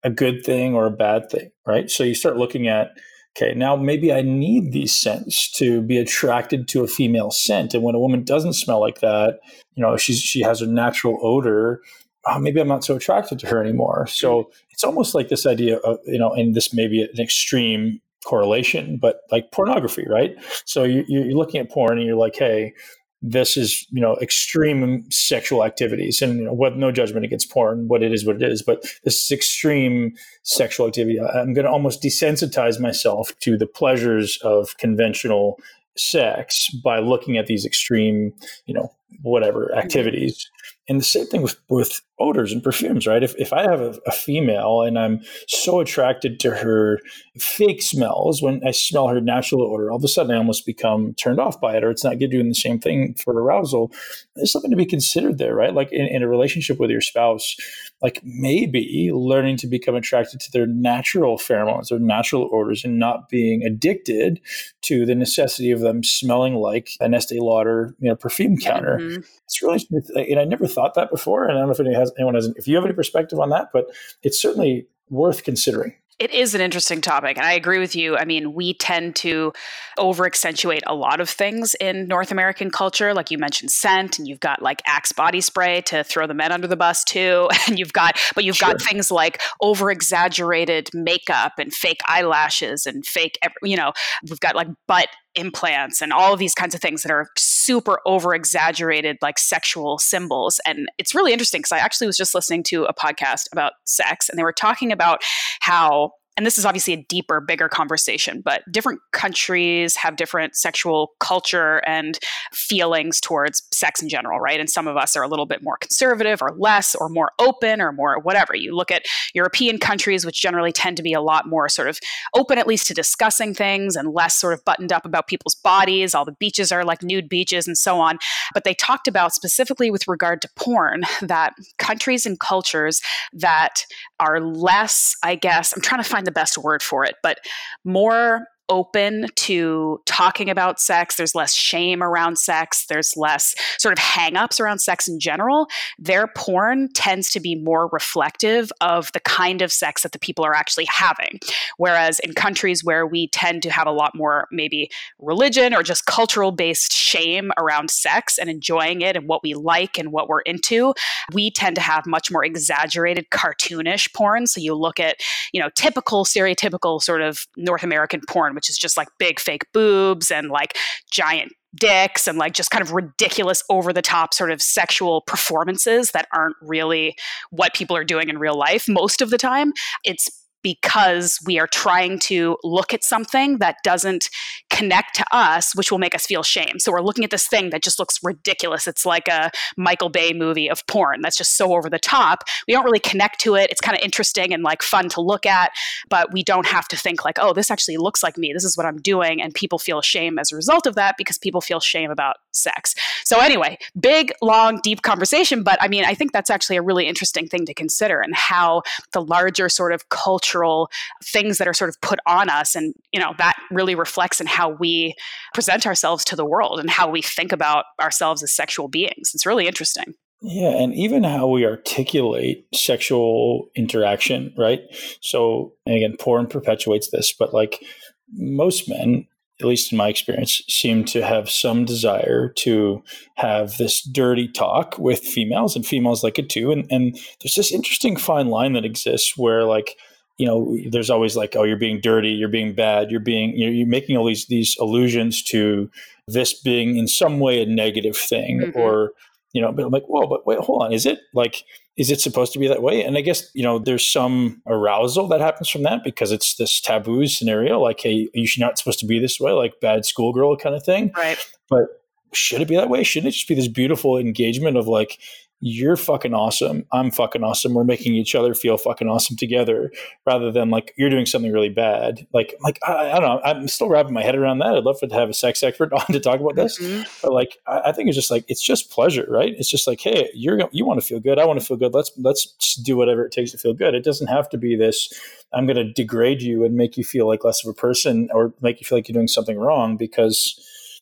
a 0.02 0.10
good 0.10 0.44
thing 0.44 0.74
or 0.74 0.86
a 0.86 0.90
bad 0.90 1.30
thing, 1.30 1.50
right? 1.66 1.90
So 1.90 2.04
you 2.04 2.14
start 2.14 2.36
looking 2.36 2.68
at, 2.68 2.90
okay, 3.36 3.54
now 3.54 3.76
maybe 3.76 4.12
I 4.12 4.22
need 4.22 4.72
these 4.72 4.94
scents 4.94 5.50
to 5.52 5.82
be 5.82 5.98
attracted 5.98 6.68
to 6.68 6.82
a 6.82 6.88
female 6.88 7.30
scent. 7.30 7.74
And 7.74 7.82
when 7.82 7.94
a 7.94 8.00
woman 8.00 8.24
doesn't 8.24 8.54
smell 8.54 8.80
like 8.80 9.00
that, 9.00 9.40
you 9.74 9.82
know, 9.82 9.96
she's 9.96 10.20
she 10.20 10.42
has 10.42 10.62
a 10.62 10.66
natural 10.66 11.18
odor. 11.22 11.80
Oh, 12.26 12.38
maybe 12.38 12.60
I'm 12.60 12.68
not 12.68 12.84
so 12.84 12.96
attracted 12.96 13.38
to 13.40 13.46
her 13.46 13.62
anymore. 13.62 14.06
So 14.06 14.50
it's 14.70 14.84
almost 14.84 15.14
like 15.14 15.28
this 15.28 15.46
idea 15.46 15.78
of, 15.78 15.98
you 16.04 16.18
know, 16.18 16.32
and 16.32 16.54
this 16.54 16.74
may 16.74 16.86
be 16.86 17.02
an 17.02 17.20
extreme 17.20 18.00
correlation, 18.26 18.98
but 19.00 19.20
like 19.30 19.50
pornography, 19.52 20.06
right? 20.08 20.32
So 20.66 20.84
you, 20.84 21.04
you're 21.08 21.36
looking 21.36 21.60
at 21.60 21.70
porn 21.70 21.96
and 21.96 22.06
you're 22.06 22.16
like, 22.16 22.36
hey, 22.36 22.74
this 23.22 23.56
is 23.56 23.86
you 23.90 24.00
know 24.00 24.16
extreme 24.22 25.10
sexual 25.10 25.64
activities. 25.64 26.22
And 26.22 26.38
you 26.38 26.44
know 26.44 26.52
what 26.52 26.76
no 26.76 26.90
judgment 26.90 27.24
against 27.24 27.50
porn 27.50 27.88
what 27.88 28.02
it 28.02 28.12
is 28.12 28.26
what 28.26 28.36
it 28.36 28.50
is 28.50 28.62
but 28.62 28.82
this 29.04 29.22
is 29.22 29.30
extreme 29.30 30.14
sexual 30.42 30.86
activity. 30.86 31.20
I'm 31.20 31.52
going 31.52 31.66
to 31.66 31.70
almost 31.70 32.02
desensitize 32.02 32.80
myself 32.80 33.32
to 33.40 33.56
the 33.56 33.66
pleasures 33.66 34.38
of 34.42 34.76
conventional 34.78 35.58
sex 35.96 36.70
by 36.82 36.98
looking 36.98 37.36
at 37.36 37.46
these 37.46 37.66
extreme 37.66 38.32
you 38.66 38.74
know 38.74 38.92
whatever 39.22 39.74
activities. 39.74 40.48
And 40.88 40.98
the 41.00 41.04
same 41.04 41.26
thing 41.26 41.42
with, 41.42 41.56
with 41.68 42.00
odors 42.20 42.52
and 42.52 42.62
perfumes, 42.62 43.06
right? 43.06 43.22
If, 43.22 43.34
if 43.36 43.52
I 43.52 43.62
have 43.62 43.80
a, 43.80 43.98
a, 44.06 44.12
female 44.12 44.82
and 44.82 44.98
I'm 44.98 45.20
so 45.48 45.80
attracted 45.80 46.38
to 46.40 46.50
her 46.50 47.00
fake 47.38 47.82
smells, 47.82 48.42
when 48.42 48.60
I 48.66 48.70
smell 48.70 49.08
her 49.08 49.20
natural 49.20 49.62
odor, 49.62 49.90
all 49.90 49.96
of 49.96 50.04
a 50.04 50.08
sudden 50.08 50.32
I 50.32 50.38
almost 50.38 50.66
become 50.66 51.14
turned 51.14 51.40
off 51.40 51.60
by 51.60 51.76
it, 51.76 51.84
or 51.84 51.90
it's 51.90 52.04
not 52.04 52.18
doing 52.18 52.48
the 52.48 52.54
same 52.54 52.78
thing 52.78 53.14
for 53.14 53.32
arousal. 53.32 53.90
There's 54.36 54.52
something 54.52 54.70
to 54.70 54.76
be 54.76 54.86
considered 54.86 55.38
there, 55.38 55.54
right? 55.54 55.74
Like 55.74 55.90
in, 55.92 56.06
in 56.06 56.22
a 56.22 56.28
relationship 56.28 56.78
with 56.78 56.90
your 56.90 57.00
spouse, 57.00 57.56
like 58.02 58.20
maybe 58.24 59.10
learning 59.12 59.56
to 59.58 59.66
become 59.66 59.94
attracted 59.94 60.40
to 60.40 60.52
their 60.52 60.66
natural 60.66 61.36
pheromones, 61.36 61.88
their 61.88 61.98
natural 61.98 62.48
odors, 62.52 62.84
and 62.84 62.98
not 62.98 63.28
being 63.28 63.62
addicted 63.62 64.40
to 64.82 65.04
the 65.04 65.14
necessity 65.14 65.70
of 65.70 65.80
them 65.80 66.02
smelling 66.02 66.54
like 66.54 66.90
an 67.00 67.14
Estee 67.14 67.40
Lauder, 67.40 67.94
you 68.00 68.08
know, 68.08 68.16
perfume 68.16 68.56
counter. 68.56 68.98
mm-hmm. 69.00 69.20
it's 69.44 69.62
really, 69.62 69.86
and 70.30 70.40
I 70.40 70.44
never 70.44 70.66
thought 70.66 70.94
that 70.94 71.10
before. 71.10 71.44
And 71.44 71.52
I 71.52 71.60
don't 71.60 71.68
know 71.68 71.72
if 71.72 71.80
anyone 71.80 71.98
has, 71.98 72.09
anyone 72.18 72.34
has, 72.34 72.46
if 72.56 72.66
you 72.68 72.76
have 72.76 72.84
any 72.84 72.94
perspective 72.94 73.38
on 73.38 73.50
that, 73.50 73.68
but 73.72 73.86
it's 74.22 74.40
certainly 74.40 74.86
worth 75.08 75.44
considering. 75.44 75.94
It 76.20 76.34
is 76.34 76.54
an 76.54 76.60
interesting 76.60 77.00
topic. 77.00 77.38
And 77.38 77.46
I 77.46 77.54
agree 77.54 77.78
with 77.78 77.96
you. 77.96 78.14
I 78.14 78.26
mean, 78.26 78.52
we 78.52 78.74
tend 78.74 79.16
to 79.16 79.54
over 79.96 80.26
accentuate 80.26 80.82
a 80.86 80.94
lot 80.94 81.18
of 81.18 81.30
things 81.30 81.74
in 81.80 82.08
North 82.08 82.30
American 82.30 82.70
culture. 82.70 83.14
Like 83.14 83.30
you 83.30 83.38
mentioned 83.38 83.70
scent, 83.70 84.18
and 84.18 84.28
you've 84.28 84.38
got 84.38 84.60
like 84.60 84.82
Axe 84.84 85.12
body 85.12 85.40
spray 85.40 85.80
to 85.86 86.04
throw 86.04 86.26
the 86.26 86.34
men 86.34 86.52
under 86.52 86.66
the 86.66 86.76
bus 86.76 87.02
too. 87.04 87.48
And 87.70 87.78
you've 87.78 87.92
got, 87.92 88.18
but 88.34 88.42
you've 88.44 88.56
sure. 88.56 88.72
got 88.72 88.82
things 88.82 89.10
like 89.12 89.40
over 89.62 89.90
exaggerated 89.90 90.90
makeup 90.92 91.52
and 91.58 91.72
fake 91.72 92.00
eyelashes 92.06 92.84
and 92.84 93.06
fake, 93.06 93.38
you 93.62 93.76
know, 93.76 93.92
we've 94.28 94.40
got 94.40 94.56
like 94.56 94.68
butt 94.88 95.08
implants 95.36 96.02
and 96.02 96.12
all 96.12 96.32
of 96.32 96.38
these 96.38 96.54
kinds 96.54 96.74
of 96.74 96.80
things 96.80 97.02
that 97.02 97.12
are 97.12 97.28
super 97.70 98.00
over 98.04 98.34
exaggerated 98.34 99.16
like 99.22 99.38
sexual 99.38 99.96
symbols. 99.98 100.60
And 100.66 100.88
it's 100.98 101.14
really 101.14 101.32
interesting 101.32 101.60
because 101.60 101.70
i 101.70 101.78
actually 101.78 102.08
was 102.08 102.16
just 102.16 102.34
listening 102.34 102.64
to 102.64 102.84
a 102.84 102.92
podcast 102.92 103.46
about 103.52 103.74
sex 103.84 104.28
and 104.28 104.36
they 104.36 104.42
were 104.42 104.52
talking 104.52 104.90
about 104.90 105.20
how 105.60 106.10
and 106.40 106.46
this 106.46 106.56
is 106.56 106.64
obviously 106.64 106.94
a 106.94 107.04
deeper, 107.10 107.38
bigger 107.38 107.68
conversation, 107.68 108.40
but 108.42 108.62
different 108.72 108.98
countries 109.12 109.94
have 109.96 110.16
different 110.16 110.56
sexual 110.56 111.12
culture 111.20 111.82
and 111.86 112.18
feelings 112.54 113.20
towards 113.20 113.62
sex 113.70 114.00
in 114.00 114.08
general, 114.08 114.40
right? 114.40 114.58
And 114.58 114.70
some 114.70 114.88
of 114.88 114.96
us 114.96 115.16
are 115.16 115.22
a 115.22 115.28
little 115.28 115.44
bit 115.44 115.62
more 115.62 115.76
conservative 115.76 116.40
or 116.40 116.56
less 116.56 116.94
or 116.94 117.10
more 117.10 117.32
open 117.38 117.82
or 117.82 117.92
more 117.92 118.18
whatever. 118.20 118.54
You 118.54 118.74
look 118.74 118.90
at 118.90 119.04
European 119.34 119.76
countries, 119.76 120.24
which 120.24 120.40
generally 120.40 120.72
tend 120.72 120.96
to 120.96 121.02
be 121.02 121.12
a 121.12 121.20
lot 121.20 121.46
more 121.46 121.68
sort 121.68 121.88
of 121.88 122.00
open, 122.34 122.56
at 122.56 122.66
least 122.66 122.86
to 122.86 122.94
discussing 122.94 123.52
things 123.52 123.94
and 123.94 124.14
less 124.14 124.34
sort 124.34 124.54
of 124.54 124.64
buttoned 124.64 124.94
up 124.94 125.04
about 125.04 125.26
people's 125.26 125.56
bodies. 125.56 126.14
All 126.14 126.24
the 126.24 126.32
beaches 126.32 126.72
are 126.72 126.86
like 126.86 127.02
nude 127.02 127.28
beaches 127.28 127.66
and 127.68 127.76
so 127.76 128.00
on. 128.00 128.18
But 128.54 128.64
they 128.64 128.72
talked 128.72 129.08
about 129.08 129.34
specifically 129.34 129.90
with 129.90 130.08
regard 130.08 130.40
to 130.40 130.48
porn 130.56 131.02
that 131.20 131.52
countries 131.76 132.24
and 132.24 132.40
cultures 132.40 133.02
that 133.34 133.84
are 134.18 134.40
less, 134.40 135.14
I 135.22 135.34
guess, 135.34 135.74
I'm 135.74 135.82
trying 135.82 136.02
to 136.02 136.08
find 136.08 136.26
the 136.26 136.29
best 136.30 136.58
word 136.58 136.82
for 136.82 137.04
it, 137.04 137.16
but 137.22 137.38
more 137.84 138.46
open 138.70 139.26
to 139.34 140.00
talking 140.06 140.48
about 140.48 140.80
sex. 140.80 141.16
There's 141.16 141.34
less 141.34 141.54
shame 141.54 142.02
around 142.02 142.38
sex. 142.38 142.86
There's 142.88 143.16
less 143.16 143.54
sort 143.78 143.92
of 143.92 143.98
hangups 143.98 144.60
around 144.60 144.78
sex 144.78 145.08
in 145.08 145.18
general. 145.18 145.66
Their 145.98 146.28
porn 146.28 146.88
tends 146.94 147.30
to 147.32 147.40
be 147.40 147.56
more 147.56 147.88
reflective 147.92 148.70
of 148.80 149.12
the 149.12 149.20
kind 149.20 149.60
of 149.60 149.72
sex 149.72 150.02
that 150.02 150.12
the 150.12 150.18
people 150.18 150.44
are 150.44 150.54
actually 150.54 150.86
having. 150.88 151.40
Whereas 151.76 152.20
in 152.20 152.32
countries 152.32 152.84
where 152.84 153.06
we 153.06 153.28
tend 153.28 153.62
to 153.64 153.70
have 153.70 153.86
a 153.86 153.92
lot 153.92 154.14
more 154.14 154.46
maybe 154.52 154.88
religion 155.18 155.74
or 155.74 155.82
just 155.82 156.06
cultural 156.06 156.52
based 156.52 156.92
shame 156.92 157.50
around 157.58 157.90
sex 157.90 158.38
and 158.38 158.48
enjoying 158.48 159.00
it 159.02 159.16
and 159.16 159.26
what 159.26 159.42
we 159.42 159.54
like 159.54 159.98
and 159.98 160.12
what 160.12 160.28
we're 160.28 160.42
into, 160.42 160.94
we 161.32 161.50
tend 161.50 161.74
to 161.74 161.82
have 161.82 162.06
much 162.06 162.30
more 162.30 162.44
exaggerated 162.44 163.26
cartoonish 163.30 164.12
porn. 164.14 164.46
So 164.46 164.60
you 164.60 164.74
look 164.74 165.00
at, 165.00 165.16
you 165.52 165.60
know, 165.60 165.70
typical, 165.74 166.24
stereotypical 166.24 167.02
sort 167.02 167.22
of 167.22 167.46
North 167.56 167.82
American 167.82 168.20
porn 168.28 168.54
which 168.60 168.68
is 168.68 168.76
just 168.76 168.98
like 168.98 169.08
big 169.18 169.40
fake 169.40 169.62
boobs 169.72 170.30
and 170.30 170.50
like 170.50 170.76
giant 171.10 171.50
dicks 171.74 172.26
and 172.26 172.36
like 172.36 172.52
just 172.52 172.70
kind 172.70 172.82
of 172.82 172.92
ridiculous 172.92 173.62
over 173.70 173.90
the 173.90 174.02
top 174.02 174.34
sort 174.34 174.50
of 174.50 174.60
sexual 174.60 175.22
performances 175.22 176.10
that 176.10 176.28
aren't 176.34 176.56
really 176.60 177.16
what 177.48 177.72
people 177.72 177.96
are 177.96 178.04
doing 178.04 178.28
in 178.28 178.36
real 178.36 178.58
life 178.58 178.86
most 178.86 179.22
of 179.22 179.30
the 179.30 179.38
time. 179.38 179.72
It's 180.04 180.28
because 180.62 181.38
we 181.44 181.58
are 181.58 181.66
trying 181.66 182.18
to 182.20 182.56
look 182.62 182.92
at 182.92 183.04
something 183.04 183.58
that 183.58 183.76
doesn't 183.84 184.28
connect 184.68 185.14
to 185.16 185.24
us, 185.32 185.74
which 185.74 185.90
will 185.90 185.98
make 185.98 186.14
us 186.14 186.26
feel 186.26 186.42
shame. 186.42 186.78
So 186.78 186.92
we're 186.92 187.00
looking 187.00 187.24
at 187.24 187.30
this 187.30 187.46
thing 187.46 187.70
that 187.70 187.82
just 187.82 187.98
looks 187.98 188.18
ridiculous. 188.22 188.86
It's 188.86 189.04
like 189.06 189.28
a 189.28 189.50
Michael 189.76 190.08
Bay 190.08 190.32
movie 190.32 190.68
of 190.68 190.86
porn 190.86 191.20
that's 191.22 191.36
just 191.36 191.56
so 191.56 191.74
over 191.74 191.90
the 191.90 191.98
top. 191.98 192.44
We 192.66 192.74
don't 192.74 192.84
really 192.84 192.98
connect 193.00 193.40
to 193.40 193.54
it. 193.54 193.70
It's 193.70 193.80
kind 193.80 193.96
of 193.96 194.04
interesting 194.04 194.52
and 194.52 194.62
like 194.62 194.82
fun 194.82 195.08
to 195.10 195.20
look 195.20 195.46
at, 195.46 195.72
but 196.08 196.32
we 196.32 196.42
don't 196.42 196.66
have 196.66 196.88
to 196.88 196.96
think 196.96 197.24
like, 197.24 197.38
oh, 197.40 197.52
this 197.52 197.70
actually 197.70 197.96
looks 197.96 198.22
like 198.22 198.36
me. 198.36 198.52
This 198.52 198.64
is 198.64 198.76
what 198.76 198.86
I'm 198.86 198.98
doing. 198.98 199.42
And 199.42 199.54
people 199.54 199.78
feel 199.78 200.02
shame 200.02 200.38
as 200.38 200.52
a 200.52 200.56
result 200.56 200.86
of 200.86 200.94
that 200.94 201.16
because 201.18 201.38
people 201.38 201.60
feel 201.60 201.80
shame 201.80 202.10
about 202.10 202.36
sex. 202.52 202.94
So 203.24 203.38
anyway, 203.38 203.78
big, 203.98 204.32
long, 204.42 204.80
deep 204.82 205.02
conversation. 205.02 205.62
But 205.62 205.80
I 205.80 205.88
mean, 205.88 206.04
I 206.04 206.14
think 206.14 206.32
that's 206.32 206.50
actually 206.50 206.76
a 206.76 206.82
really 206.82 207.06
interesting 207.06 207.48
thing 207.48 207.66
to 207.66 207.74
consider 207.74 208.20
and 208.20 208.34
how 208.34 208.82
the 209.12 209.22
larger 209.22 209.68
sort 209.68 209.92
of 209.92 210.08
culture 210.08 210.49
cultural 210.50 210.90
things 211.22 211.58
that 211.58 211.68
are 211.68 211.74
sort 211.74 211.88
of 211.88 212.00
put 212.00 212.18
on 212.26 212.48
us 212.48 212.74
and 212.74 212.94
you 213.12 213.20
know 213.20 213.34
that 213.38 213.54
really 213.70 213.94
reflects 213.94 214.40
in 214.40 214.46
how 214.46 214.68
we 214.68 215.14
present 215.54 215.86
ourselves 215.86 216.24
to 216.24 216.36
the 216.36 216.44
world 216.44 216.80
and 216.80 216.90
how 216.90 217.08
we 217.08 217.22
think 217.22 217.52
about 217.52 217.84
ourselves 218.00 218.42
as 218.42 218.52
sexual 218.52 218.88
beings 218.88 219.32
it's 219.34 219.46
really 219.46 219.66
interesting 219.66 220.14
yeah, 220.42 220.70
and 220.70 220.94
even 220.94 221.22
how 221.22 221.48
we 221.48 221.66
articulate 221.66 222.66
sexual 222.72 223.68
interaction, 223.76 224.54
right? 224.56 224.80
So, 225.20 225.74
and 225.84 225.94
again, 225.94 226.16
porn 226.18 226.46
perpetuates 226.46 227.10
this, 227.10 227.30
but 227.30 227.52
like 227.52 227.84
most 228.32 228.88
men, 228.88 229.26
at 229.60 229.66
least 229.66 229.92
in 229.92 229.98
my 229.98 230.08
experience, 230.08 230.62
seem 230.66 231.04
to 231.04 231.22
have 231.22 231.50
some 231.50 231.84
desire 231.84 232.48
to 232.56 233.02
have 233.34 233.76
this 233.76 234.02
dirty 234.02 234.48
talk 234.48 234.98
with 234.98 235.18
females, 235.18 235.76
and 235.76 235.84
females 235.84 236.24
like 236.24 236.38
it 236.38 236.48
too. 236.48 236.72
And 236.72 236.86
and 236.90 237.18
there's 237.42 237.54
this 237.54 237.70
interesting 237.70 238.16
fine 238.16 238.48
line 238.48 238.72
that 238.72 238.86
exists 238.86 239.36
where 239.36 239.64
like 239.64 239.98
you 240.40 240.46
know, 240.46 240.74
there's 240.90 241.10
always 241.10 241.36
like, 241.36 241.54
oh, 241.54 241.64
you're 241.64 241.76
being 241.76 242.00
dirty, 242.00 242.30
you're 242.30 242.48
being 242.48 242.72
bad, 242.72 243.10
you're 243.10 243.20
being, 243.20 243.54
you're, 243.58 243.70
you're 243.70 243.86
making 243.86 244.16
all 244.16 244.24
these 244.24 244.46
these 244.46 244.74
allusions 244.80 245.42
to 245.42 245.90
this 246.26 246.58
being 246.62 246.96
in 246.96 247.06
some 247.06 247.40
way 247.40 247.62
a 247.62 247.66
negative 247.66 248.16
thing, 248.16 248.60
mm-hmm. 248.60 248.78
or 248.78 249.12
you 249.52 249.60
know, 249.60 249.70
but 249.70 249.84
I'm 249.84 249.90
like, 249.90 250.06
whoa, 250.06 250.26
but 250.26 250.46
wait, 250.46 250.58
hold 250.58 250.82
on, 250.82 250.94
is 250.94 251.04
it 251.04 251.18
like, 251.34 251.64
is 251.98 252.10
it 252.10 252.22
supposed 252.22 252.54
to 252.54 252.58
be 252.58 252.68
that 252.68 252.82
way? 252.82 253.04
And 253.04 253.18
I 253.18 253.20
guess 253.20 253.50
you 253.52 253.62
know, 253.62 253.78
there's 253.78 254.10
some 254.10 254.62
arousal 254.66 255.28
that 255.28 255.42
happens 255.42 255.68
from 255.68 255.82
that 255.82 256.04
because 256.04 256.32
it's 256.32 256.56
this 256.56 256.80
taboo 256.80 257.26
scenario, 257.26 257.78
like, 257.78 258.00
hey, 258.00 258.30
you 258.32 258.46
should 258.46 258.62
not 258.62 258.78
supposed 258.78 259.00
to 259.00 259.06
be 259.06 259.18
this 259.18 259.38
way, 259.38 259.52
like 259.52 259.74
bad 259.82 260.06
schoolgirl 260.06 260.56
kind 260.56 260.74
of 260.74 260.82
thing, 260.82 261.12
right? 261.14 261.38
But 261.68 261.84
should 262.32 262.62
it 262.62 262.68
be 262.68 262.76
that 262.76 262.88
way? 262.88 263.02
Shouldn't 263.02 263.28
it 263.28 263.36
just 263.36 263.48
be 263.48 263.54
this 263.54 263.68
beautiful 263.68 264.16
engagement 264.16 264.78
of 264.78 264.88
like, 264.88 265.18
you're 265.60 265.96
fucking 265.96 266.32
awesome. 266.32 266.86
I'm 266.90 267.10
fucking 267.10 267.44
awesome. 267.44 267.74
We're 267.74 267.84
making 267.84 268.14
each 268.14 268.34
other 268.34 268.54
feel 268.54 268.78
fucking 268.78 269.08
awesome 269.08 269.36
together 269.36 269.92
rather 270.26 270.50
than 270.50 270.70
like 270.70 270.94
you're 270.96 271.10
doing 271.10 271.26
something 271.26 271.52
really 271.52 271.68
bad. 271.68 272.26
Like, 272.32 272.54
like 272.62 272.78
I, 272.86 273.10
I 273.12 273.20
don't 273.20 273.28
know. 273.28 273.40
I'm 273.44 273.68
still 273.68 273.90
wrapping 273.90 274.14
my 274.14 274.22
head 274.22 274.36
around 274.36 274.60
that. 274.60 274.74
I'd 274.74 274.84
love 274.84 274.98
to 275.00 275.08
have 275.08 275.28
a 275.28 275.34
sex 275.34 275.62
expert 275.62 275.92
on 275.92 276.06
to 276.06 276.20
talk 276.20 276.40
about 276.40 276.56
this. 276.56 276.80
Mm-hmm. 276.80 277.02
But 277.22 277.32
like, 277.32 277.58
I, 277.66 277.80
I, 277.86 277.92
think 277.92 278.08
it's 278.08 278.16
just 278.16 278.30
like, 278.30 278.46
it's 278.48 278.62
just 278.62 278.90
pleasure, 278.90 279.26
right? 279.28 279.52
It's 279.58 279.68
just 279.68 279.86
like, 279.86 280.00
Hey, 280.00 280.30
you're, 280.34 280.58
you 280.72 280.86
want 280.86 280.98
to 280.98 281.06
feel 281.06 281.20
good. 281.20 281.38
I 281.38 281.44
want 281.44 281.60
to 281.60 281.66
feel 281.66 281.76
good. 281.76 281.92
Let's, 281.92 282.10
let's 282.16 282.76
do 282.76 282.96
whatever 282.96 283.26
it 283.26 283.32
takes 283.32 283.50
to 283.52 283.58
feel 283.58 283.74
good. 283.74 283.94
It 283.94 284.04
doesn't 284.04 284.28
have 284.28 284.48
to 284.50 284.58
be 284.58 284.76
this, 284.76 285.12
I'm 285.52 285.66
going 285.66 285.76
to 285.76 285.92
degrade 285.92 286.40
you 286.40 286.64
and 286.64 286.74
make 286.74 286.96
you 286.96 287.04
feel 287.04 287.26
like 287.26 287.44
less 287.44 287.64
of 287.64 287.70
a 287.70 287.74
person 287.74 288.28
or 288.32 288.54
make 288.62 288.80
you 288.80 288.86
feel 288.86 288.96
like 288.96 289.08
you're 289.08 289.14
doing 289.14 289.28
something 289.28 289.58
wrong 289.58 289.96
because, 289.96 290.58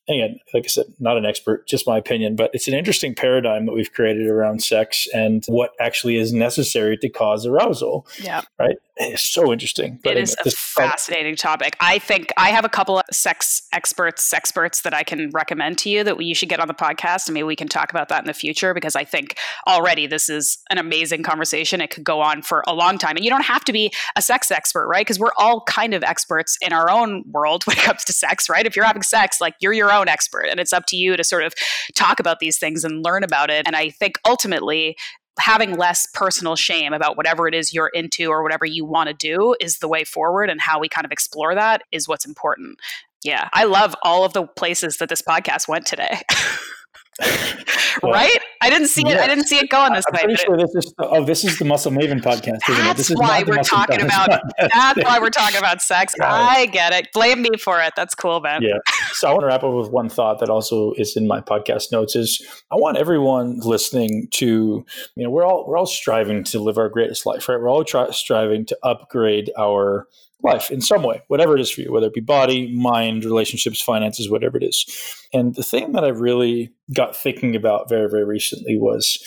again, 0.09 0.40
like 0.55 0.64
I 0.64 0.68
said, 0.68 0.87
not 0.99 1.16
an 1.16 1.27
expert, 1.27 1.66
just 1.66 1.87
my 1.87 1.99
opinion, 1.99 2.37
but 2.37 2.51
it's 2.55 2.68
an 2.68 2.75
interesting 2.75 3.14
paradigm 3.14 3.66
that 3.66 3.73
we've 3.73 3.92
created 3.92 4.27
around 4.27 4.62
sex 4.62 5.07
and 5.12 5.44
what 5.49 5.73
actually 5.81 6.16
is 6.16 6.33
necessary 6.33 6.97
to 6.99 7.09
cause 7.09 7.47
arousal. 7.47 8.07
Yeah. 8.21 8.42
Right. 8.59 8.77
It's 9.00 9.22
so 9.22 9.52
interesting. 9.52 10.00
It 10.04 10.16
is 10.16 10.37
a 10.44 10.50
fascinating 10.50 11.37
topic. 11.37 11.76
I 11.80 12.00
think 12.00 12.32
I 12.37 12.50
have 12.50 12.64
a 12.64 12.68
couple 12.68 12.98
of 12.98 13.04
sex 13.12 13.62
experts, 13.72 14.32
experts 14.32 14.80
that 14.82 14.92
I 14.92 15.04
can 15.04 15.30
recommend 15.30 15.78
to 15.78 15.88
you 15.88 16.02
that 16.02 16.20
you 16.20 16.34
should 16.34 16.48
get 16.48 16.58
on 16.58 16.66
the 16.66 16.74
podcast, 16.74 17.28
and 17.28 17.34
maybe 17.34 17.44
we 17.44 17.54
can 17.54 17.68
talk 17.68 17.90
about 17.90 18.08
that 18.08 18.22
in 18.22 18.26
the 18.26 18.34
future 18.34 18.74
because 18.74 18.96
I 18.96 19.04
think 19.04 19.37
already 19.68 20.08
this 20.08 20.28
is 20.28 20.58
an 20.70 20.78
amazing 20.78 21.22
conversation. 21.22 21.80
It 21.80 21.90
could 21.90 22.02
go 22.02 22.20
on 22.20 22.42
for 22.42 22.64
a 22.66 22.74
long 22.74 22.98
time, 22.98 23.16
and 23.16 23.24
you 23.24 23.30
don't 23.30 23.44
have 23.44 23.64
to 23.66 23.72
be 23.72 23.92
a 24.16 24.22
sex 24.22 24.50
expert, 24.50 24.88
right? 24.88 25.06
Because 25.06 25.20
we're 25.20 25.30
all 25.38 25.62
kind 25.62 25.94
of 25.94 26.02
experts 26.02 26.58
in 26.61 26.72
our 26.72 26.90
own 26.90 27.22
world 27.30 27.62
when 27.66 27.76
it 27.76 27.82
comes 27.82 28.04
to 28.04 28.12
sex, 28.12 28.48
right? 28.48 28.66
If 28.66 28.74
you're 28.74 28.84
having 28.84 29.02
sex, 29.02 29.40
like 29.40 29.54
you're 29.61 29.72
your 29.72 29.92
own 29.92 30.08
expert, 30.08 30.46
and 30.50 30.58
it's 30.58 30.72
up 30.72 30.87
to 30.88 30.96
you 30.96 31.16
to 31.16 31.22
sort 31.22 31.44
of 31.44 31.54
talk 31.94 32.18
about 32.18 32.40
these 32.40 32.58
things 32.58 32.82
and 32.82 33.04
learn 33.04 33.22
about 33.22 33.48
it. 33.48 33.66
And 33.66 33.76
I 33.76 33.90
think 33.90 34.18
ultimately 34.26 34.96
having 35.38 35.77
less 35.77 36.07
personal 36.14 36.57
shame 36.57 36.92
about 36.92 37.16
whatever 37.16 37.46
it 37.48 37.55
is 37.55 37.72
you're 37.72 37.88
into 37.88 38.31
or 38.31 38.42
whatever 38.42 38.64
you 38.64 38.85
want 38.85 39.09
to 39.09 39.14
do 39.14 39.55
is 39.61 39.79
the 39.79 39.88
way 39.88 40.05
forward 40.05 40.51
and 40.51 40.61
how 40.61 40.79
we 40.79 40.88
kind 40.88 41.05
of 41.05 41.12
explore 41.12 41.55
that 41.55 41.83
is 41.92 42.09
what's 42.09 42.27
important. 42.27 42.79
Yeah 43.24 43.48
i 43.53 43.64
love 43.64 43.96
all 44.05 44.24
of 44.24 44.33
the 44.33 44.46
places 44.46 44.98
that 44.98 45.09
this 45.09 45.22
podcast 45.22 45.66
went 45.66 45.87
today 45.87 46.22
right 48.02 48.38
I 48.61 48.70
didn't 48.70 48.88
see 48.88 49.02
it. 49.07 49.18
I 49.18 49.26
didn't 49.26 49.46
see 49.46 49.57
it 49.57 49.70
going 49.70 49.92
this 49.92 50.04
I'm 50.09 50.14
way. 50.14 50.24
Pretty 50.24 50.42
sure 50.42 50.57
this 50.57 50.74
is 50.74 50.92
oh, 50.98 51.24
this 51.24 51.44
is 51.44 51.59
the 51.59 51.64
Muscle 51.64 51.92
Maven 51.92 52.20
podcast. 52.20 52.59
That's 52.66 53.09
why 53.11 53.44
we're 53.46 53.62
talking 53.62 54.00
about. 54.00 54.28
That's 54.59 55.04
why 55.04 55.18
we're 55.20 55.31
talking 55.31 55.59
about 55.59 55.81
sex. 55.81 56.14
I 56.20 56.66
get 56.66 56.92
it. 56.92 57.12
Blame 57.12 57.42
me 57.42 57.50
for 57.57 57.81
it. 57.81 57.92
That's 57.94 58.14
cool, 58.14 58.40
man. 58.40 58.62
Yeah. 58.62 58.78
So 59.12 59.28
I 59.28 59.33
want 59.33 59.42
to 59.42 59.46
wrap 59.46 59.62
up 59.62 59.72
with 59.72 59.90
one 59.90 60.09
thought 60.09 60.40
that 60.40 60.50
also 60.50 60.92
is 60.92 61.16
in 61.16 61.28
my 61.28 61.40
podcast 61.40 61.92
notes. 61.92 62.16
Is 62.16 62.44
I 62.70 62.76
want 62.76 62.98
everyone 62.98 63.61
listening 63.61 64.28
to 64.33 64.85
you 65.14 65.24
know 65.24 65.31
we're 65.31 65.44
all 65.44 65.64
we're 65.68 65.76
all 65.76 65.87
striving 65.87 66.42
to 66.44 66.59
live 66.59 66.78
our 66.78 66.88
greatest 66.88 67.26
life, 67.26 67.48
right? 67.48 67.61
We're 67.61 67.70
all 67.70 67.85
try, 67.85 68.11
striving 68.11 68.66
to 68.66 68.78
upgrade 68.83 69.52
our 69.57 70.09
life 70.42 70.70
in 70.70 70.81
some 70.81 71.03
way, 71.03 71.22
whatever 71.29 71.57
it 71.57 71.61
is 71.61 71.70
for 71.70 71.81
you, 71.81 71.92
whether 71.92 72.07
it 72.07 72.14
be 72.14 72.20
body, 72.20 72.74
mind, 72.74 73.24
relationships, 73.24 73.81
finances, 73.81 74.31
whatever 74.31 74.57
it 74.57 74.62
is. 74.62 74.87
And 75.33 75.55
the 75.55 75.62
thing 75.62 75.92
that 75.92 76.05
I 76.05 76.09
really 76.09 76.72
got 76.94 77.16
thinking 77.16 77.57
about 77.57 77.88
very, 77.88 78.09
very 78.09 78.24
recently 78.24 78.79
was 78.79 79.18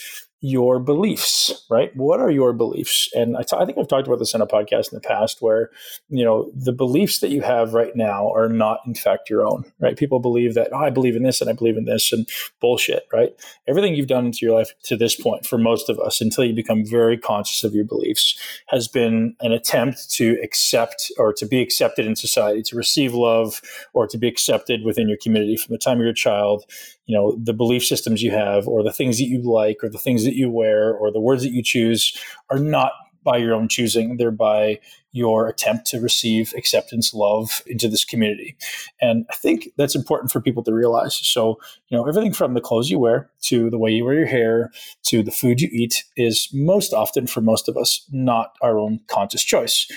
your 0.44 0.80
beliefs, 0.80 1.66
right? 1.70 1.96
What 1.96 2.20
are 2.20 2.32
your 2.32 2.52
beliefs? 2.52 3.08
And 3.14 3.38
I, 3.38 3.44
t- 3.44 3.56
I 3.56 3.64
think 3.64 3.78
I've 3.78 3.88
talked 3.88 4.08
about 4.08 4.18
this 4.18 4.34
in 4.34 4.42
a 4.42 4.48
podcast 4.48 4.92
in 4.92 4.96
the 4.96 5.08
past 5.08 5.40
where, 5.40 5.70
you 6.10 6.26
know, 6.26 6.52
the 6.56 6.74
beliefs 6.74 7.20
that 7.20 7.30
you 7.30 7.42
have 7.42 7.76
right 7.76 7.96
now 7.96 8.32
are 8.34 8.50
not, 8.50 8.80
in 8.88 8.96
fact, 8.96 9.30
your 9.30 9.46
own, 9.46 9.72
right? 9.80 9.96
People 9.96 10.20
believe 10.20 10.56
that, 10.56 10.70
oh, 10.74 10.78
I 10.78 10.90
believe 10.90 11.16
in 11.16 11.22
this 11.22 11.42
and 11.42 11.50
I 11.50 11.54
believe 11.54 11.78
in 11.78 11.86
this 11.86 12.12
and 12.12 12.28
bullshit, 12.60 13.04
right? 13.14 13.30
Everything 13.68 13.94
you've 13.94 14.08
done 14.08 14.26
into 14.26 14.40
your 14.42 14.58
life 14.58 14.74
to 14.86 14.98
this 14.98 15.16
point, 15.16 15.46
for 15.46 15.60
most 15.60 15.90
of 15.90 16.00
us, 16.00 16.22
until 16.22 16.44
you 16.44 16.56
become 16.56 16.84
very 16.84 17.20
conscious 17.20 17.64
of 17.64 17.76
your 17.76 17.86
beliefs, 17.86 18.36
has 18.70 18.88
been 18.88 19.36
an 19.42 19.52
attempt 19.52 20.12
to 20.14 20.40
accept 20.44 21.12
or 21.20 21.34
to 21.34 21.46
be 21.46 21.62
accepted 21.62 22.08
in 22.08 22.16
society, 22.16 22.64
to 22.64 22.76
receive 22.76 23.14
love 23.14 23.62
or 23.94 24.08
to 24.08 24.18
be 24.18 24.28
accepted 24.28 24.84
within 24.84 25.08
your 25.08 25.20
community 25.22 25.56
from 25.56 25.72
the 25.72 25.78
time 25.78 26.00
you're 26.00 26.10
a 26.10 26.16
child 26.16 26.66
you 27.06 27.16
know 27.16 27.38
the 27.42 27.54
belief 27.54 27.84
systems 27.84 28.22
you 28.22 28.32
have 28.32 28.68
or 28.68 28.84
the 28.84 28.92
things 28.92 29.18
that 29.18 29.26
you 29.26 29.42
like 29.42 29.78
or 29.84 29.90
the 29.90 29.98
things 29.98 30.24
that 30.24 30.36
you 30.36 30.50
wear 30.50 30.94
or 30.94 31.12
the 31.12 31.20
words 31.20 31.44
that 31.44 31.52
you 31.52 31.64
choose 31.64 32.18
are 32.50 32.60
not 32.60 32.94
by 33.24 33.38
your 33.38 33.54
own 33.54 33.68
choosing. 33.68 34.18
They're 34.18 34.32
by 34.32 34.80
your 35.12 35.48
attempt 35.48 35.86
to 35.88 36.00
receive 36.00 36.54
acceptance 36.58 37.14
love 37.14 37.62
into 37.68 37.90
this 37.90 38.06
community. 38.06 38.56
And 39.02 39.26
i 39.30 39.36
think 39.36 39.70
that's 39.78 39.96
important 39.96 40.32
for 40.32 40.40
people 40.42 40.64
to 40.64 40.74
realize. 40.74 41.16
So 41.16 41.60
you 41.90 41.98
know 41.98 42.08
everything 42.08 42.34
from 42.34 42.54
the 42.54 42.62
clothes 42.62 42.90
you 42.90 43.00
wear 43.00 43.30
to 43.44 43.70
the 43.70 43.78
way 43.78 43.92
you 43.92 44.06
wear 44.06 44.16
your 44.16 44.26
hair 44.26 44.72
to 45.04 45.22
the 45.22 45.32
food 45.32 45.62
you 45.62 45.70
eat 45.72 46.04
is 46.16 46.50
most 46.54 46.94
often 46.94 47.28
for 47.28 47.42
most 47.42 47.68
of 47.68 47.78
us 47.78 48.06
not 48.12 48.56
our 48.62 48.78
own 48.80 49.00
conscious 49.08 49.44
choice. 49.44 49.88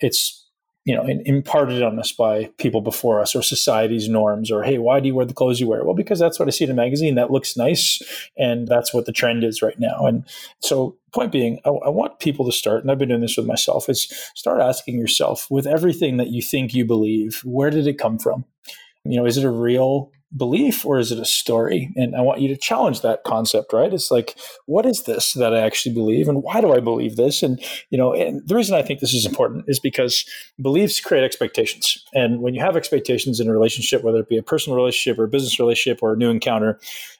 It's 0.00 0.39
you 0.84 0.94
know, 0.94 1.06
imparted 1.26 1.82
on 1.82 1.98
us 1.98 2.10
by 2.10 2.50
people 2.56 2.80
before 2.80 3.20
us 3.20 3.34
or 3.34 3.42
society's 3.42 4.08
norms 4.08 4.50
or, 4.50 4.62
hey, 4.62 4.78
why 4.78 4.98
do 4.98 5.08
you 5.08 5.14
wear 5.14 5.26
the 5.26 5.34
clothes 5.34 5.60
you 5.60 5.68
wear? 5.68 5.84
Well, 5.84 5.94
because 5.94 6.18
that's 6.18 6.38
what 6.38 6.48
I 6.48 6.50
see 6.50 6.64
in 6.64 6.70
a 6.70 6.74
magazine. 6.74 7.16
That 7.16 7.30
looks 7.30 7.56
nice. 7.56 8.02
And 8.38 8.66
that's 8.66 8.94
what 8.94 9.04
the 9.04 9.12
trend 9.12 9.44
is 9.44 9.60
right 9.60 9.78
now. 9.78 10.06
And 10.06 10.24
so, 10.60 10.96
point 11.12 11.32
being, 11.32 11.60
I, 11.64 11.70
I 11.70 11.88
want 11.90 12.18
people 12.20 12.46
to 12.46 12.52
start, 12.52 12.82
and 12.82 12.90
I've 12.90 12.98
been 12.98 13.10
doing 13.10 13.20
this 13.20 13.36
with 13.36 13.46
myself, 13.46 13.88
is 13.88 14.04
start 14.34 14.60
asking 14.60 14.98
yourself 14.98 15.50
with 15.50 15.66
everything 15.66 16.16
that 16.16 16.28
you 16.28 16.40
think 16.40 16.72
you 16.72 16.84
believe, 16.86 17.42
where 17.44 17.70
did 17.70 17.86
it 17.86 17.98
come 17.98 18.18
from? 18.18 18.44
You 19.04 19.16
know, 19.16 19.26
is 19.26 19.36
it 19.36 19.44
a 19.44 19.50
real 19.50 20.10
belief 20.36 20.86
or 20.86 20.98
is 20.98 21.10
it 21.10 21.18
a 21.18 21.24
story? 21.24 21.92
And 21.96 22.14
I 22.14 22.20
want 22.20 22.40
you 22.40 22.48
to 22.48 22.56
challenge 22.56 23.00
that 23.00 23.24
concept, 23.24 23.72
right? 23.72 23.92
It's 23.92 24.10
like, 24.10 24.38
what 24.66 24.86
is 24.86 25.02
this 25.02 25.32
that 25.32 25.52
I 25.52 25.60
actually 25.60 25.94
believe 25.94 26.28
and 26.28 26.42
why 26.42 26.60
do 26.60 26.72
I 26.72 26.78
believe 26.78 27.16
this? 27.16 27.42
And, 27.42 27.60
you 27.90 27.98
know, 27.98 28.12
and 28.12 28.46
the 28.46 28.54
reason 28.54 28.76
I 28.76 28.82
think 28.82 29.00
this 29.00 29.14
is 29.14 29.26
important 29.26 29.64
is 29.66 29.80
because 29.80 30.24
beliefs 30.62 31.00
create 31.00 31.24
expectations. 31.24 32.04
And 32.14 32.42
when 32.42 32.54
you 32.54 32.60
have 32.60 32.76
expectations 32.76 33.40
in 33.40 33.48
a 33.48 33.52
relationship, 33.52 34.04
whether 34.04 34.20
it 34.20 34.28
be 34.28 34.38
a 34.38 34.42
personal 34.42 34.76
relationship 34.76 35.18
or 35.18 35.24
a 35.24 35.28
business 35.28 35.58
relationship 35.58 36.00
or 36.02 36.12
a 36.12 36.16
new 36.16 36.30
encounter, 36.30 36.78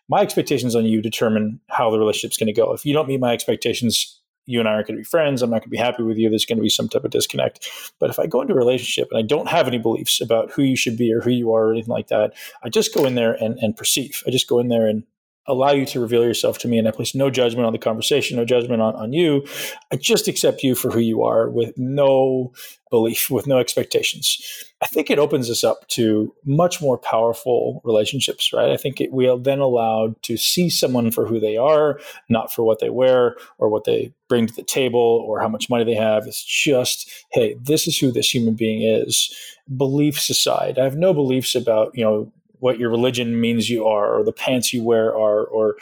my 0.08 0.20
expectations 0.20 0.76
on 0.76 0.84
you 0.84 1.02
determine 1.02 1.60
how 1.68 1.90
the 1.90 1.98
relationship's 1.98 2.36
going 2.36 2.52
to 2.52 2.52
go. 2.52 2.72
If 2.72 2.84
you 2.84 2.92
don't 2.92 3.08
meet 3.08 3.20
my 3.20 3.32
expectations, 3.32 4.19
you 4.50 4.60
and 4.60 4.68
I 4.68 4.72
aren't 4.72 4.88
going 4.88 4.96
to 4.96 5.00
be 5.00 5.04
friends. 5.04 5.42
I'm 5.42 5.50
not 5.50 5.60
going 5.60 5.64
to 5.64 5.70
be 5.70 5.76
happy 5.76 6.02
with 6.02 6.18
you. 6.18 6.28
There's 6.28 6.44
going 6.44 6.58
to 6.58 6.62
be 6.62 6.68
some 6.68 6.88
type 6.88 7.04
of 7.04 7.10
disconnect. 7.10 7.68
But 7.98 8.10
if 8.10 8.18
I 8.18 8.26
go 8.26 8.40
into 8.40 8.54
a 8.54 8.56
relationship 8.56 9.08
and 9.10 9.18
I 9.18 9.22
don't 9.22 9.48
have 9.48 9.68
any 9.68 9.78
beliefs 9.78 10.20
about 10.20 10.50
who 10.50 10.62
you 10.62 10.76
should 10.76 10.96
be 10.96 11.12
or 11.12 11.20
who 11.20 11.30
you 11.30 11.52
are 11.54 11.68
or 11.68 11.72
anything 11.72 11.92
like 11.92 12.08
that, 12.08 12.34
I 12.62 12.68
just 12.68 12.94
go 12.94 13.04
in 13.04 13.14
there 13.14 13.32
and, 13.32 13.58
and 13.58 13.76
perceive. 13.76 14.22
I 14.26 14.30
just 14.30 14.48
go 14.48 14.58
in 14.58 14.68
there 14.68 14.86
and 14.86 15.04
allow 15.46 15.72
you 15.72 15.86
to 15.86 16.00
reveal 16.00 16.24
yourself 16.24 16.58
to 16.58 16.68
me 16.68 16.78
and 16.78 16.86
I 16.86 16.90
place 16.90 17.14
no 17.14 17.30
judgment 17.30 17.66
on 17.66 17.72
the 17.72 17.78
conversation, 17.78 18.36
no 18.36 18.44
judgment 18.44 18.82
on, 18.82 18.94
on 18.94 19.12
you. 19.12 19.44
I 19.92 19.96
just 19.96 20.28
accept 20.28 20.62
you 20.62 20.74
for 20.74 20.90
who 20.90 21.00
you 21.00 21.22
are 21.22 21.48
with 21.48 21.76
no 21.76 22.52
belief, 22.90 23.30
with 23.30 23.46
no 23.46 23.58
expectations. 23.58 24.38
I 24.82 24.86
think 24.86 25.10
it 25.10 25.18
opens 25.18 25.50
us 25.50 25.64
up 25.64 25.86
to 25.88 26.34
much 26.44 26.80
more 26.80 26.98
powerful 26.98 27.80
relationships, 27.84 28.52
right? 28.52 28.70
I 28.70 28.76
think 28.76 29.00
it, 29.00 29.12
we 29.12 29.28
are 29.28 29.38
then 29.38 29.60
allowed 29.60 30.20
to 30.22 30.36
see 30.36 30.68
someone 30.70 31.10
for 31.10 31.26
who 31.26 31.40
they 31.40 31.56
are, 31.56 32.00
not 32.28 32.52
for 32.52 32.62
what 32.62 32.80
they 32.80 32.90
wear 32.90 33.36
or 33.58 33.68
what 33.68 33.84
they 33.84 34.12
bring 34.28 34.46
to 34.46 34.54
the 34.54 34.62
table 34.62 35.24
or 35.26 35.40
how 35.40 35.48
much 35.48 35.70
money 35.70 35.84
they 35.84 35.94
have. 35.94 36.26
It's 36.26 36.44
just, 36.44 37.10
hey, 37.32 37.56
this 37.60 37.86
is 37.86 37.98
who 37.98 38.12
this 38.12 38.32
human 38.32 38.54
being 38.54 38.82
is. 38.82 39.34
Beliefs 39.76 40.30
aside, 40.30 40.78
I 40.78 40.84
have 40.84 40.96
no 40.96 41.14
beliefs 41.14 41.54
about, 41.54 41.96
you 41.96 42.04
know, 42.04 42.32
what 42.60 42.78
your 42.78 42.90
religion 42.90 43.40
means 43.40 43.68
you 43.68 43.86
are 43.86 44.18
or 44.18 44.24
the 44.24 44.32
pants 44.32 44.72
you 44.72 44.82
wear 44.82 45.08
are 45.08 45.44
or 45.44 45.76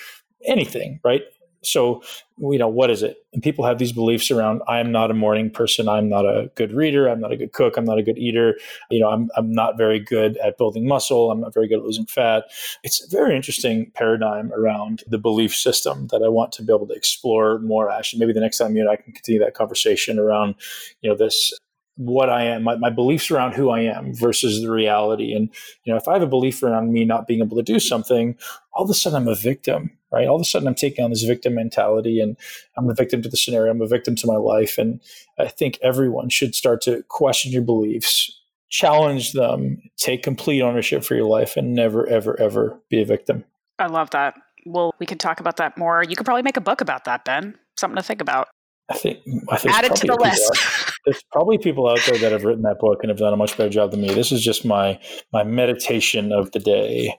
anything, 0.47 1.01
right? 1.05 1.23
So, 1.63 2.03
you 2.39 2.59
know, 2.59 2.69
what 2.69 2.91
is 2.91 3.03
it? 3.03 3.17
And 3.33 3.43
people 3.43 3.65
have 3.65 3.79
these 3.79 3.93
beliefs 3.93 4.31
around 4.31 4.63
I'm 4.69 4.93
not 4.93 5.11
a 5.11 5.15
morning 5.15 5.51
person, 5.51 5.89
I'm 5.89 6.09
not 6.09 6.25
a 6.25 6.51
good 6.55 6.73
reader, 6.73 7.09
I'm 7.09 7.21
not 7.21 7.33
a 7.33 7.37
good 7.37 7.53
cook, 7.53 7.77
I'm 7.77 7.85
not 7.85 7.99
a 7.99 8.03
good 8.03 8.17
eater, 8.17 8.57
you 8.91 9.01
know, 9.01 9.09
I'm, 9.09 9.29
I'm 9.37 9.53
not 9.53 9.77
very 9.77 9.99
good 9.99 10.37
at 10.39 10.57
building 10.57 10.87
muscle, 10.87 11.31
I'm 11.31 11.41
not 11.41 11.53
very 11.53 11.67
good 11.67 11.79
at 11.79 11.85
losing 11.85 12.07
fat. 12.07 12.45
It's 12.85 13.05
a 13.05 13.09
very 13.11 13.35
interesting 13.35 13.91
paradigm 13.95 14.53
around 14.53 15.03
the 15.09 15.19
belief 15.19 15.55
system 15.55 16.07
that 16.09 16.23
I 16.23 16.29
want 16.29 16.53
to 16.53 16.63
be 16.63 16.73
able 16.73 16.87
to 16.87 16.95
explore 16.95 17.59
more. 17.59 17.91
Actually, 17.91 18.21
maybe 18.21 18.33
the 18.33 18.41
next 18.41 18.59
time 18.59 18.77
you 18.77 18.83
and 18.83 18.91
I 18.91 18.97
can 18.97 19.13
continue 19.13 19.41
that 19.41 19.55
conversation 19.55 20.19
around, 20.19 20.55
you 21.03 21.11
know, 21.11 21.17
this 21.17 21.53
what 21.99 22.31
I 22.31 22.45
am, 22.45 22.63
my, 22.63 22.77
my, 22.77 22.91
beliefs 22.91 23.29
around 23.29 23.55
who 23.55 23.71
I 23.71 23.81
am 23.81 24.15
versus 24.15 24.63
the 24.63 24.71
reality. 24.71 25.33
And, 25.33 25.51
you 25.83 25.93
know, 25.93 25.97
if 25.97 26.07
I 26.07 26.13
have 26.13 26.23
a 26.23 26.29
belief 26.29 26.63
around 26.63 26.93
me 26.93 27.05
not 27.05 27.27
being 27.27 27.41
able 27.41 27.57
to 27.57 27.63
do 27.63 27.81
something, 27.81 28.37
all 28.73 28.85
of 28.85 28.91
a 28.91 28.95
sudden 28.95 29.21
I'm 29.21 29.27
a 29.27 29.35
victim, 29.35 29.91
right? 30.13 30.29
All 30.29 30.37
of 30.37 30.43
a 30.43 30.45
sudden 30.45 30.69
I'm 30.69 30.77
taking 30.77 31.05
on 31.05 31.11
this 31.11 31.25
victim 31.25 31.57
mentality 31.57 32.21
and 32.21 32.37
I'm 32.77 32.89
a 32.89 32.95
victim 32.95 33.21
to 33.23 33.29
the 33.29 33.37
scenario. 33.37 33.73
I'm 33.73 33.83
a 33.83 33.89
victim 33.89 34.15
to 34.15 34.29
my 34.29 34.37
life. 34.37 34.79
And 34.79 35.01
I 35.41 35.49
think 35.49 35.77
everyone 35.83 36.29
should 36.29 36.55
start 36.55 36.83
to 36.83 37.03
question 37.09 37.51
your 37.51 37.63
beliefs, 37.63 38.31
challenge 38.69 39.33
them, 39.33 39.83
take 39.97 40.23
complete 40.23 40.63
ownership 40.63 41.03
for 41.03 41.17
your 41.17 41.27
life 41.27 41.57
and 41.57 41.75
never, 41.75 42.07
ever, 42.07 42.39
ever 42.39 42.79
be 42.89 43.03
a 43.03 43.05
victim. 43.05 43.45
I 43.81 43.89
love 43.89 44.11
that. 44.11 44.35
Well, 44.65 44.95
we 45.01 45.07
could 45.07 45.19
talk 45.19 45.41
about 45.41 45.57
that 45.57 45.77
more. 45.77 46.05
You 46.05 46.15
could 46.15 46.27
probably 46.27 46.43
make 46.43 46.57
a 46.57 46.61
book 46.61 46.81
about 46.81 47.07
that, 47.07 47.25
Ben. 47.25 47.59
Something 47.77 47.97
to 47.97 48.03
think 48.05 48.21
about. 48.21 48.49
I 48.89 48.97
think, 48.97 49.19
I 49.51 49.57
think 49.57 49.75
add 49.75 49.85
it 49.85 49.97
to 49.97 50.07
the 50.07 50.15
list. 50.15 50.88
There's 51.05 51.23
probably 51.33 51.59
people 51.59 51.89
out 51.89 52.01
there 52.07 52.19
that 52.19 52.33
have 52.33 52.45
written 52.45 52.63
that 52.63 52.79
book 52.79 52.99
and 53.03 53.11
have 53.11 53.19
done 53.19 53.33
a 53.33 53.37
much 53.37 53.57
better 53.57 53.71
job 53.71 53.91
than 53.91 54.01
me. 54.01 54.13
This 54.13 54.33
is 54.33 54.43
just 54.43 54.65
my 54.65 54.99
my 55.33 55.45
meditation 55.45 56.33
of 56.33 56.53
the 56.53 56.61
day, 56.61 57.17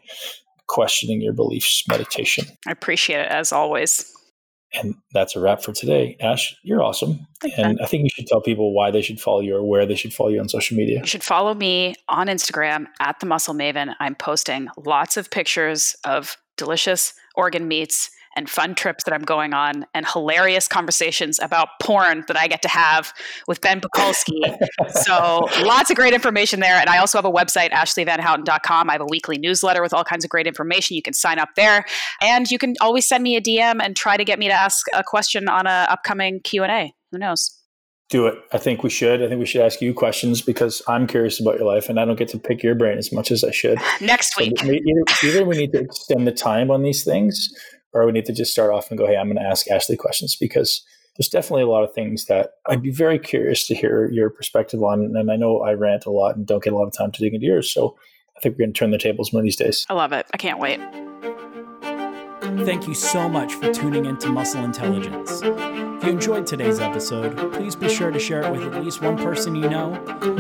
questioning 0.68 1.22
your 1.22 1.34
beliefs 1.34 1.84
meditation. 1.88 2.46
I 2.68 2.72
appreciate 2.72 3.20
it 3.20 3.32
as 3.32 3.52
always. 3.52 4.14
And 4.74 4.94
that's 5.14 5.36
a 5.36 5.40
wrap 5.40 5.64
for 5.64 5.74
today. 5.74 6.16
Ash, 6.22 6.56
you're 6.64 6.84
awesome. 6.84 7.26
and 7.58 7.80
I 7.82 7.88
think 7.88 8.04
you 8.04 8.10
should 8.14 8.28
tell 8.28 8.40
people 8.40 8.74
why 8.74 8.92
they 8.92 9.02
should 9.02 9.20
follow 9.20 9.40
you 9.40 9.56
or 9.56 9.64
where 9.68 9.88
they 9.88 9.96
should 9.96 10.14
follow 10.14 10.30
you 10.30 10.40
on 10.40 10.48
social 10.48 10.78
media. 10.78 11.00
You 11.00 11.08
should 11.08 11.24
follow 11.24 11.56
me 11.56 11.96
on 12.08 12.28
Instagram 12.28 12.86
at 13.00 13.20
the 13.20 13.26
Muscle 13.26 13.56
Maven. 13.56 13.96
I'm 14.00 14.14
posting 14.14 14.68
lots 14.78 15.18
of 15.18 15.32
pictures 15.32 15.96
of 16.04 16.38
delicious 16.56 17.14
organ 17.36 17.68
meats 17.68 18.12
and 18.40 18.50
fun 18.50 18.74
trips 18.74 19.04
that 19.04 19.14
I'm 19.14 19.24
going 19.24 19.54
on 19.54 19.86
and 19.94 20.08
hilarious 20.08 20.66
conversations 20.66 21.40
about 21.42 21.68
porn 21.82 22.24
that 22.30 22.38
I 22.38 22.48
get 22.48 22.62
to 22.62 22.70
have 22.70 23.14
with 23.50 23.60
Ben 23.60 23.82
Pakulski. 23.82 24.58
so 24.92 25.50
lots 25.62 25.90
of 25.90 25.98
great 25.98 26.14
information 26.14 26.62
there. 26.62 26.76
And 26.76 26.90
I 26.90 27.00
also 27.00 27.18
have 27.18 27.26
a 27.26 27.32
website, 27.32 27.72
ashleighvanhouten.com. 27.72 28.90
I 28.90 28.94
have 28.94 29.02
a 29.02 29.08
weekly 29.10 29.38
newsletter 29.38 29.82
with 29.82 29.94
all 29.94 30.06
kinds 30.06 30.24
of 30.24 30.30
great 30.30 30.48
information. 30.48 30.96
You 30.96 31.02
can 31.02 31.14
sign 31.14 31.38
up 31.38 31.50
there. 31.58 31.84
And 32.22 32.50
you 32.50 32.58
can 32.58 32.76
always 32.80 33.06
send 33.06 33.24
me 33.24 33.36
a 33.36 33.42
DM 33.42 33.82
and 33.84 33.94
try 33.94 34.16
to 34.16 34.24
get 34.24 34.40
me 34.40 34.48
to 34.48 34.54
ask 34.54 34.86
a 34.94 35.04
question 35.04 35.50
on 35.50 35.68
an 35.68 35.90
upcoming 35.90 36.40
Q&A. 36.40 36.94
Who 37.12 37.18
knows? 37.18 37.58
do 38.10 38.26
it. 38.26 38.40
I 38.52 38.58
think 38.58 38.82
we 38.82 38.90
should. 38.90 39.22
I 39.22 39.28
think 39.28 39.38
we 39.38 39.46
should 39.46 39.62
ask 39.62 39.82
you 39.82 39.94
questions 39.94 40.42
because 40.42 40.82
I'm 40.88 41.06
curious 41.06 41.40
about 41.40 41.60
your 41.60 41.68
life 41.68 41.90
and 41.90 42.00
I 42.00 42.06
don't 42.06 42.16
get 42.16 42.30
to 42.30 42.40
pick 42.40 42.64
your 42.64 42.74
brain 42.74 42.98
as 42.98 43.12
much 43.12 43.30
as 43.30 43.44
I 43.44 43.52
should. 43.52 43.78
Next 44.02 44.36
week. 44.36 44.58
So 44.58 44.66
either, 44.66 45.04
either 45.24 45.46
we 45.46 45.58
need 45.58 45.74
to 45.74 45.82
extend 45.82 46.26
the 46.26 46.32
time 46.32 46.72
on 46.72 46.82
these 46.82 47.04
things 47.04 47.54
or 47.94 48.06
we 48.06 48.12
need 48.12 48.26
to 48.26 48.34
just 48.34 48.52
start 48.52 48.72
off 48.72 48.90
and 48.90 48.98
go, 48.98 49.08
hey, 49.08 49.18
I'm 49.18 49.28
going 49.28 49.44
to 49.44 49.50
ask 49.50 49.68
Ashleigh 49.68 49.98
questions 49.98 50.36
because 50.36 50.84
there's 51.18 51.30
definitely 51.30 51.64
a 51.64 51.68
lot 51.68 51.84
of 51.84 51.94
things 51.94 52.26
that 52.26 52.52
I'd 52.68 52.82
be 52.82 52.92
very 52.92 53.20
curious 53.20 53.68
to 53.68 53.76
hear 53.76 54.10
your 54.12 54.30
perspective 54.30 54.82
on. 54.84 55.02
And 55.16 55.32
I 55.32 55.36
know 55.36 55.62
I 55.62 55.74
rant 55.74 56.06
a 56.06 56.12
lot 56.12 56.36
and 56.36 56.46
don't 56.46 56.64
get 56.64 56.74
a 56.74 56.76
lot 56.76 56.86
of 56.86 56.94
time 56.94 57.12
to 57.12 57.20
dig 57.22 57.34
into 57.34 57.46
yours. 57.46 57.72
So 57.72 57.98
I 58.38 58.40
think 58.40 58.56
we're 58.56 58.66
going 58.66 58.74
to 58.74 58.80
turn 58.80 58.92
the 58.92 58.98
tables 58.98 59.34
one 59.34 59.42
of 59.42 59.44
these 59.44 59.58
days. 59.58 59.86
I 59.90 59.96
love 59.96 60.14
it. 60.14 60.28
I 60.34 60.38
can't 60.38 60.60
wait. 60.60 60.80
Thank 62.66 62.88
you 62.88 62.94
so 62.94 63.28
much 63.28 63.54
for 63.54 63.74
tuning 63.74 64.06
into 64.06 64.30
Muscle 64.30 64.64
Intelligence. 64.64 65.42
If 65.44 66.04
you 66.06 66.10
enjoyed 66.12 66.48
today's 66.48 66.80
episode, 66.80 67.54
please 67.54 67.76
be 67.76 67.90
sure 67.90 68.12
to 68.12 68.20
share 68.20 68.42
it 68.44 68.52
with 68.52 68.74
at 68.74 68.84
least 68.84 69.02
one 69.02 69.18
person 69.18 69.56
you 69.56 69.70
know. 69.70 69.92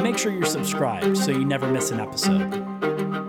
make 0.01 0.17
sure 0.17 0.31
you're 0.31 0.45
subscribed 0.45 1.17
so 1.17 1.31
you 1.31 1.43
never 1.43 1.67
miss 1.67 1.91
an 1.91 1.99
episode. 1.99 3.28